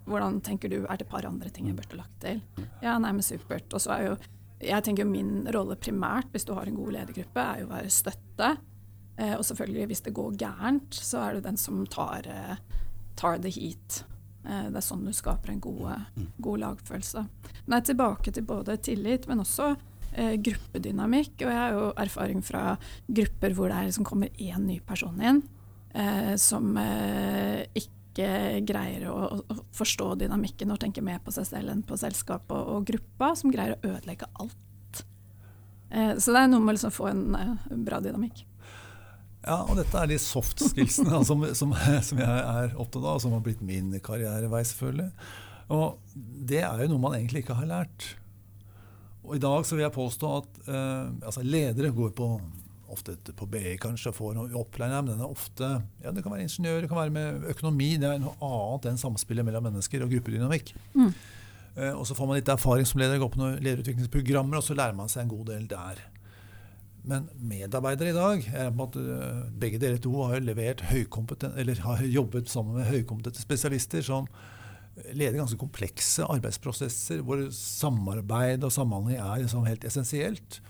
Hvordan 0.05 0.41
tenker 0.45 0.69
du, 0.69 0.81
er 0.83 0.99
det 0.99 1.07
et 1.07 1.13
par 1.13 1.25
andre 1.25 1.49
ting 1.49 1.69
jeg 1.69 1.77
burde 1.77 1.97
lagt 1.97 2.19
til? 2.21 2.41
Mm. 2.57 2.65
Ja, 2.83 2.97
nei, 3.01 3.13
men 3.15 3.25
supert. 3.25 3.71
Og 3.73 3.81
så 3.81 3.95
er 3.95 4.09
jo, 4.09 4.17
jeg 4.63 4.85
tenker 4.85 5.07
min 5.07 5.45
rolle 5.53 5.77
primært, 5.79 6.31
hvis 6.31 6.47
du 6.47 6.53
har 6.55 6.69
en 6.69 6.77
god 6.77 6.95
ledergruppe, 6.95 7.43
er 7.43 7.61
jo 7.61 7.69
å 7.69 7.73
være 7.73 7.93
støtte. 7.93 8.51
Eh, 9.17 9.35
og 9.35 9.45
selvfølgelig, 9.47 9.87
hvis 9.91 10.03
det 10.07 10.15
går 10.15 10.37
gærent, 10.41 10.99
så 10.99 11.23
er 11.23 11.37
det 11.37 11.47
den 11.47 11.57
som 11.59 11.85
tar, 11.87 12.27
eh, 12.27 12.55
tar 13.15 13.39
the 13.43 13.51
heat. 13.51 14.03
Eh, 14.45 14.69
det 14.69 14.79
er 14.79 14.85
sånn 14.85 15.05
du 15.05 15.13
skaper 15.15 15.51
en 15.51 15.63
god, 15.63 16.05
god 16.37 16.63
lagfølelse. 16.63 17.25
Men 17.65 17.83
tilbake 17.83 18.31
til 18.31 18.47
både 18.47 18.77
tillit, 18.77 19.27
men 19.27 19.43
også 19.43 19.73
eh, 20.13 20.35
gruppedynamikk. 20.37 21.35
Og 21.41 21.51
jeg 21.51 21.61
har 21.61 21.75
jo 21.75 21.91
erfaring 22.05 22.43
fra 22.45 22.77
grupper 23.07 23.55
hvor 23.55 23.71
det 23.71 23.79
er 23.79 23.91
liksom 23.91 24.07
kommer 24.07 24.29
én 24.39 24.67
ny 24.67 24.79
person 24.85 25.19
inn 25.21 25.43
eh, 25.95 26.35
som 26.41 26.75
eh, 26.77 27.65
ikke 28.15 28.63
greier 28.67 29.09
å, 29.11 29.15
å, 29.43 29.57
forstå 29.75 30.13
dynamikken 30.23 30.71
og 30.71 30.79
tenke 30.81 31.03
mer 31.03 31.19
på 31.23 31.33
seg 31.35 31.49
selv 31.49 31.73
enn 31.73 31.83
på 31.85 31.97
selskapet 31.99 32.55
og, 32.55 32.71
og 32.77 32.87
gruppa, 32.87 33.33
som 33.35 33.51
greier 33.53 33.75
å 33.75 33.91
ødelegge 33.91 34.29
alt. 34.39 35.03
Eh, 35.91 36.15
så 36.17 36.33
det 36.33 36.41
er 36.41 36.51
noe 36.51 36.63
med 36.63 36.73
å 36.73 36.77
liksom 36.77 36.95
få 36.95 37.09
en 37.11 37.25
eh, 37.37 37.55
bra 37.85 37.99
dynamikk. 38.03 38.45
Ja, 39.45 39.59
og 39.61 39.75
dette 39.77 39.99
er 39.99 40.09
de 40.09 40.17
soft 40.21 40.63
skillsene 40.63 41.21
som, 41.27 41.43
som, 41.53 41.73
som, 42.07 42.21
jeg 42.23 42.43
er 42.65 42.77
opptatt 42.81 43.03
av, 43.03 43.17
og 43.17 43.21
som 43.21 43.35
har 43.35 43.43
blitt 43.45 43.61
min 43.65 43.93
karrierevei, 44.03 44.63
selvfølgelig. 44.65 45.11
Og 45.75 46.15
det 46.49 46.63
er 46.65 46.85
jo 46.85 46.93
noe 46.93 47.03
man 47.03 47.17
egentlig 47.17 47.43
ikke 47.43 47.57
har 47.59 47.69
lært. 47.69 48.15
Og 49.25 49.37
i 49.37 49.41
dag 49.41 49.65
så 49.65 49.77
vil 49.77 49.85
jeg 49.85 49.95
påstå 49.95 50.31
at 50.39 50.61
eh, 50.65 51.03
altså 51.25 51.45
ledere 51.45 51.93
går 51.93 52.13
på 52.17 52.29
ofte 52.93 53.15
på 53.37 53.47
BI 53.49 53.75
kanskje 53.81 54.11
og 54.11 54.17
får 54.17 54.35
noe 54.37 54.59
opplæring, 54.59 54.95
men 55.05 55.13
den 55.13 55.23
er 55.25 55.31
ofte 55.31 55.69
ja, 56.03 56.11
Det 56.11 56.23
kan 56.23 56.33
være 56.33 56.45
ingeniør, 56.45 56.81
det 56.83 56.89
kan 56.91 56.99
være 56.99 57.15
med 57.15 57.47
økonomi. 57.55 57.95
Det 58.01 58.09
er 58.09 58.21
noe 58.21 58.35
annet 58.45 58.91
enn 58.91 59.01
samspillet 59.01 59.47
mellom 59.47 59.65
mennesker 59.69 60.05
og 60.05 60.11
gruppedynamikk. 60.13 60.73
Mm. 60.93 61.13
Eh, 61.75 61.93
og 61.93 62.05
så 62.07 62.17
får 62.17 62.29
man 62.29 62.39
litt 62.39 62.51
erfaring 62.51 62.87
som 62.87 63.01
leder, 63.01 63.21
går 63.21 63.31
på 63.33 63.41
noen 63.41 63.57
lederutviklingsprogrammer, 63.63 64.59
og 64.59 64.67
så 64.67 64.77
lærer 64.77 64.97
man 64.97 65.11
seg 65.11 65.25
en 65.25 65.33
god 65.33 65.49
del 65.53 65.65
der. 65.71 66.03
Men 67.05 67.27
medarbeidere 67.37 68.09
i 68.09 68.15
dag 68.17 68.71
Begge 69.61 69.77
dere 69.77 69.99
to 70.01 70.13
har 70.25 70.41
har 71.85 72.01
jobbet 72.01 72.49
sammen 72.49 72.79
med 72.79 72.89
høykompetente 72.89 73.43
spesialister 73.43 74.01
som 74.01 74.25
leder 75.11 75.37
ganske 75.37 75.59
komplekse 75.59 76.23
arbeidsprosesser 76.23 77.21
hvor 77.25 77.41
samarbeid 77.51 78.63
og 78.63 78.71
samhandling 78.71 79.19
er 79.19 79.43
liksom 79.43 79.67
helt 79.67 79.83
essensielt. 79.87 80.61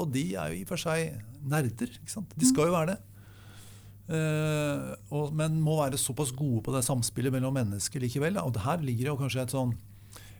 Og 0.00 0.10
de 0.14 0.24
er 0.34 0.52
jo 0.52 0.58
i 0.60 0.64
og 0.64 0.72
for 0.72 0.80
seg 0.80 1.20
nerder. 1.40 1.92
ikke 2.00 2.12
sant? 2.12 2.34
De 2.36 2.48
skal 2.48 2.70
jo 2.70 2.76
være 2.76 2.94
det. 2.94 2.98
Uh, 4.10 4.96
og, 5.14 5.28
men 5.38 5.60
må 5.62 5.76
være 5.78 6.00
såpass 6.00 6.32
gode 6.34 6.64
på 6.66 6.72
det 6.74 6.82
samspillet 6.82 7.30
mellom 7.34 7.54
mennesker 7.54 8.02
likevel. 8.02 8.34
Da. 8.38 8.46
Og 8.48 8.58
her 8.64 8.82
ligger 8.82 9.12
jo 9.12 9.20
kanskje 9.20 9.46
sånn, 9.52 9.76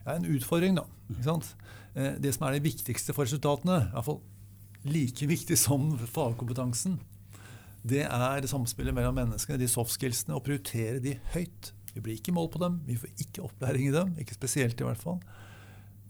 ja, 0.02 0.16
en 0.16 0.26
utfordring, 0.26 0.80
da. 0.80 0.86
Ikke 1.12 1.28
sant? 1.28 1.52
Uh, 1.94 2.16
det 2.22 2.34
som 2.34 2.48
er 2.48 2.56
det 2.56 2.66
viktigste 2.66 3.14
for 3.14 3.28
resultatene, 3.28 3.84
i 3.86 3.94
hvert 3.94 4.08
fall 4.08 4.20
like 4.90 5.28
viktig 5.28 5.58
som 5.60 5.92
fagkompetansen, 6.08 6.98
det 7.86 8.02
er 8.06 8.42
det 8.42 8.50
samspillet 8.50 8.96
mellom 8.96 9.16
menneskene, 9.16 9.60
de 9.60 9.68
soft 9.70 9.94
skillsene, 9.94 10.34
og 10.36 10.44
prioritere 10.44 10.98
de 11.04 11.14
høyt. 11.34 11.70
Vi 11.94 12.02
blir 12.02 12.18
ikke 12.18 12.34
mål 12.34 12.50
på 12.52 12.60
dem, 12.62 12.80
vi 12.86 12.98
får 12.98 13.22
ikke 13.24 13.44
opplæring 13.46 13.88
i 13.88 13.94
dem, 13.94 14.12
ikke 14.20 14.36
spesielt 14.36 14.80
i 14.80 14.86
hvert 14.86 15.00
fall. 15.00 15.20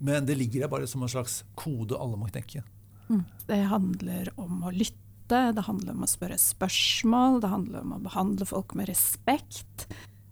Men 0.00 0.26
det 0.26 0.38
ligger 0.40 0.64
der 0.64 0.72
bare 0.72 0.88
som 0.88 1.04
en 1.04 1.12
slags 1.12 1.42
kode 1.60 1.98
alle 2.00 2.18
må 2.18 2.30
knekke. 2.30 2.64
Mm. 3.11 3.25
Det 3.46 3.61
handler 3.73 4.31
om 4.38 4.62
å 4.62 4.70
lytte, 4.75 5.40
det 5.55 5.66
handler 5.66 5.94
om 5.94 6.07
å 6.07 6.11
spørre 6.11 6.38
spørsmål, 6.38 7.40
det 7.42 7.51
handler 7.51 7.85
om 7.85 7.96
å 7.96 8.05
behandle 8.05 8.46
folk 8.46 8.75
med 8.79 8.90
respekt. 8.90 9.88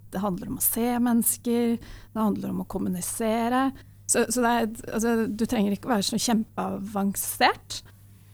Det 0.08 0.22
handler 0.22 0.48
om 0.48 0.58
å 0.60 0.64
se 0.64 0.88
mennesker, 1.02 1.76
det 2.14 2.20
handler 2.22 2.54
om 2.54 2.62
å 2.62 2.70
kommunisere. 2.70 3.68
Så, 4.08 4.24
så 4.32 4.44
er, 4.46 4.70
altså, 4.88 5.14
du 5.28 5.44
trenger 5.44 5.76
ikke 5.76 5.90
være 5.90 6.06
så 6.06 6.20
kjempeavansert, 6.22 7.82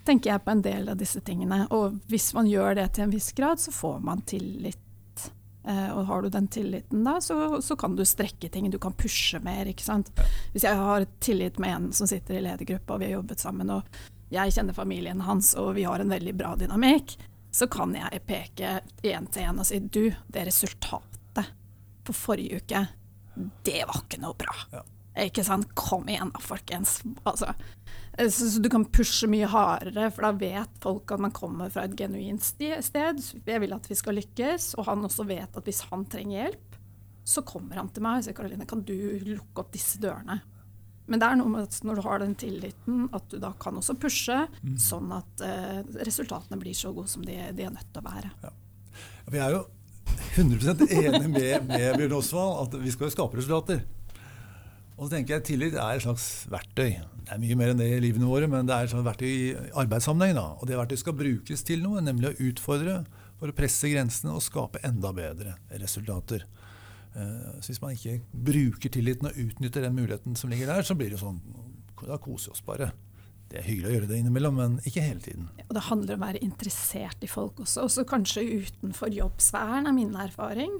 tenker 0.07 0.35
jeg 0.35 0.45
på 0.45 0.53
en 0.53 0.63
del 0.63 0.93
av 0.93 1.01
disse 1.01 1.23
tingene. 1.25 1.65
Og 1.75 1.99
hvis 2.13 2.31
man 2.37 2.49
gjør 2.51 2.79
det 2.79 2.91
til 2.95 3.09
en 3.09 3.15
viss 3.15 3.33
grad, 3.35 3.61
så 3.61 3.75
får 3.75 3.99
man 4.05 4.23
tillit. 4.29 4.79
Eh, 5.65 5.91
og 5.97 6.05
har 6.11 6.23
du 6.23 6.29
den 6.29 6.47
tilliten 6.53 7.07
da, 7.07 7.17
så, 7.25 7.63
så, 7.65 7.77
kan 7.81 7.97
du 7.97 8.05
strekke 8.05 8.51
ting. 8.53 8.69
Du 8.71 8.79
kan 8.79 8.93
pushe 8.93 9.41
mer, 9.43 9.67
ikke 9.67 9.87
sant. 9.87 10.13
Hvis 10.53 10.67
jeg 10.69 10.77
har 10.77 11.07
tillit 11.25 11.59
med 11.59 11.75
en 11.75 11.93
som 11.97 12.09
sitter 12.11 12.39
i 12.39 12.45
ledergruppa, 12.45 12.95
og 12.95 13.01
vi 13.01 13.09
har 13.09 13.19
jobbet 13.19 13.43
sammen, 13.43 13.73
og 13.73 14.05
jeg 14.35 14.55
kjenner 14.57 14.77
familien 14.77 15.23
hans, 15.25 15.55
og 15.61 15.75
vi 15.79 15.87
har 15.89 16.03
en 16.03 16.13
veldig 16.13 16.35
bra 16.39 16.55
dynamikk, 16.59 17.17
så 17.55 17.69
kan 17.71 17.95
jeg 17.95 18.25
peke 18.27 18.81
én 19.07 19.29
til 19.31 19.47
én 19.47 19.61
og 19.63 19.69
si 19.69 19.79
du, 19.79 20.09
det 20.27 20.49
resultatet 20.49 21.45
på 22.05 22.13
forrige 22.13 22.61
uke, 22.61 22.83
det 23.65 23.85
var 23.89 24.03
ikke 24.03 24.21
noe 24.23 24.37
bra. 24.39 24.55
Ja. 24.73 24.83
Ikke 25.25 25.45
sant? 25.47 25.71
Kom 25.79 26.09
igjen 26.11 26.33
da, 26.35 26.41
folkens. 26.43 26.99
Altså, 27.23 27.53
så, 28.19 28.49
så, 28.51 28.61
du 28.63 28.69
kan 28.71 28.87
pushe 28.91 29.29
mye 29.31 29.47
hardere, 29.51 30.09
for 30.15 30.27
da 30.27 30.33
vet 30.39 30.81
folk 30.83 31.15
at 31.15 31.23
man 31.23 31.35
kommer 31.35 31.71
fra 31.71 31.87
et 31.87 31.95
genuint 31.99 32.43
sted. 32.43 32.83
Jeg 33.47 33.63
vil 33.63 33.77
at 33.77 33.87
vi 33.91 33.99
skal 33.99 34.19
lykkes, 34.19 34.73
og 34.79 34.89
han 34.91 35.07
også 35.07 35.27
vet 35.29 35.55
at 35.55 35.71
hvis 35.71 35.85
han 35.93 36.03
trenger 36.11 36.41
hjelp, 36.41 36.81
så 37.25 37.45
kommer 37.47 37.79
han 37.81 37.89
til 37.95 38.05
meg 38.05 38.21
og 38.21 38.27
sier 38.27 38.37
Karoline, 38.37 38.67
kan 38.69 38.83
du 38.85 38.97
lukke 39.31 39.63
opp 39.63 39.71
disse 39.73 40.03
dørene? 40.03 40.43
Men 41.11 41.21
det 41.21 41.29
er 41.29 41.37
noe 41.37 41.53
med 41.53 41.67
at 41.67 41.79
når 41.85 41.99
du 41.99 42.05
har 42.07 42.23
den 42.23 42.35
tilliten, 42.41 43.09
at 43.17 43.27
du 43.29 43.37
da 43.43 43.51
kan 43.61 43.77
også 43.77 43.97
pushe, 44.01 44.39
mm. 44.65 44.77
sånn 44.81 45.11
at 45.13 45.45
uh, 45.45 45.81
resultatene 46.01 46.57
blir 46.61 46.77
så 46.77 46.95
gode 46.97 47.13
som 47.13 47.25
de, 47.27 47.37
de, 47.53 47.67
er 47.67 47.75
nødt 47.75 47.91
til 47.93 48.01
å 48.01 48.07
være. 48.07 48.31
Ja. 48.45 48.53
Vi 49.35 49.43
er 49.43 49.59
jo 49.59 49.65
100 50.37 50.87
enig 50.89 51.29
med, 51.29 51.67
med 51.69 51.99
Bjørn 51.99 52.17
Osvald 52.17 52.63
at 52.63 52.79
vi 52.81 52.93
skal 52.95 53.09
jo 53.09 53.17
skape 53.17 53.41
resultater. 53.41 53.85
Og 54.95 55.09
så 55.09 55.17
tenker 55.17 55.37
jeg 55.37 55.47
Tillit 55.49 55.77
er 55.77 55.99
et 55.99 56.05
slags 56.05 56.27
verktøy. 56.53 56.97
Det 57.25 57.33
er 57.35 57.41
mye 57.43 57.57
mer 57.59 57.73
enn 57.73 57.81
det 57.81 57.89
i 57.97 58.01
livene 58.03 58.29
våre, 58.31 58.47
men 58.51 58.69
det 58.69 58.77
er 58.77 58.87
et 58.87 58.93
slags 58.93 59.07
verktøy 59.09 59.29
i 59.29 59.55
arbeidssammenheng. 59.83 60.37
Da. 60.39 60.47
Og 60.61 60.71
det 60.71 60.79
verktøyet 60.79 61.03
skal 61.03 61.17
brukes 61.19 61.67
til 61.67 61.83
noe, 61.83 62.03
nemlig 62.05 62.31
å 62.31 62.51
utfordre 62.51 63.01
for 63.41 63.51
å 63.51 63.57
presse 63.57 63.91
grensene 63.91 64.37
og 64.37 64.45
skape 64.45 64.83
enda 64.87 65.11
bedre 65.17 65.57
resultater. 65.83 66.47
Eh, 67.15 67.59
så 67.61 67.73
hvis 67.73 67.83
man 67.83 67.95
ikke 67.95 68.21
bruker 68.51 68.93
tilliten 68.93 69.31
og 69.31 69.39
utnytter 69.39 69.87
den 69.87 69.99
muligheten 69.99 70.39
som 70.39 70.51
ligger 70.51 70.73
der, 70.73 70.87
så 70.87 70.97
blir 70.99 71.15
det 71.15 71.23
sånn 71.23 71.43
Da 72.05 72.19
koser 72.21 72.51
vi 72.51 72.57
oss 72.59 72.65
bare. 72.67 72.91
Det 73.49 73.61
er 73.61 73.69
hyggelig 73.69 73.89
å 73.89 73.93
gjøre 73.95 74.09
det 74.11 74.17
innimellom, 74.19 74.57
men 74.59 74.75
ikke 74.89 75.05
hele 75.05 75.23
tiden. 75.23 75.47
Ja, 75.61 75.65
og 75.69 75.77
Det 75.77 75.85
handler 75.87 76.17
om 76.17 76.25
å 76.25 76.27
være 76.27 76.43
interessert 76.45 77.23
i 77.25 77.31
folk 77.31 77.63
også, 77.63 77.85
også 77.87 78.05
kanskje 78.09 78.43
utenfor 78.65 79.15
jobbsfæren, 79.15 79.87
er 79.87 79.95
min 79.97 80.17
erfaring. 80.19 80.75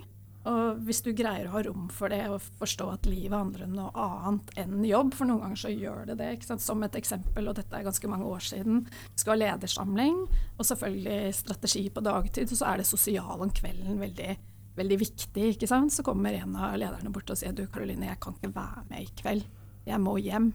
Og 0.45 0.81
hvis 0.85 1.01
du 1.01 1.15
greier 1.17 1.47
å 1.49 1.55
ha 1.55 1.63
rom 1.65 1.87
for 1.93 2.13
det 2.13 2.21
og 2.29 2.43
forstå 2.61 2.89
at 2.93 3.07
livet 3.09 3.33
handler 3.33 3.65
om 3.65 3.77
noe 3.79 3.93
annet 4.05 4.51
enn 4.61 4.83
jobb, 4.85 5.15
for 5.17 5.29
noen 5.29 5.41
ganger 5.41 5.61
så 5.63 5.73
gjør 5.73 6.11
det 6.11 6.19
det. 6.21 6.59
Som 6.61 6.85
et 6.85 6.99
eksempel, 7.01 7.49
og 7.49 7.57
dette 7.57 7.79
er 7.79 7.87
ganske 7.87 8.11
mange 8.13 8.29
år 8.29 8.45
siden, 8.45 8.83
vi 8.91 9.23
skal 9.23 9.39
ha 9.39 9.41
ledersamling, 9.41 10.19
og 10.59 10.69
selvfølgelig 10.69 11.39
strategi 11.39 11.87
på 11.95 12.05
dagtid, 12.05 12.53
og 12.53 12.61
så 12.61 12.73
er 12.73 12.83
det 12.83 12.91
sosial 12.91 13.47
om 13.47 13.55
kvelden 13.57 14.03
veldig, 14.03 14.37
veldig 14.79 14.99
viktig. 15.01 15.49
ikke 15.55 15.69
sant? 15.71 15.93
Så 15.93 16.05
kommer 16.07 16.35
en 16.35 16.57
av 16.57 16.77
lederne 16.81 17.13
bort 17.15 17.31
og 17.31 17.39
sier 17.39 17.55
du 17.55 17.67
Karoline, 17.67 18.11
jeg 18.11 18.21
kan 18.23 18.37
ikke 18.37 18.55
være 18.55 18.85
med 18.91 19.05
i 19.05 19.13
kveld, 19.21 19.47
jeg 19.87 20.01
må 20.03 20.17
hjem. 20.19 20.53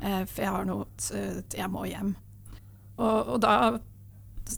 Eh, 0.00 0.24
for 0.24 0.44
jeg 0.44 0.54
har 0.54 0.64
noe 0.68 0.86
Jeg 1.52 1.70
må 1.70 1.84
hjem. 1.84 2.14
Og, 3.00 3.34
og 3.34 3.40
da 3.42 3.54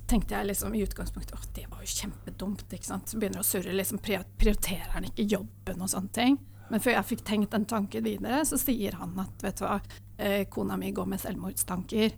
tenkte 0.09 0.37
jeg 0.37 0.48
liksom 0.48 0.75
i 0.75 0.83
utgangspunktet 0.87 1.35
at 1.37 1.51
det 1.57 1.66
var 1.70 1.83
jo 1.83 1.90
kjempedumt. 1.90 2.64
ikke 2.72 2.88
sant? 2.88 3.11
Så 3.11 3.18
begynner 3.20 3.42
å 3.42 3.46
surre, 3.46 3.75
liksom 3.75 4.01
prioriterer 4.03 4.94
han 4.94 5.07
ikke 5.09 5.29
jobben 5.29 5.83
og 5.83 5.90
sånne 5.92 6.16
ting? 6.16 6.38
Men 6.72 6.81
før 6.81 6.96
jeg 6.96 7.09
fikk 7.11 7.25
tenkt 7.29 7.53
den 7.53 7.66
tanken 7.68 8.05
videre, 8.07 8.40
så 8.48 8.57
sier 8.61 8.96
han 8.96 9.18
at 9.20 9.44
vet 9.44 9.59
du 9.61 9.66
hva, 9.66 9.81
eh, 10.16 10.44
kona 10.48 10.79
mi 10.81 10.92
går 10.94 11.11
med 11.11 11.20
selvmordstanker. 11.20 12.14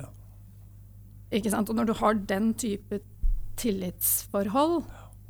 Ja. 0.00 0.08
Ikke 1.30 1.52
sant? 1.52 1.70
Og 1.70 1.78
når 1.78 1.92
du 1.92 1.94
har 2.00 2.18
den 2.18 2.52
type 2.58 2.98
tillitsforhold, 3.60 4.82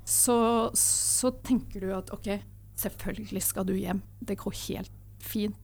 så, 0.05 0.71
så 0.79 1.31
tenker 1.45 1.85
du 1.85 1.93
at 1.95 2.11
ok, 2.15 2.35
selvfølgelig 2.83 3.43
skal 3.47 3.67
du 3.69 3.75
hjem. 3.77 4.03
Det 4.21 4.39
går 4.41 4.57
helt 4.67 4.93
fint. 5.23 5.59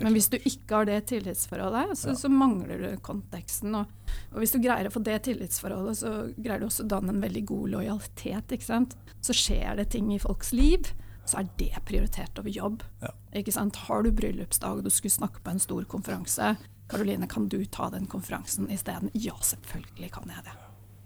Men 0.00 0.12
hvis 0.12 0.26
du 0.28 0.36
ikke 0.36 0.80
har 0.80 0.88
det 0.88 0.98
tillitsforholdet, 1.08 1.94
så, 1.98 2.10
ja. 2.10 2.18
så 2.18 2.28
mangler 2.32 2.80
du 2.82 2.88
konteksten. 3.04 3.76
Og, 3.78 3.90
og, 4.32 4.38
hvis 4.42 4.52
du 4.52 4.58
greier 4.62 4.88
å 4.88 4.92
få 4.92 5.02
det 5.06 5.20
tillitsforholdet, 5.28 6.00
så 6.00 6.14
greier 6.36 6.62
du 6.62 6.66
også 6.68 6.84
å 6.84 6.90
danne 6.92 7.14
en 7.14 7.22
veldig 7.22 7.44
god 7.48 7.74
lojalitet. 7.76 8.56
ikke 8.56 8.68
sant? 8.68 8.96
Så 9.24 9.36
skjer 9.36 9.78
det 9.78 9.88
ting 9.94 10.10
i 10.14 10.20
folks 10.22 10.50
liv, 10.56 10.90
så 11.28 11.42
er 11.42 11.50
det 11.60 11.84
prioritert 11.88 12.40
over 12.40 12.52
jobb. 12.52 12.82
Ja. 13.04 13.14
ikke 13.40 13.54
sant? 13.54 13.78
Har 13.88 14.04
du 14.04 14.10
bryllupsdag 14.12 14.80
og 14.80 14.88
du 14.88 14.92
skulle 14.92 15.14
snakke 15.14 15.44
på 15.44 15.54
en 15.54 15.62
stor 15.62 15.86
konferanse, 15.88 16.56
Karoline, 16.88 17.28
kan 17.28 17.50
du 17.52 17.58
ta 17.68 17.90
den 17.92 18.06
konferansen 18.08 18.70
isteden? 18.72 19.12
Ja, 19.12 19.36
selvfølgelig 19.44 20.08
kan 20.14 20.32
jeg 20.32 20.46
det. 20.46 20.56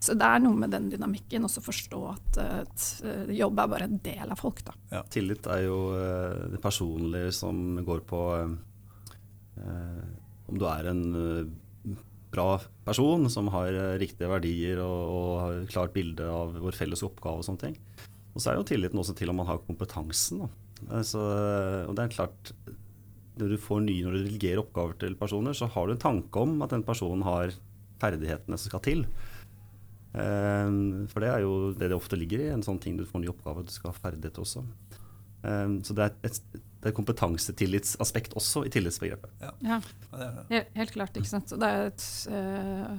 Så 0.03 0.17
det 0.19 0.27
er 0.27 0.43
noe 0.43 0.59
med 0.59 0.73
den 0.75 0.89
dynamikken, 0.91 1.47
også 1.47 1.63
forstå 1.63 2.01
at, 2.11 2.39
at 2.43 2.87
eh, 3.07 3.33
jobb 3.39 3.61
er 3.63 3.71
bare 3.71 3.87
en 3.87 4.01
del 4.03 4.35
av 4.35 4.41
folk. 4.41 4.65
Da. 4.67 4.75
Ja. 4.91 5.03
Tillit 5.15 5.47
er 5.47 5.65
jo 5.69 5.79
uh, 5.95 6.49
det 6.51 6.59
personlige 6.63 7.31
som 7.37 7.79
går 7.87 8.03
på 8.09 8.23
uh, 8.43 10.07
om 10.51 10.59
du 10.59 10.65
er 10.67 10.89
en 10.91 11.05
bra 12.33 12.57
person 12.87 13.29
som 13.31 13.51
har 13.53 13.77
riktige 14.01 14.31
verdier 14.31 14.81
og, 14.83 15.01
og 15.13 15.33
har 15.43 15.59
klart 15.71 15.95
bilde 15.95 16.27
av 16.27 16.57
vår 16.65 16.77
felles 16.77 17.05
oppgave 17.07 17.43
og 17.43 17.47
sånne 17.47 17.69
ting. 17.69 17.77
Og 18.33 18.41
så 18.41 18.51
er 18.51 18.59
jo 18.59 18.67
tilliten 18.67 19.01
også 19.01 19.15
til 19.17 19.31
om 19.31 19.39
man 19.39 19.49
har 19.51 19.61
kompetansen. 19.67 20.47
Altså, 20.89 21.21
og 21.87 21.95
det 21.95 22.07
er 22.07 22.15
klart 22.17 22.53
når 23.41 23.55
du 23.55 23.61
får 23.61 23.85
nye, 23.85 24.05
når 24.05 24.17
du 24.17 24.25
delegerer 24.27 24.63
oppgaver 24.63 24.97
til 25.01 25.17
personer, 25.21 25.57
så 25.57 25.69
har 25.73 25.89
du 25.89 25.95
en 25.95 26.03
tanke 26.03 26.43
om 26.43 26.59
at 26.65 26.73
den 26.75 26.85
personen 26.85 27.25
har 27.27 27.55
ferdighetene 28.03 28.59
som 28.59 28.73
skal 28.73 28.83
til. 28.85 29.05
Um, 30.13 31.07
for 31.09 31.25
det 31.25 31.31
er 31.33 31.41
jo 31.41 31.53
det 31.73 31.89
det 31.89 31.97
ofte 31.97 32.19
ligger 32.21 32.43
i, 32.45 32.51
en 32.53 32.65
sånn 32.65 32.81
ting 32.83 32.99
du 32.99 33.07
får 33.09 33.23
ny 33.23 33.31
oppgave, 33.33 33.65
du 33.65 33.73
skal 33.73 33.95
ha 33.95 33.97
ferdighet 33.97 34.41
også. 34.43 34.65
Um, 35.43 35.79
så 35.85 35.97
det 35.97 36.05
er 36.05 36.29
et, 36.29 36.43
det 36.83 36.91
er 36.91 36.97
kompetansetillitsaspekt 36.97 38.37
også 38.39 38.67
i 38.69 38.73
tillitsbegrepet. 38.75 39.33
Ja, 39.43 39.55
ja. 39.65 39.81
Helt, 40.51 40.71
helt, 40.77 40.95
klart. 40.95 41.17
ikke 41.17 41.31
sant. 41.31 41.55
Det 41.59 41.71
et, 41.89 42.07
uh, 42.29 42.99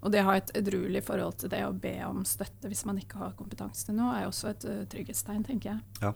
og 0.00 0.14
det 0.14 0.22
å 0.22 0.28
ha 0.30 0.36
et 0.38 0.52
edruelig 0.56 1.02
forhold 1.04 1.40
til 1.42 1.52
det 1.52 1.64
å 1.66 1.74
be 1.76 1.96
om 2.06 2.22
støtte 2.28 2.70
hvis 2.70 2.86
man 2.88 3.00
ikke 3.02 3.20
har 3.20 3.34
kompetanse 3.38 3.88
til 3.88 3.98
noe, 3.98 4.14
er 4.16 4.28
også 4.30 4.52
et 4.52 4.68
uh, 4.68 4.84
trygghetstegn, 4.92 5.42
tenker 5.48 5.74
jeg. 5.74 6.04
Ja. 6.04 6.14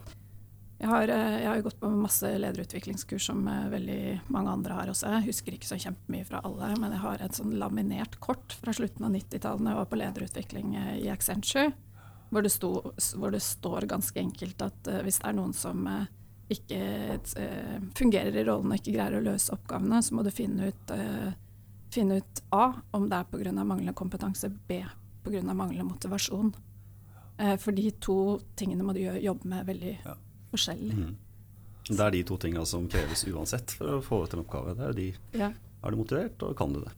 Jeg 0.79 0.91
har, 0.91 1.09
eh, 1.09 1.41
jeg 1.43 1.49
har 1.49 1.63
gått 1.63 1.79
på 1.81 1.89
masse 1.89 2.29
lederutviklingskurs 2.39 3.27
som 3.31 3.47
eh, 3.49 3.69
veldig 3.71 4.01
mange 4.35 4.51
andre 4.51 4.79
har 4.79 4.91
også. 4.91 5.13
Jeg 5.13 5.29
husker 5.29 5.55
ikke 5.55 5.71
så 5.71 5.79
kjempemye 5.79 6.27
fra 6.27 6.43
alle, 6.45 6.73
men 6.81 6.93
jeg 6.97 7.03
har 7.05 7.23
et 7.23 7.39
sånn 7.39 7.55
laminert 7.61 8.19
kort 8.25 8.57
fra 8.59 8.75
slutten 8.75 9.07
av 9.07 9.15
90-tallet 9.15 9.65
da 9.65 9.75
jeg 9.75 9.81
var 9.81 9.91
på 9.93 10.01
lederutvikling 10.01 10.75
eh, 10.81 10.97
i 11.05 11.09
Accenture, 11.13 11.71
hvor 12.35 12.43
det, 12.43 12.51
sto, 12.51 12.73
hvor 13.21 13.31
det, 13.31 13.43
står 13.45 13.87
ganske 13.87 14.19
enkelt 14.19 14.63
at 14.65 14.89
hvis 15.07 15.21
det 15.23 15.29
er 15.29 15.37
noen 15.37 15.53
som 15.55 15.85
ikke 16.51 16.79
fungerer 17.95 18.35
i 18.35 18.43
rollen 18.49 18.73
og 18.73 18.81
ikke 18.81 18.97
greier 18.97 19.21
å 19.21 19.23
løse 19.23 19.55
oppgavene, 19.55 20.01
så 20.03 20.17
må 20.17 20.25
du 20.27 20.33
finne 20.35 20.73
ut, 20.73 20.93
finne 21.95 22.19
ut 22.19 22.43
A 22.57 22.65
om 22.97 23.07
det 23.13 23.21
er 23.21 23.31
pga. 23.31 23.53
manglende 23.61 23.95
kompetanse, 23.95 24.51
B 24.51 24.81
pga. 25.23 25.45
manglende 25.55 25.87
motivasjon. 25.93 26.51
for 27.61 27.73
de 27.73 27.91
to 28.03 28.19
tingene 28.57 28.83
må 28.83 28.97
du 28.97 29.05
jobbe 29.05 29.49
med 29.55 29.71
veldig 29.71 29.95
ja 30.03 30.19
forskjellig. 30.55 30.97
Mm. 30.97 31.15
Det 31.91 32.01
er 32.01 32.15
de 32.15 32.25
to 32.25 32.41
tinga 32.41 32.65
som 32.69 32.89
kreves 32.89 33.27
uansett 33.29 33.75
for 33.77 33.99
å 33.99 34.03
få 34.05 34.25
ut 34.25 34.35
en 34.35 34.45
oppgave. 34.45 34.77
Det 34.79 34.87
er, 34.89 34.95
de, 34.97 35.09
ja. 35.37 35.51
er 35.53 35.93
du 35.93 36.01
motivert, 36.01 36.47
og 36.47 36.57
kan 36.57 36.73
du 36.73 36.81
det. 36.81 36.93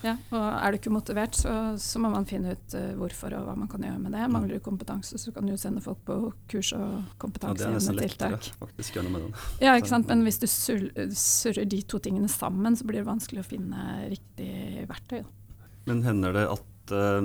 Ja, 0.00 0.14
og 0.32 0.44
er 0.48 0.72
du 0.72 0.78
ikke 0.78 0.92
motivert, 0.92 1.36
så, 1.36 1.52
så 1.80 2.00
må 2.00 2.08
man 2.12 2.24
finne 2.28 2.54
ut 2.56 2.76
uh, 2.76 2.92
hvorfor 2.96 3.34
og 3.36 3.44
hva 3.44 3.56
man 3.58 3.68
kan 3.68 3.82
gjøre 3.84 4.00
med 4.00 4.14
det. 4.16 4.22
Mangler 4.32 4.56
du 4.56 4.64
kompetanse, 4.64 5.18
så 5.20 5.32
kan 5.34 5.48
du 5.48 5.56
sende 5.60 5.82
folk 5.84 6.00
på 6.08 6.16
kurs 6.48 6.72
og 6.76 7.18
kompetansegivende 7.20 8.06
ja, 8.06 8.08
tiltak. 8.08 8.48
faktisk 8.62 8.96
gjøre 8.96 9.08
noe 9.08 9.16
med 9.16 9.26
den. 9.26 9.34
Ja, 9.66 9.74
ikke 9.76 9.92
sant? 9.92 10.08
Men 10.08 10.24
hvis 10.24 10.40
du 10.40 10.46
surrer 10.48 11.68
de 11.68 11.82
to 11.84 12.00
tingene 12.00 12.30
sammen, 12.32 12.78
så 12.78 12.88
blir 12.88 13.02
det 13.02 13.10
vanskelig 13.10 13.44
å 13.44 13.48
finne 13.50 13.88
riktig 14.08 14.86
verktøy. 14.88 15.20
Da. 15.20 15.68
Men 15.90 16.04
hender 16.06 16.38
det 16.38 16.46
at 16.54 16.94
uh, 16.96 17.20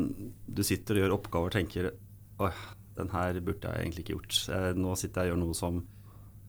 du 0.45 0.63
sitter 0.67 0.99
og 0.99 1.05
gjør 1.05 1.19
oppgaver 1.19 1.53
og 1.53 1.55
tenker 1.55 1.93
Oi, 2.43 2.51
den 2.95 3.11
her 3.11 3.39
burde 3.43 3.71
jeg 3.71 3.83
egentlig 3.83 4.05
ikke 4.05 4.15
gjort. 4.15 4.39
Nå 4.79 4.95
sitter 4.99 5.25
jeg 5.25 5.33
og 5.33 5.35
gjør 5.35 5.43
noe 5.43 5.57
som 5.57 5.81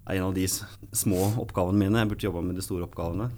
er 0.06 0.20
en 0.20 0.28
av 0.28 0.36
de 0.36 0.46
små 0.46 1.22
oppgavene 1.42 1.80
mine. 1.80 2.02
Jeg 2.02 2.12
burde 2.12 2.28
jobba 2.28 2.44
med 2.46 2.58
de 2.58 2.64
store 2.64 2.86
oppgavene. 2.86 3.30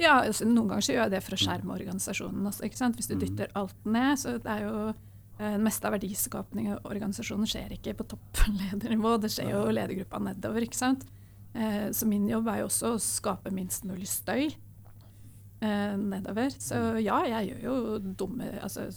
Ja, 0.00 0.18
altså, 0.20 0.44
noen 0.48 0.68
ganger 0.68 0.84
gjør 0.90 1.00
jeg 1.04 1.14
det 1.14 1.22
for 1.24 1.36
å 1.36 1.40
skjerme 1.40 1.76
organisasjonen. 1.76 2.44
Altså, 2.48 2.68
Hvis 2.68 3.08
du 3.08 3.16
mm. 3.16 3.22
dytter 3.22 3.54
alt 3.58 3.88
ned, 3.88 4.20
så 4.20 4.36
det 4.42 4.52
er 4.52 4.66
jo 4.66 4.76
det 5.42 5.48
eh, 5.48 5.58
meste 5.62 5.88
av 5.88 5.96
verdiskapningen 5.96 6.76
i 6.76 6.82
organisasjonen 6.86 7.48
skjer 7.48 7.72
ikke 7.78 7.96
på 7.98 8.06
toppledernivå, 8.12 9.16
det 9.22 9.32
skjer 9.32 9.54
jo 9.54 9.62
ledergruppa 9.72 10.20
nedover. 10.22 10.66
ikke 10.66 10.78
sant? 10.78 11.06
Eh, 11.54 11.88
så 11.92 12.08
min 12.08 12.28
jobb 12.28 12.50
er 12.52 12.62
jo 12.62 12.68
også 12.68 12.92
å 12.94 13.00
skape 13.02 13.52
minst 13.54 13.88
mulig 13.88 14.08
støy 14.10 14.52
eh, 15.62 15.94
nedover. 15.98 16.52
Så 16.58 16.78
ja, 17.02 17.20
jeg 17.30 17.52
gjør 17.52 17.64
jo 17.68 17.98
dumme 18.18 18.50
altså, 18.62 18.88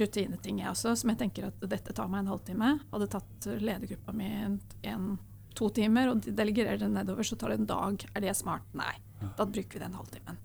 rutineting 0.00 0.62
jeg 0.62 0.72
også, 0.72 0.96
som 0.98 1.12
jeg 1.12 1.20
tenker 1.24 1.50
at 1.50 1.68
dette 1.68 1.94
tar 1.96 2.10
meg 2.12 2.24
en 2.24 2.32
halvtime. 2.34 2.72
Hadde 2.92 3.10
tatt 3.12 3.48
ledergruppa 3.60 4.16
mi 4.16 4.30
en, 4.48 4.58
en, 4.88 5.14
to 5.56 5.70
timer 5.72 6.10
og 6.10 6.26
delegerer 6.26 6.76
det 6.80 6.90
nedover, 6.92 7.24
så 7.24 7.38
tar 7.40 7.54
det 7.54 7.62
en 7.62 7.70
dag. 7.70 8.02
Er 8.12 8.26
det 8.26 8.34
smart? 8.36 8.66
Nei. 8.76 8.92
Da 9.38 9.46
bruker 9.48 9.78
vi 9.78 9.84
den 9.86 9.96
halvtimen. 9.96 10.42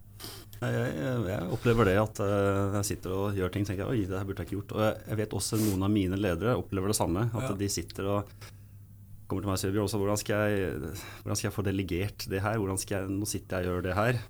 Jeg, 0.62 0.90
jeg, 1.26 1.46
opplever 1.50 1.90
det 1.90 1.96
at 1.98 2.20
uh, 2.22 2.76
jeg 2.78 2.88
sitter 2.92 3.14
og 3.18 3.38
gjør 3.38 3.50
ting 3.50 3.66
tenker 3.66 3.82
jeg, 3.82 3.92
oi, 3.92 4.06
det 4.06 4.20
her 4.20 4.28
burde 4.30 4.44
jeg 4.44 4.52
ikke 4.52 4.60
gjort. 4.60 4.76
Og 4.78 4.84
jeg, 4.86 4.98
jeg, 5.08 5.20
vet 5.24 5.36
også 5.40 5.58
noen 5.58 5.86
av 5.88 5.92
mine 5.92 6.20
ledere 6.20 6.54
opplever 6.60 6.94
det 6.94 6.98
samme. 7.00 7.26
At 7.34 7.48
ja. 7.50 7.56
de 7.58 7.70
sitter 7.74 8.12
og 8.14 8.36
kommer 9.26 9.42
til 9.42 9.50
meg 9.50 9.58
og 9.58 9.62
sier 9.64 9.80
også, 9.82 10.02
hvordan 10.02 10.20
skal, 10.22 10.54
jeg, 10.54 10.94
hvordan 11.24 11.40
skal 11.40 11.48
jeg 11.48 11.56
få 11.56 11.66
delegert 11.66 12.28
det 12.30 12.44
her? 12.46 12.60
Hvordan 12.62 12.80
skal 12.82 12.98
jeg, 13.00 13.16
Nå 13.16 13.30
sitter 13.30 13.58
jeg 13.58 13.72
og 13.72 13.78
gjør 13.80 13.88
det 13.88 13.98
her, 13.98 14.22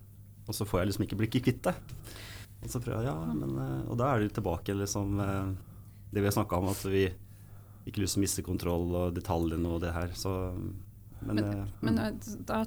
og 0.51 0.57
så 0.57 0.67
får 0.67 0.81
jeg 0.81 0.91
liksom 0.91 1.07
ikke 1.07 1.19
bli 1.23 1.31
kvitt 1.39 1.63
det. 1.69 1.75
Og 2.61 2.69
så 2.69 2.83
prøver 2.83 3.07
jeg, 3.07 3.09
ja, 3.09 3.33
men, 3.33 3.57
uh, 3.57 3.89
og 3.89 3.97
da 3.97 4.11
er 4.11 4.21
det 4.21 4.35
tilbake 4.35 4.75
liksom 4.77 5.17
uh, 5.17 5.49
det 6.11 6.21
vi 6.21 6.27
har 6.27 6.35
snakka 6.35 6.59
om, 6.59 6.69
at 6.69 6.83
vi 6.91 7.07
ikke 7.87 8.03
lyst 8.03 8.17
til 8.17 8.21
å 8.21 8.25
miste 8.27 8.45
kontroll 8.45 8.91
og 8.93 9.15
detaljene 9.15 9.71
og 9.71 9.81
det 9.81 9.93
her. 9.95 10.11
Så 10.17 10.35
men, 11.21 11.35
men, 11.35 11.45
eh, 11.45 11.65
men, 11.85 11.97
eh, 11.99 12.13
da 12.49 12.63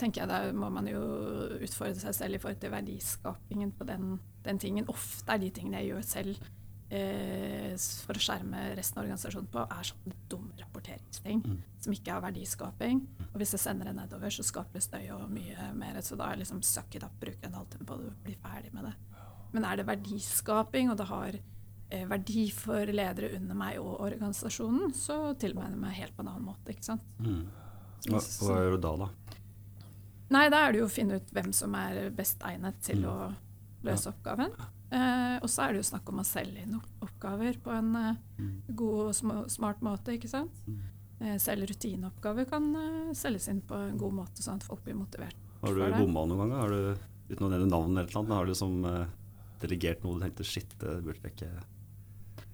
tenker 0.00 0.22
jeg 0.22 0.30
da 0.30 0.52
må 0.56 0.70
man 0.72 0.88
jo 0.88 1.00
utfordre 1.60 1.98
seg 2.00 2.16
selv 2.16 2.38
i 2.38 2.40
forhold 2.42 2.60
til 2.62 2.72
verdiskapingen 2.72 3.72
på 3.76 3.88
den, 3.88 4.14
den 4.46 4.60
tingen. 4.62 4.88
Ofte 4.88 5.34
er 5.34 5.42
de 5.42 5.50
tingene 5.54 5.82
jeg 5.82 5.92
gjør 5.92 6.06
selv 6.08 6.38
eh, 6.38 6.57
for 6.88 8.16
å 8.16 8.22
skjerme 8.22 8.62
resten 8.78 8.98
av 8.98 9.04
organisasjonen 9.04 9.50
på, 9.52 9.60
er 9.60 9.88
sånne 9.90 10.14
dumme 10.30 10.56
rapporteringsting 10.56 11.42
mm. 11.44 11.58
som 11.84 11.92
ikke 11.92 12.14
har 12.14 12.24
verdiskaping. 12.24 13.02
Og 13.26 13.36
hvis 13.42 13.52
jeg 13.56 13.64
sender 13.66 13.90
det 13.90 13.98
nedover, 13.98 14.32
så 14.32 14.46
skaper 14.46 14.78
det 14.78 14.86
støy 14.86 15.04
og 15.16 15.26
mye 15.32 15.68
mer. 15.76 16.00
Så 16.04 16.16
da 16.18 16.30
er 16.30 16.40
liksom 16.40 16.62
suck 16.64 16.96
it 16.96 17.04
up, 17.04 17.14
bruk 17.20 17.44
en 17.44 17.58
halvtime 17.58 17.88
på 17.88 18.00
det 18.00 18.14
bli 18.24 18.36
ferdig 18.40 18.72
med 18.72 18.88
det. 18.88 18.94
Men 19.52 19.68
er 19.68 19.80
det 19.80 19.86
verdiskaping, 19.88 20.90
og 20.92 20.98
det 21.00 21.08
har 21.08 21.38
eh, 21.38 22.08
verdi 22.08 22.48
for 22.56 22.92
ledere 22.92 23.34
under 23.36 23.60
meg 23.60 23.80
og 23.82 24.00
organisasjonen, 24.08 24.92
så 24.96 25.20
tilmelder 25.40 25.76
jeg 25.76 25.84
meg 25.84 25.98
helt 26.00 26.16
på 26.16 26.24
en 26.24 26.32
annen 26.34 26.48
måte. 26.48 26.72
ikke 26.72 26.88
sant? 26.88 27.14
Mm. 27.20 27.44
Hva, 28.08 28.22
hva 28.22 28.58
gjør 28.62 28.76
du 28.76 28.82
da, 28.84 28.94
da? 29.04 29.12
Nei, 30.32 30.48
da 30.52 30.64
er 30.64 30.74
det 30.74 30.82
jo 30.82 30.88
å 30.88 30.92
finne 30.92 31.20
ut 31.20 31.30
hvem 31.32 31.54
som 31.56 31.76
er 31.76 32.10
best 32.16 32.42
egnet 32.48 32.80
til 32.84 33.04
mm. 33.04 33.08
å 33.12 33.16
løse 33.88 34.10
ja. 34.10 34.16
oppgaven. 34.16 34.56
Eh, 34.88 35.36
og 35.42 35.48
så 35.52 35.66
er 35.66 35.74
det 35.74 35.82
jo 35.82 35.88
snakk 35.90 36.08
om 36.08 36.22
å 36.22 36.26
selge 36.26 36.62
inn 36.64 36.78
oppgaver 37.04 37.58
på 37.64 37.72
en 37.74 37.90
eh, 37.98 38.22
mm. 38.38 38.54
god 38.78 39.10
og 39.10 39.50
smart 39.52 39.84
måte, 39.84 40.16
ikke 40.16 40.30
sant. 40.30 40.62
Mm. 40.66 40.80
Eh, 41.18 41.36
selv 41.42 41.68
rutineoppgaver 41.68 42.48
kan 42.48 42.70
eh, 42.78 43.12
selges 43.18 43.50
inn 43.52 43.60
på 43.66 43.76
en 43.76 44.00
god 44.00 44.18
måte, 44.22 44.44
sånn 44.44 44.62
at 44.62 44.66
folk 44.66 44.84
blir 44.86 44.96
motivert. 44.98 45.36
Har 45.60 45.74
du 45.74 45.82
bomma 45.98 46.24
noen 46.30 46.44
ganger? 46.44 46.60
Har 46.62 46.74
du, 46.74 47.08
uten 47.32 47.48
å 47.48 47.52
nevne 47.52 47.70
navn 47.70 47.96
eller 47.98 48.20
noe, 48.22 48.36
har 48.38 48.46
du 48.46 48.54
liksom 48.54 48.76
delegert 49.62 50.04
noe 50.04 50.18
du 50.18 50.24
tenkte 50.24 50.46
shit, 50.46 50.70
det 50.80 51.00
burde 51.02 51.26
jeg 51.26 51.34
ikke 51.34 51.50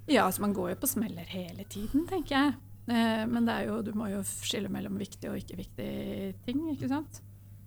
Ja, 0.08 0.24
altså 0.24 0.44
man 0.44 0.54
går 0.56 0.72
jo 0.72 0.78
på 0.82 0.90
smeller 0.90 1.28
hele 1.28 1.66
tiden, 1.68 2.06
tenker 2.08 2.36
jeg. 2.36 2.56
Eh, 2.86 3.24
men 3.28 3.48
jo, 3.64 3.78
du 3.84 3.94
må 3.96 4.10
jo 4.12 4.20
skille 4.26 4.72
mellom 4.72 4.98
viktige 5.00 5.32
og 5.32 5.40
ikke 5.40 5.60
viktige 5.62 6.32
ting. 6.44 6.66
ikke 6.74 6.90
sant? 6.90 7.22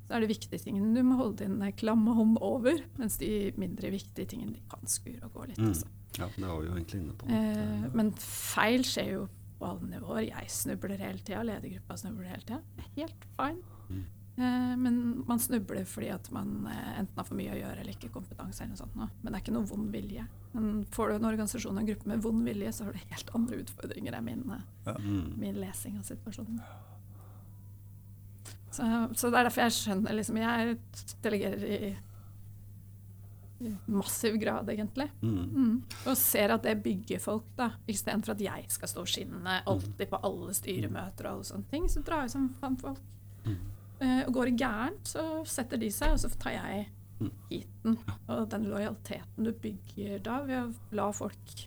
Så 0.08 0.16
er 0.16 0.24
det 0.24 0.32
viktige 0.32 0.64
tingene 0.64 0.96
du 0.96 1.04
må 1.04 1.18
holde 1.20 1.44
din 1.44 1.60
klamme 1.76 2.14
hånd 2.16 2.38
over, 2.44 2.80
mens 3.00 3.18
de 3.20 3.52
mindre 3.60 3.92
viktige 3.92 4.30
tingene 4.32 4.56
de 4.56 4.64
kan 4.72 4.88
skure 4.88 5.20
og 5.28 5.34
gå 5.36 5.50
litt. 5.50 5.60
Mm. 5.60 5.74
Altså. 5.74 5.90
Ja, 6.18 6.30
det 6.34 6.46
var 6.48 6.62
vi 6.62 6.70
jo 6.70 6.76
egentlig 6.78 7.02
inne 7.02 7.18
på. 7.20 7.28
Eh, 7.28 7.88
men 7.98 8.14
feil 8.24 8.88
skjer 8.88 9.10
jo 9.12 9.26
på 9.58 9.68
alle 9.68 9.90
nivåer. 9.92 10.28
Jeg 10.30 10.54
snubler 10.54 11.02
hele 11.02 11.20
tida, 11.20 11.44
ledergruppa 11.46 11.98
snubler 12.00 12.32
hele 12.32 12.46
tida. 12.46 12.86
Helt 12.96 13.28
fine. 13.36 13.76
Mm. 13.90 14.06
Eh, 14.38 14.78
men 14.78 15.24
man 15.28 15.40
snubler 15.40 15.86
fordi 15.90 16.12
at 16.14 16.32
man 16.32 16.68
eh, 16.70 17.00
enten 17.02 17.18
har 17.18 17.26
for 17.26 17.38
mye 17.40 17.56
å 17.56 17.58
gjøre 17.58 17.82
eller 17.82 17.96
ikke 17.96 18.12
kompetanse. 18.14 18.64
eller 18.64 18.76
noe 18.76 18.82
sånt. 18.84 18.98
Men 18.98 19.32
det 19.32 19.34
er 19.34 19.44
ikke 19.46 19.56
noe 19.56 19.70
vond 19.70 19.90
vilje. 19.94 20.28
Men 20.54 20.84
får 20.94 21.10
du 21.10 21.16
en 21.16 21.30
organisasjon 21.32 21.74
og 21.74 21.82
en 21.82 21.90
gruppe 21.90 22.12
med 22.12 22.22
vond 22.22 22.44
vilje, 22.46 22.74
så 22.74 22.86
har 22.86 22.94
du 22.94 23.08
helt 23.12 23.34
andre 23.38 23.62
utfordringer 23.64 24.18
enn 24.18 24.28
min, 24.28 24.44
eh, 24.54 24.68
ja. 24.86 24.96
Mm. 25.02 25.34
min 25.42 25.60
lesing 25.62 25.98
av 25.98 26.06
situasjonen. 26.08 26.62
Så, 28.78 28.88
så, 29.18 29.30
det 29.32 29.40
er 29.40 29.48
derfor 29.48 29.66
jeg 29.66 29.74
skjønner 29.74 30.14
liksom, 30.14 30.38
Jeg 30.38 30.76
delegerer 31.26 31.64
i, 31.66 31.78
i 33.66 33.72
massiv 33.90 34.36
grad, 34.38 34.70
egentlig. 34.70 35.08
Mm. 35.24 35.40
Mm. 35.56 35.72
Og 36.06 36.20
ser 36.20 36.54
at 36.54 36.68
det 36.68 36.76
bygger 36.86 37.24
folk, 37.24 37.48
da. 37.58 37.72
Istedenfor 37.90 38.36
at 38.36 38.44
jeg 38.46 38.68
skal 38.74 38.92
stå 38.92 39.06
og 39.06 39.10
skinne 39.10 39.62
alltid 39.66 40.12
på 40.12 40.20
alle 40.30 40.54
styremøter 40.58 41.26
og 41.26 41.40
alle 41.40 41.50
sånne 41.50 41.72
ting. 41.72 41.90
Så 41.90 42.06
drar 42.06 42.28
jeg 42.28 42.36
som 42.36 42.52
faen 42.62 42.78
folk. 42.84 43.02
Mm. 43.48 43.58
Uh, 43.98 44.22
og 44.28 44.32
går 44.36 44.52
det 44.52 44.62
gærent, 44.62 45.10
så 45.10 45.26
setter 45.50 45.82
de 45.82 45.90
seg, 45.90 46.14
og 46.14 46.22
så 46.22 46.30
tar 46.38 46.54
jeg 46.54 46.86
heaten. 47.50 47.98
Og 48.30 48.46
den 48.54 48.70
lojaliteten 48.70 49.48
du 49.48 49.50
bygger 49.58 50.22
da 50.22 50.38
ved 50.46 50.60
å 50.62 50.98
la 51.00 51.10
folk 51.18 51.66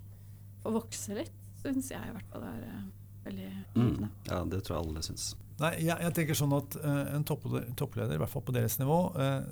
få 0.62 0.78
vokse 0.78 1.16
litt, 1.18 1.34
syns 1.58 1.90
jeg 1.90 2.06
i 2.06 2.14
hvert 2.14 2.30
fall 2.30 2.46
er 2.46 2.66
uh, 2.70 2.82
veldig 3.26 3.50
givende. 3.74 4.12
Mm. 4.14 4.18
Ja, 4.30 4.44
det 4.46 4.62
tror 4.62 4.76
jeg 4.76 4.84
alle 4.84 5.08
syns. 5.11 5.32
Nei, 5.61 5.74
jeg, 5.82 5.92
jeg, 5.92 6.12
tenker 6.16 6.38
sånn 6.38 6.54
at 6.56 6.76
uh, 6.80 7.14
En 7.16 7.26
toppleder, 7.26 8.14
i 8.16 8.20
hvert 8.20 8.32
fall 8.32 8.44
på 8.46 8.54
deres 8.56 8.78
nivå, 8.80 8.96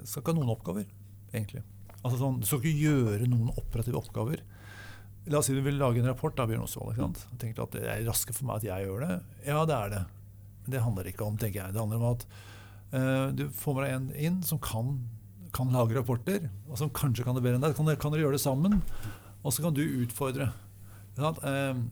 skal 0.08 0.22
ikke 0.22 0.32
ha 0.32 0.38
noen 0.38 0.52
oppgaver, 0.54 0.86
egentlig. 1.32 1.64
Altså 1.98 2.16
sånn, 2.20 2.38
Du 2.40 2.46
skal 2.48 2.62
ikke 2.62 2.86
gjøre 2.86 3.28
noen 3.28 3.50
operative 3.52 4.00
oppgaver. 4.00 4.44
La 5.28 5.42
oss 5.42 5.50
si 5.50 5.56
du 5.56 5.60
vil 5.64 5.76
lage 5.76 6.00
en 6.00 6.08
rapport. 6.08 6.32
da, 6.36 6.46
Bjørn 6.48 6.64
Osvald, 6.64 6.94
ikke 6.94 7.04
sant? 7.04 7.40
Tenker 7.42 7.66
at 7.66 7.74
Det 7.76 7.84
er 7.84 8.06
raskere 8.08 8.36
for 8.36 8.48
meg 8.48 8.62
at 8.62 8.68
jeg 8.70 8.86
gjør 8.86 9.04
det. 9.04 9.16
Ja, 9.44 9.64
det 9.68 9.76
er 9.76 9.92
det. 9.92 10.04
Men 10.62 10.74
det 10.74 10.84
handler 10.86 11.10
ikke 11.10 11.26
om, 11.26 11.36
tenker 11.40 11.60
jeg. 11.60 11.74
Det 11.74 11.82
handler 11.82 12.00
om 12.00 12.14
at 12.14 12.24
Uh, 12.88 13.28
du 13.36 13.48
får 13.52 13.74
med 13.76 13.84
deg 13.84 13.94
en 13.94 14.06
inn 14.16 14.36
som 14.46 14.60
kan, 14.64 14.94
kan, 15.52 15.68
lage 15.74 15.92
rapporter, 15.92 16.46
og 16.70 16.78
som 16.80 16.88
kanskje 16.88 17.26
kan 17.26 17.36
det 17.36 17.42
bedre 17.44 17.60
enn 17.60 17.66
deg. 17.66 17.76
Kan, 17.76 17.90
kan 18.00 18.14
dere 18.14 18.24
gjøre 18.24 18.38
det 18.38 18.44
sammen? 18.44 18.78
Og 19.42 19.52
så 19.52 19.64
kan 19.64 19.76
du 19.76 19.82
utfordre. 19.84 20.48
Uh, 21.18 21.82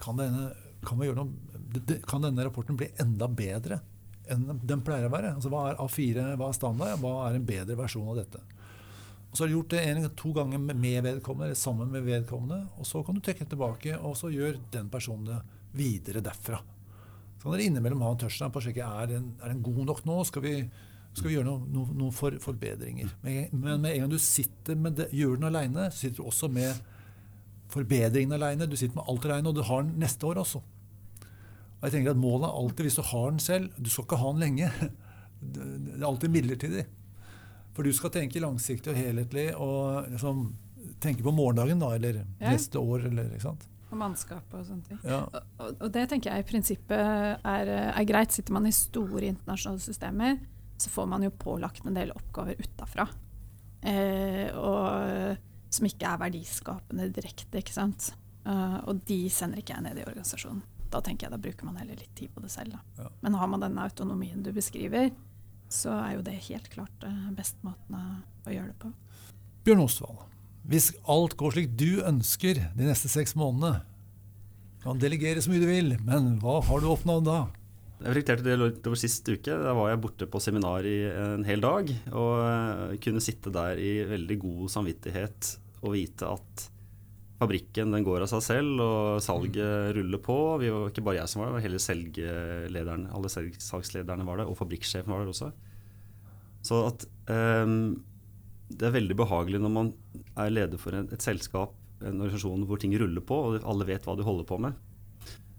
kan, 0.00 0.16
denne, 0.16 0.46
kan, 0.86 0.96
noe, 0.96 1.26
kan, 2.06 2.22
denne, 2.24 2.44
rapporten 2.46 2.78
bli 2.78 2.90
enda 3.02 3.28
bedre 3.28 3.80
enn 4.30 4.46
den 4.62 4.82
pleier 4.86 5.08
å 5.08 5.12
være? 5.12 5.34
Altså, 5.36 5.50
hva 5.50 5.66
er 5.70 5.78
A4, 5.82 6.24
hva 6.38 6.48
er 6.50 6.56
standard? 6.56 6.98
Hva 7.02 7.14
er 7.26 7.38
en 7.38 7.46
bedre 7.46 7.76
versjon 7.78 8.10
av 8.12 8.20
dette? 8.20 8.42
Og 9.30 9.36
Så 9.36 9.44
har 9.44 9.48
du 9.48 9.54
gjort 9.54 9.72
det 9.74 9.80
en, 9.86 10.10
to 10.18 10.32
ganger 10.34 10.58
med 10.58 11.02
vedkommende, 11.06 11.50
eller 11.50 11.58
sammen 11.58 11.90
med 11.90 12.06
vedkommende. 12.06 12.64
Og 12.78 12.86
så 12.86 13.02
kan 13.06 13.14
du 13.14 13.22
trekke 13.22 13.46
tilbake, 13.46 13.96
og 13.98 14.16
så 14.18 14.30
gjør 14.30 14.58
den 14.74 14.90
personen 14.90 15.28
det 15.30 15.40
videre 15.78 16.22
derfra. 16.24 16.58
Så 17.38 17.46
kan 17.46 17.54
dere 17.54 17.68
innimellom 17.70 18.02
ha 18.04 18.10
en 18.12 18.20
touchdown 18.20 18.52
på 18.52 18.60
å 18.60 18.64
sjekke 18.64 18.86
er 18.86 19.12
den, 19.14 19.30
er 19.40 19.52
den 19.52 19.62
god 19.64 19.84
nok 19.86 20.02
nå. 20.08 20.16
Skal 20.28 20.44
vi, 20.44 20.54
skal 21.14 21.30
vi 21.30 21.36
gjøre 21.36 21.46
noen 21.46 21.70
noe, 21.74 21.94
noe 22.02 22.14
for, 22.14 22.34
forbedringer? 22.42 23.14
Men, 23.22 23.46
men 23.54 23.84
med 23.84 23.94
en 23.94 24.04
gang 24.04 24.12
du 24.12 24.18
sitter 24.22 24.78
med 24.78 24.98
det, 24.98 25.08
gjør 25.14 25.38
den 25.38 25.50
aleine, 25.52 25.86
sitter 25.94 26.20
du 26.20 26.26
også 26.26 26.50
med 26.52 26.82
forbedringen 27.70 28.34
aleine. 28.34 28.66
Du 28.66 28.76
sitter 28.76 28.98
med 28.98 29.06
alt 29.08 29.30
aleine, 29.30 29.48
og 29.52 29.56
du 29.56 29.62
har 29.66 29.86
den 29.86 29.94
neste 30.02 30.26
år 30.26 30.42
også. 30.42 30.62
Og 31.80 31.88
jeg 31.88 31.96
tenker 31.96 32.12
at 32.12 32.20
Målet 32.20 32.48
er 32.48 32.56
alltid, 32.60 32.86
hvis 32.86 32.98
du 32.98 33.04
har 33.08 33.30
den 33.30 33.40
selv 33.40 33.70
Du 33.80 33.88
skal 33.88 34.04
ikke 34.04 34.20
ha 34.20 34.32
den 34.34 34.42
lenge. 34.44 34.70
Det 35.40 35.96
er 35.96 36.04
alltid 36.04 36.32
midlertidig. 36.34 36.84
For 37.72 37.86
du 37.86 37.94
skal 37.96 38.12
tenke 38.12 38.42
langsiktig 38.42 38.92
og 38.92 38.98
helhetlig 38.98 39.46
og 39.56 40.10
liksom, 40.10 40.42
tenke 41.00 41.24
på 41.24 41.32
morgendagen 41.32 41.80
da, 41.80 41.94
eller 41.96 42.18
ja. 42.20 42.50
neste 42.50 42.82
år. 42.82 43.06
Eller, 43.08 43.30
ikke 43.32 43.46
sant? 43.46 43.64
Og 43.88 43.96
mannskap 43.98 44.52
og 44.54 44.66
sånne 44.66 44.84
ting. 44.86 45.00
Ja. 45.06 45.22
Og, 45.24 45.70
og, 45.78 45.86
det 45.94 46.04
tenker 46.10 46.34
jeg 46.34 46.44
i 46.44 46.48
prinsippet 46.50 47.00
er, 47.00 47.72
er, 47.88 48.04
greit. 48.06 48.34
Sitter 48.36 48.54
man 48.54 48.68
i 48.68 48.74
store 48.74 49.30
internasjonale 49.30 49.82
systemer, 49.82 50.36
så 50.80 50.92
får 50.92 51.08
man 51.10 51.24
jo 51.24 51.32
pålagt 51.40 51.88
en 51.88 51.96
del 51.96 52.12
oppgaver 52.12 52.60
utafra. 52.60 53.08
Eh, 53.80 54.52
som 55.70 55.86
ikke 55.88 56.10
er 56.10 56.20
verdiskapende 56.20 57.08
direkte, 57.14 57.62
ikke 57.62 57.74
sant. 57.74 58.12
Uh, 58.40 58.80
og 58.88 59.02
de 59.08 59.22
sender 59.30 59.60
ikke 59.60 59.76
jeg 59.76 59.84
ned 59.84 60.00
i 60.00 60.06
organisasjonen. 60.08 60.62
Da 60.90 61.02
tenker 61.04 61.26
jeg 61.26 61.34
da 61.34 61.40
bruker 61.42 61.68
man 61.68 61.78
heller 61.80 61.98
litt 61.98 62.14
tid 62.18 62.32
på 62.34 62.42
det 62.44 62.50
selv. 62.52 62.78
Ja. 62.98 63.10
Men 63.22 63.36
har 63.38 63.50
man 63.50 63.62
denne 63.62 63.84
autonomien 63.86 64.42
du 64.42 64.50
beskriver, 64.54 65.12
så 65.70 65.94
er 65.94 66.16
jo 66.16 66.24
det 66.26 66.34
helt 66.48 66.66
klart 66.72 67.06
uh, 67.06 67.30
best 67.36 67.60
måten 67.66 67.94
å, 67.94 68.02
å 68.46 68.54
gjøre 68.54 68.72
det 68.72 68.78
på. 68.82 68.90
Bjørn 69.66 69.84
Osvald, 69.84 70.24
hvis 70.70 70.90
alt 71.10 71.36
går 71.38 71.54
slik 71.54 71.70
du 71.78 72.02
ønsker 72.02 72.58
de 72.74 72.88
neste 72.88 73.10
seks 73.12 73.36
månedene, 73.38 73.84
kan 74.80 75.00
delegere 75.00 75.42
så 75.44 75.52
mye 75.52 75.60
du 75.60 75.68
vil, 75.68 75.94
men 76.06 76.38
hva 76.40 76.58
har 76.64 76.80
du 76.80 76.88
oppnådd 76.88 77.26
da? 77.28 77.40
Jeg 78.00 78.08
reflekterte 78.08 78.46
det 78.46 78.54
litt 78.56 78.86
over 78.88 78.96
sist 78.96 79.26
uke. 79.28 79.52
Da 79.60 79.74
var 79.76 79.90
jeg 79.90 80.00
borte 80.00 80.28
på 80.30 80.40
seminar 80.40 80.86
i 80.88 81.02
en 81.10 81.44
hel 81.44 81.60
dag. 81.60 81.90
Og 82.16 82.94
kunne 83.04 83.20
sitte 83.20 83.52
der 83.52 83.76
i 83.76 83.90
veldig 84.08 84.38
god 84.40 84.72
samvittighet 84.72 85.50
og 85.82 85.92
vite 85.92 86.30
at 86.32 86.64
fabrikken 87.40 87.94
den 87.94 88.04
går 88.04 88.26
av 88.26 88.30
seg 88.34 88.44
selv, 88.44 88.82
og 88.84 89.22
salget 89.24 89.94
ruller 89.96 90.20
på. 90.20 90.36
Vi 90.60 90.70
var 90.74 90.90
ikke 90.90 91.04
bare 91.06 91.22
jeg 91.22 91.32
som 91.32 91.42
var 91.42 91.54
der, 91.54 91.64
hele 91.64 91.80
selglederne, 91.80 93.08
alle 93.16 93.32
salgslederne 93.32 94.26
var 94.28 94.42
der, 94.42 94.50
og 94.50 94.58
fabrikksjefen 94.60 95.12
var 95.12 95.24
der 95.24 95.32
også. 95.32 95.50
Så 96.66 96.82
at 96.90 97.06
um, 97.64 97.94
det 98.70 98.86
er 98.86 98.96
veldig 98.98 99.16
behagelig 99.18 99.60
når 99.62 99.72
man 99.72 99.94
er 100.38 100.52
leder 100.52 100.80
for 100.80 100.94
en, 100.96 101.08
et 101.14 101.24
selskap, 101.24 101.72
en 102.00 102.20
organisasjon 102.20 102.66
hvor 102.68 102.80
ting 102.80 102.92
ruller 103.00 103.24
på, 103.24 103.38
og 103.48 103.64
alle 103.64 103.88
vet 103.88 104.04
hva 104.04 104.16
du 104.18 104.24
holder 104.26 104.46
på 104.48 104.60
med. 104.60 104.76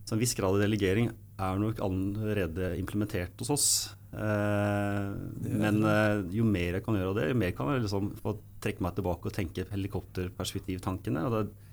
Så 0.06 0.16
en 0.16 0.22
viss 0.22 0.36
grad 0.38 0.58
av 0.58 0.62
delegering 0.62 1.10
er 1.42 1.60
nok 1.62 1.82
allerede 1.82 2.76
implementert 2.78 3.42
hos 3.42 3.52
oss. 3.54 3.68
Eh, 4.12 5.10
men 5.48 5.82
eh, 5.88 6.22
jo 6.36 6.46
mer 6.46 6.78
jeg 6.78 6.86
kan 6.86 6.98
gjøre 6.98 7.14
av 7.14 7.20
det, 7.20 7.28
jo 7.32 7.42
mer 7.42 7.54
kan 7.58 7.74
jeg 7.74 7.86
liksom 7.86 8.14
få 8.22 8.36
trekke 8.62 8.86
meg 8.86 8.98
tilbake 8.98 9.30
og 9.30 9.36
tenke 9.36 9.68
helikopterperspektivtankene. 9.72 11.26
og 11.26 11.36
det, 11.38 11.70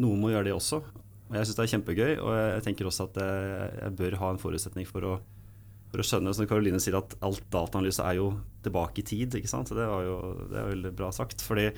Noen 0.00 0.20
må 0.22 0.32
gjøre 0.32 0.48
det 0.48 0.56
også. 0.56 0.80
Og 1.32 1.38
Jeg 1.38 1.48
syns 1.48 1.58
det 1.58 1.64
er 1.64 1.72
kjempegøy, 1.72 2.10
og 2.20 2.34
jeg 2.36 2.64
tenker 2.66 2.88
også 2.88 3.08
at 3.08 3.22
jeg, 3.22 3.70
jeg 3.80 3.96
bør 4.00 4.18
ha 4.20 4.32
en 4.32 4.40
forutsetning 4.40 4.88
for 4.88 5.06
å, 5.08 5.14
for 5.92 6.02
å 6.02 6.06
skjønne, 6.06 6.34
som 6.36 6.48
Karoline 6.48 6.80
sier, 6.82 6.98
at 7.00 7.16
alt 7.24 7.44
dataanalyse 7.52 8.04
er 8.04 8.18
jo 8.20 8.28
tilbake 8.64 9.00
i 9.00 9.06
tid. 9.08 9.38
ikke 9.40 9.50
sant? 9.50 9.70
Så 9.70 9.78
det, 9.78 9.88
var 9.88 10.04
jo, 10.04 10.18
det 10.52 10.60
er 10.60 10.70
veldig 10.74 10.94
bra 10.98 11.12
sagt. 11.14 11.44
fordi 11.44 11.70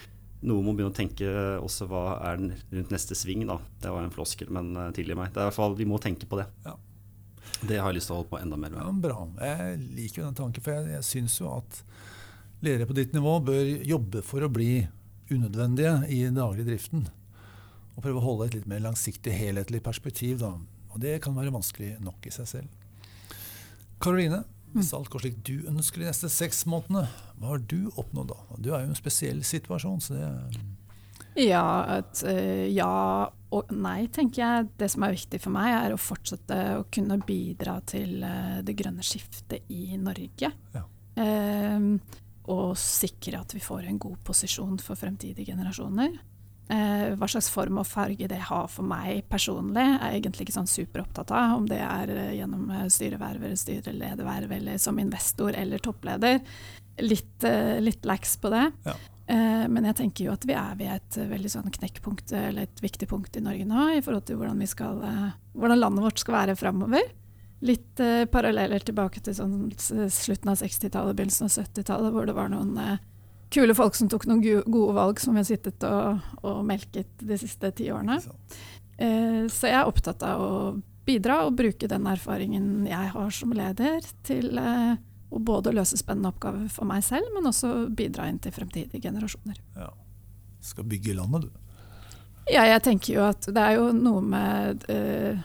noen 0.44 0.66
må 0.66 0.74
begynne 0.74 0.92
å 0.92 0.96
tenke 0.96 1.28
også 1.62 1.86
hva 1.88 2.02
er 2.28 2.40
den 2.40 2.50
rundt 2.74 2.90
neste 2.92 3.16
sving. 3.16 3.46
da. 3.48 3.60
Det 3.80 3.92
var 3.94 4.04
en 4.04 4.12
floskel, 4.14 4.50
men 4.52 4.74
uh, 4.76 4.90
tilgi 4.96 5.16
meg. 5.16 5.32
Det 5.32 5.40
er 5.40 5.46
i 5.46 5.50
hvert 5.52 5.60
fall, 5.60 5.78
Vi 5.78 5.88
må 5.88 6.02
tenke 6.02 6.28
på 6.28 6.40
det. 6.42 6.48
Ja. 6.66 6.74
Det 7.64 7.78
har 7.78 7.92
jeg 7.92 8.00
lyst 8.00 8.10
til 8.10 8.16
å 8.16 8.20
holde 8.20 8.32
på 8.32 8.40
enda 8.42 8.58
mer 8.60 8.74
med. 8.74 8.82
Ja, 8.82 8.92
bra. 9.06 9.24
Jeg 9.40 9.78
liker 9.96 10.20
jo 10.20 10.26
den 10.26 10.38
tanken, 10.42 10.64
for 10.64 10.74
jeg, 10.74 10.90
jeg 10.98 11.06
syns 11.06 11.38
jo 11.40 11.52
at 11.54 11.80
ledere 12.64 12.88
på 12.88 12.96
ditt 12.96 13.14
nivå 13.14 13.38
bør 13.44 13.70
jobbe 13.86 14.24
for 14.24 14.44
å 14.44 14.50
bli 14.52 14.82
unødvendige 15.30 15.94
i 16.10 16.24
den 16.26 16.36
daglige 16.36 16.72
driften. 16.72 17.06
Og 17.94 18.02
prøve 18.02 18.18
å 18.20 18.24
holde 18.24 18.48
et 18.48 18.56
litt 18.58 18.70
mer 18.70 18.82
langsiktig, 18.84 19.34
helhetlig 19.34 19.82
perspektiv. 19.84 20.40
Da. 20.42 20.54
Og 20.92 21.02
det 21.02 21.20
kan 21.24 21.36
være 21.36 21.54
vanskelig 21.54 21.94
nok 22.04 22.26
i 22.26 22.34
seg 22.34 22.50
selv. 22.50 23.38
Karoline, 24.02 24.42
hvis 24.74 24.90
alt 24.96 25.10
går 25.12 25.22
slik 25.22 25.36
du 25.46 25.68
ønsker 25.70 26.02
de 26.02 26.08
neste 26.10 26.28
seks 26.32 26.64
månedene, 26.66 27.06
hva 27.38 27.52
har 27.54 27.62
du 27.70 27.92
oppnådd 27.94 28.32
da? 28.32 28.40
Du 28.58 28.72
er 28.72 28.82
jo 28.82 28.88
i 28.88 28.92
en 28.92 28.98
spesiell 28.98 29.44
situasjon, 29.46 30.02
så 30.02 30.18
det 30.18 30.32
ja, 31.34 31.98
et, 31.98 32.20
uh, 32.28 32.66
ja 32.70 33.26
og 33.54 33.70
nei, 33.74 34.06
tenker 34.14 34.42
jeg. 34.42 34.66
Det 34.78 34.88
som 34.90 35.06
er 35.06 35.14
viktig 35.16 35.40
for 35.42 35.54
meg, 35.54 35.70
er 35.74 35.94
å 35.94 36.00
fortsette 36.00 36.58
å 36.78 36.84
kunne 36.94 37.18
bidra 37.26 37.80
til 37.86 38.22
uh, 38.22 38.60
det 38.66 38.76
grønne 38.78 39.02
skiftet 39.06 39.70
i 39.74 39.98
Norge. 39.98 40.50
Ja. 40.74 40.84
Eh, 41.14 41.84
og 42.50 42.74
sikre 42.78 43.38
at 43.38 43.54
vi 43.54 43.62
får 43.62 43.86
en 43.88 44.00
god 44.02 44.18
posisjon 44.26 44.78
for 44.82 44.98
fremtidige 44.98 45.52
generasjoner. 45.52 46.16
Eh, 46.72 47.10
hva 47.20 47.28
slags 47.28 47.50
form 47.52 47.82
og 47.82 47.88
farge 47.88 48.28
det 48.30 48.40
har 48.48 48.68
for 48.72 48.88
meg 48.88 49.26
personlig, 49.28 49.84
er 49.84 50.14
jeg 50.14 50.22
egentlig 50.22 50.46
ikke 50.46 50.58
sånn 50.58 50.70
superopptatt 50.70 51.34
av. 51.36 51.58
Om 51.58 51.66
det 51.68 51.80
er 51.84 52.14
gjennom 52.38 52.70
styreverv 52.92 53.42
eller 53.42 53.60
styrelederverv 53.60 54.54
eller 54.60 54.80
som 54.80 55.00
investor 55.02 55.56
eller 55.56 55.82
toppleder. 55.84 56.40
Litt, 57.02 57.42
litt 57.82 58.06
lax 58.06 58.36
på 58.38 58.52
det. 58.54 58.68
Ja. 58.86 58.94
Eh, 59.26 59.64
men 59.72 59.86
jeg 59.88 59.96
tenker 59.96 60.26
jo 60.26 60.34
at 60.34 60.44
vi 60.44 60.52
er 60.56 60.74
ved 60.76 60.90
et 60.98 61.16
eh, 61.16 61.28
veldig 61.30 61.50
sånn 61.54 61.72
knekkpunkt, 61.72 62.34
eller 62.36 62.66
et 62.66 62.82
viktig 62.84 63.08
punkt 63.08 63.38
i 63.38 63.44
Norge 63.44 63.64
nå, 63.68 63.86
i 63.96 64.02
forhold 64.04 64.26
til 64.28 64.36
hvordan, 64.40 64.60
skal, 64.68 65.00
eh, 65.08 65.30
hvordan 65.56 65.80
landet 65.80 66.04
vårt 66.04 66.20
skal 66.20 66.36
være 66.42 66.56
framover. 66.60 67.12
Litt 67.64 67.96
uh, 68.02 68.26
paralleller 68.28 68.82
tilbake 68.84 69.22
til 69.24 69.32
sånn 69.38 69.70
slutten 69.80 70.50
av 70.52 70.58
60-tallet, 70.60 71.16
begynnelsen 71.16 71.46
av 71.46 71.54
70-tallet, 71.54 72.12
hvor 72.12 72.26
det 72.28 72.34
var 72.36 72.50
noen 72.52 72.74
uh, 72.76 72.98
kule 73.54 73.76
folk 73.76 73.96
som 73.98 74.10
tok 74.10 74.26
noen 74.30 74.42
gode 74.42 74.96
valg 74.96 75.22
som 75.22 75.36
vi 75.36 75.44
har 75.44 75.48
sittet 75.48 75.86
og, 75.88 76.20
og 76.42 76.64
melket 76.66 77.22
de 77.22 77.38
siste 77.40 77.70
ti 77.78 77.88
årene. 77.94 78.18
Uh, 78.98 79.46
så 79.50 79.70
jeg 79.70 79.78
er 79.78 79.90
opptatt 79.90 80.22
av 80.26 80.42
å 80.42 80.54
bidra 81.04 81.42
og 81.46 81.56
bruke 81.58 81.88
den 81.90 82.06
erfaringen 82.08 82.86
jeg 82.88 83.10
har 83.14 83.34
som 83.34 83.52
leder, 83.56 84.06
til 84.24 84.56
å 84.58 84.70
og 85.34 85.42
både 85.42 85.72
løse 85.74 85.98
spennende 85.98 86.30
oppgaver 86.30 86.68
for 86.70 86.86
meg 86.88 87.02
selv, 87.04 87.26
men 87.34 87.50
også 87.50 87.88
bidra 87.96 88.28
inn 88.30 88.38
til 88.42 88.54
fremtidige 88.54 89.02
generasjoner. 89.02 89.58
Ja. 89.74 89.90
Skal 90.64 90.86
bygge 90.88 91.16
landet, 91.18 91.48
du. 91.48 91.60
Ja, 92.52 92.66
jeg 92.68 92.82
tenker 92.84 93.16
jo 93.16 93.24
at 93.24 93.48
det 93.56 93.62
er 93.62 93.78
jo 93.78 93.88
noe 93.96 94.20
med 94.22 94.84
eh, 94.92 95.40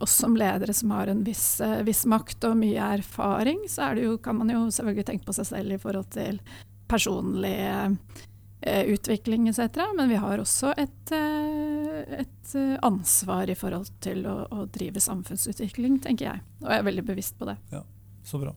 oss 0.00 0.14
som 0.22 0.36
ledere 0.38 0.74
som 0.74 0.94
har 0.94 1.10
en 1.10 1.24
viss, 1.26 1.58
viss, 1.86 2.04
makt 2.08 2.46
og 2.48 2.56
mye 2.60 2.92
erfaring, 2.98 3.64
så 3.70 3.90
jo, 3.98 4.16
kan 4.22 4.38
man 4.38 4.52
jo 4.54 4.64
selvfølgelig 4.70 5.06
tenke 5.10 5.28
på 5.28 5.34
seg 5.36 5.50
selv 5.50 5.76
i 5.76 5.80
forhold 5.82 6.08
til 6.14 6.40
personlig 6.88 7.56
uh, 7.68 8.82
utvikling 8.90 9.48
etc. 9.48 9.84
Men 9.96 10.10
vi 10.10 10.18
har 10.20 10.42
også 10.42 10.72
et, 10.76 11.12
et 11.12 12.54
ansvar 12.82 13.50
i 13.50 13.56
forhold 13.58 13.92
til 14.04 14.24
å, 14.26 14.40
å, 14.50 14.64
drive 14.74 15.00
samfunnsutvikling, 15.00 16.00
tenker 16.04 16.32
jeg. 16.32 16.42
Og 16.64 16.72
jeg 16.72 16.82
er 16.82 16.88
veldig 16.90 17.06
bevisst 17.12 17.38
på 17.38 17.48
det. 17.48 17.58
Ja, 17.72 17.84
Så 18.26 18.42
bra. 18.42 18.56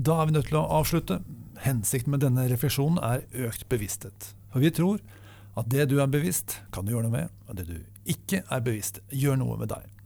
Da 0.00 0.20
er 0.22 0.30
vi 0.30 0.38
nødt 0.38 0.48
til 0.48 0.60
å 0.62 0.66
avslutte. 0.80 1.20
Hensikten 1.60 2.14
med 2.14 2.22
denne 2.24 2.46
refleksjonen 2.48 3.02
er 3.04 3.26
økt 3.50 3.66
bevissthet. 3.68 4.30
For 4.50 4.64
vi 4.64 4.72
tror 4.72 5.02
at 5.58 5.68
det 5.70 5.90
du 5.90 5.98
er 6.00 6.10
bevisst, 6.10 6.60
kan 6.72 6.86
du 6.86 6.94
gjøre 6.94 7.08
noe 7.08 7.18
med, 7.18 7.32
og 7.50 7.58
det 7.58 7.66
du 7.68 7.76
ikke 8.08 8.44
er 8.46 8.62
bevisst, 8.64 9.02
gjør 9.12 9.42
noe 9.42 9.58
med 9.60 9.72
deg. 9.74 9.99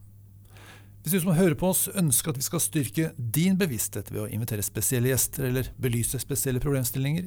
Hvis 1.05 1.13
du 1.13 1.21
som 1.21 1.35
hører 1.37 1.53
på 1.53 1.69
oss 1.69 1.83
ønsker 2.01 2.33
at 2.33 2.39
vi 2.41 2.45
skal 2.47 2.61
styrke 2.65 3.11
din 3.19 3.59
bevissthet 3.61 4.07
ved 4.09 4.23
å 4.23 4.29
invitere 4.33 4.63
spesielle 4.65 5.11
gjester 5.11 5.45
eller 5.51 5.67
belyse 5.77 6.17
spesielle 6.17 6.63
problemstillinger, 6.65 7.27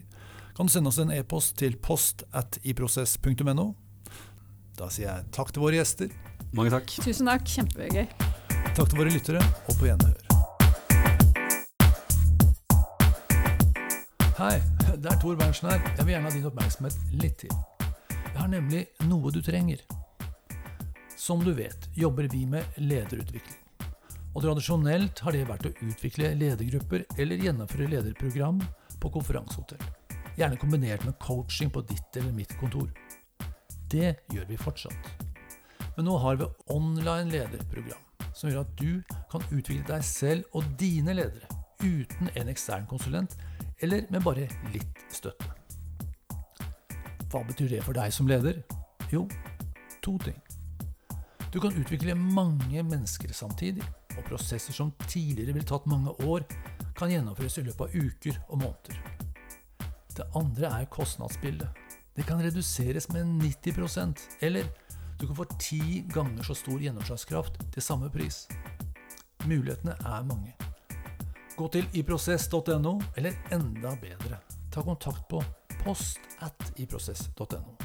kan 0.58 0.66
du 0.66 0.74
sende 0.74 0.90
oss 0.90 0.98
en 0.98 1.12
e-post 1.14 1.54
til 1.60 1.76
post 1.78 2.24
at 2.34 2.58
iprosess.no. 2.66 3.66
Da 4.80 4.88
sier 4.90 5.12
jeg 5.12 5.28
takk 5.38 5.52
til 5.54 5.62
våre 5.62 5.78
gjester. 5.78 6.10
Mange 6.58 6.74
takk. 6.74 6.90
Tusen 7.06 7.30
takk. 7.30 7.46
Kjempegøy. 7.46 8.08
Takk 8.74 8.82
til 8.82 8.98
våre 8.98 9.14
lyttere, 9.14 9.46
og 9.46 9.78
på 9.78 9.92
gjenhør. 9.92 10.18
Hei, 14.42 14.58
det 14.90 15.14
er 15.14 15.22
Tor 15.22 15.38
Berntsen 15.38 15.70
her. 15.70 15.86
Jeg 16.00 16.02
vil 16.02 16.16
gjerne 16.16 16.32
ha 16.32 16.34
din 16.34 16.50
oppmerksomhet 16.50 16.98
litt 17.22 17.38
til. 17.46 17.54
Jeg 18.10 18.36
har 18.42 18.50
nemlig 18.58 18.88
noe 19.06 19.30
du 19.38 19.44
trenger. 19.46 19.86
Som 21.14 21.46
du 21.46 21.54
vet, 21.54 21.90
jobber 21.94 22.26
vi 22.34 22.48
med 22.50 22.66
lederutvikling. 22.82 23.57
Og 24.38 24.44
tradisjonelt 24.46 25.18
har 25.26 25.34
det 25.34 25.48
vært 25.50 25.66
å 25.66 25.72
utvikle 25.82 26.36
ledergrupper 26.38 27.08
eller 27.18 27.42
gjennomføre 27.42 27.88
lederprogram 27.90 28.60
på 29.02 29.10
konferansehotell. 29.16 29.82
Gjerne 30.38 30.60
kombinert 30.62 31.08
med 31.08 31.18
coaching 31.24 31.72
på 31.74 31.82
ditt 31.90 32.20
eller 32.22 32.36
mitt 32.38 32.54
kontor. 32.60 32.92
Det 33.90 34.14
gjør 34.30 34.46
vi 34.46 34.60
fortsatt. 34.62 35.10
Men 35.96 36.06
nå 36.06 36.20
har 36.22 36.38
vi 36.38 36.52
online 36.70 37.34
lederprogram, 37.34 38.06
som 38.30 38.52
gjør 38.52 38.62
at 38.62 38.78
du 38.78 39.02
kan 39.34 39.50
utvikle 39.50 39.88
deg 39.90 40.06
selv 40.06 40.46
og 40.54 40.70
dine 40.78 41.18
ledere 41.18 41.50
uten 41.82 42.30
en 42.38 42.54
ekstern 42.54 42.86
konsulent 42.86 43.34
eller 43.82 44.06
med 44.14 44.22
bare 44.22 44.46
litt 44.70 45.06
støtte. 45.10 45.50
Hva 47.34 47.42
betyr 47.50 47.74
det 47.74 47.86
for 47.90 47.98
deg 47.98 48.14
som 48.14 48.30
leder? 48.30 48.62
Jo, 49.10 49.26
to 50.06 50.20
ting. 50.22 50.38
Du 51.50 51.58
kan 51.64 51.74
utvikle 51.74 52.14
mange 52.14 52.86
mennesker 52.86 53.34
samtidig, 53.34 53.82
og 54.18 54.26
prosesser 54.28 54.74
som 54.76 54.92
tidligere 55.06 55.54
ville 55.56 55.68
tatt 55.68 55.88
mange 55.90 56.14
år, 56.26 56.46
kan 56.98 57.12
gjennomføres 57.14 57.60
i 57.62 57.66
løpet 57.68 57.86
av 57.86 57.96
uker 57.96 58.42
og 58.50 58.62
måneder. 58.64 59.02
Det 60.18 60.26
andre 60.36 60.72
er 60.82 60.90
kostnadsbildet. 60.90 61.70
Det 62.18 62.26
kan 62.26 62.42
reduseres 62.42 63.10
med 63.14 63.26
90% 63.44 64.42
eller 64.42 64.66
du 65.20 65.28
kan 65.28 65.36
få 65.36 65.46
ti 65.60 66.04
ganger 66.14 66.44
så 66.44 66.54
stor 66.58 66.82
gjennomslagskraft 66.82 67.62
til 67.74 67.82
samme 67.82 68.10
pris. 68.14 68.48
Mulighetene 69.46 69.96
er 70.06 70.26
mange. 70.26 70.54
Gå 71.58 71.68
til 71.74 71.88
iprosess.no, 71.94 73.00
eller 73.18 73.34
enda 73.52 73.96
bedre, 74.02 74.38
ta 74.74 74.82
kontakt 74.86 75.26
på 75.30 75.42
post 75.82 76.20
at 76.46 76.74
iprosess.no. 76.78 77.78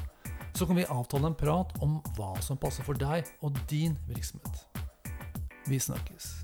Så 0.55 0.67
kan 0.67 0.77
vi 0.77 0.85
avtale 0.85 1.33
en 1.33 1.39
prat 1.39 1.73
om 1.81 2.01
hva 2.17 2.35
som 2.45 2.61
passer 2.61 2.85
for 2.85 3.01
deg 3.01 3.25
og 3.41 3.57
din 3.71 3.97
virksomhet. 4.09 4.72
Vi 5.67 5.79
snakkes. 5.79 6.42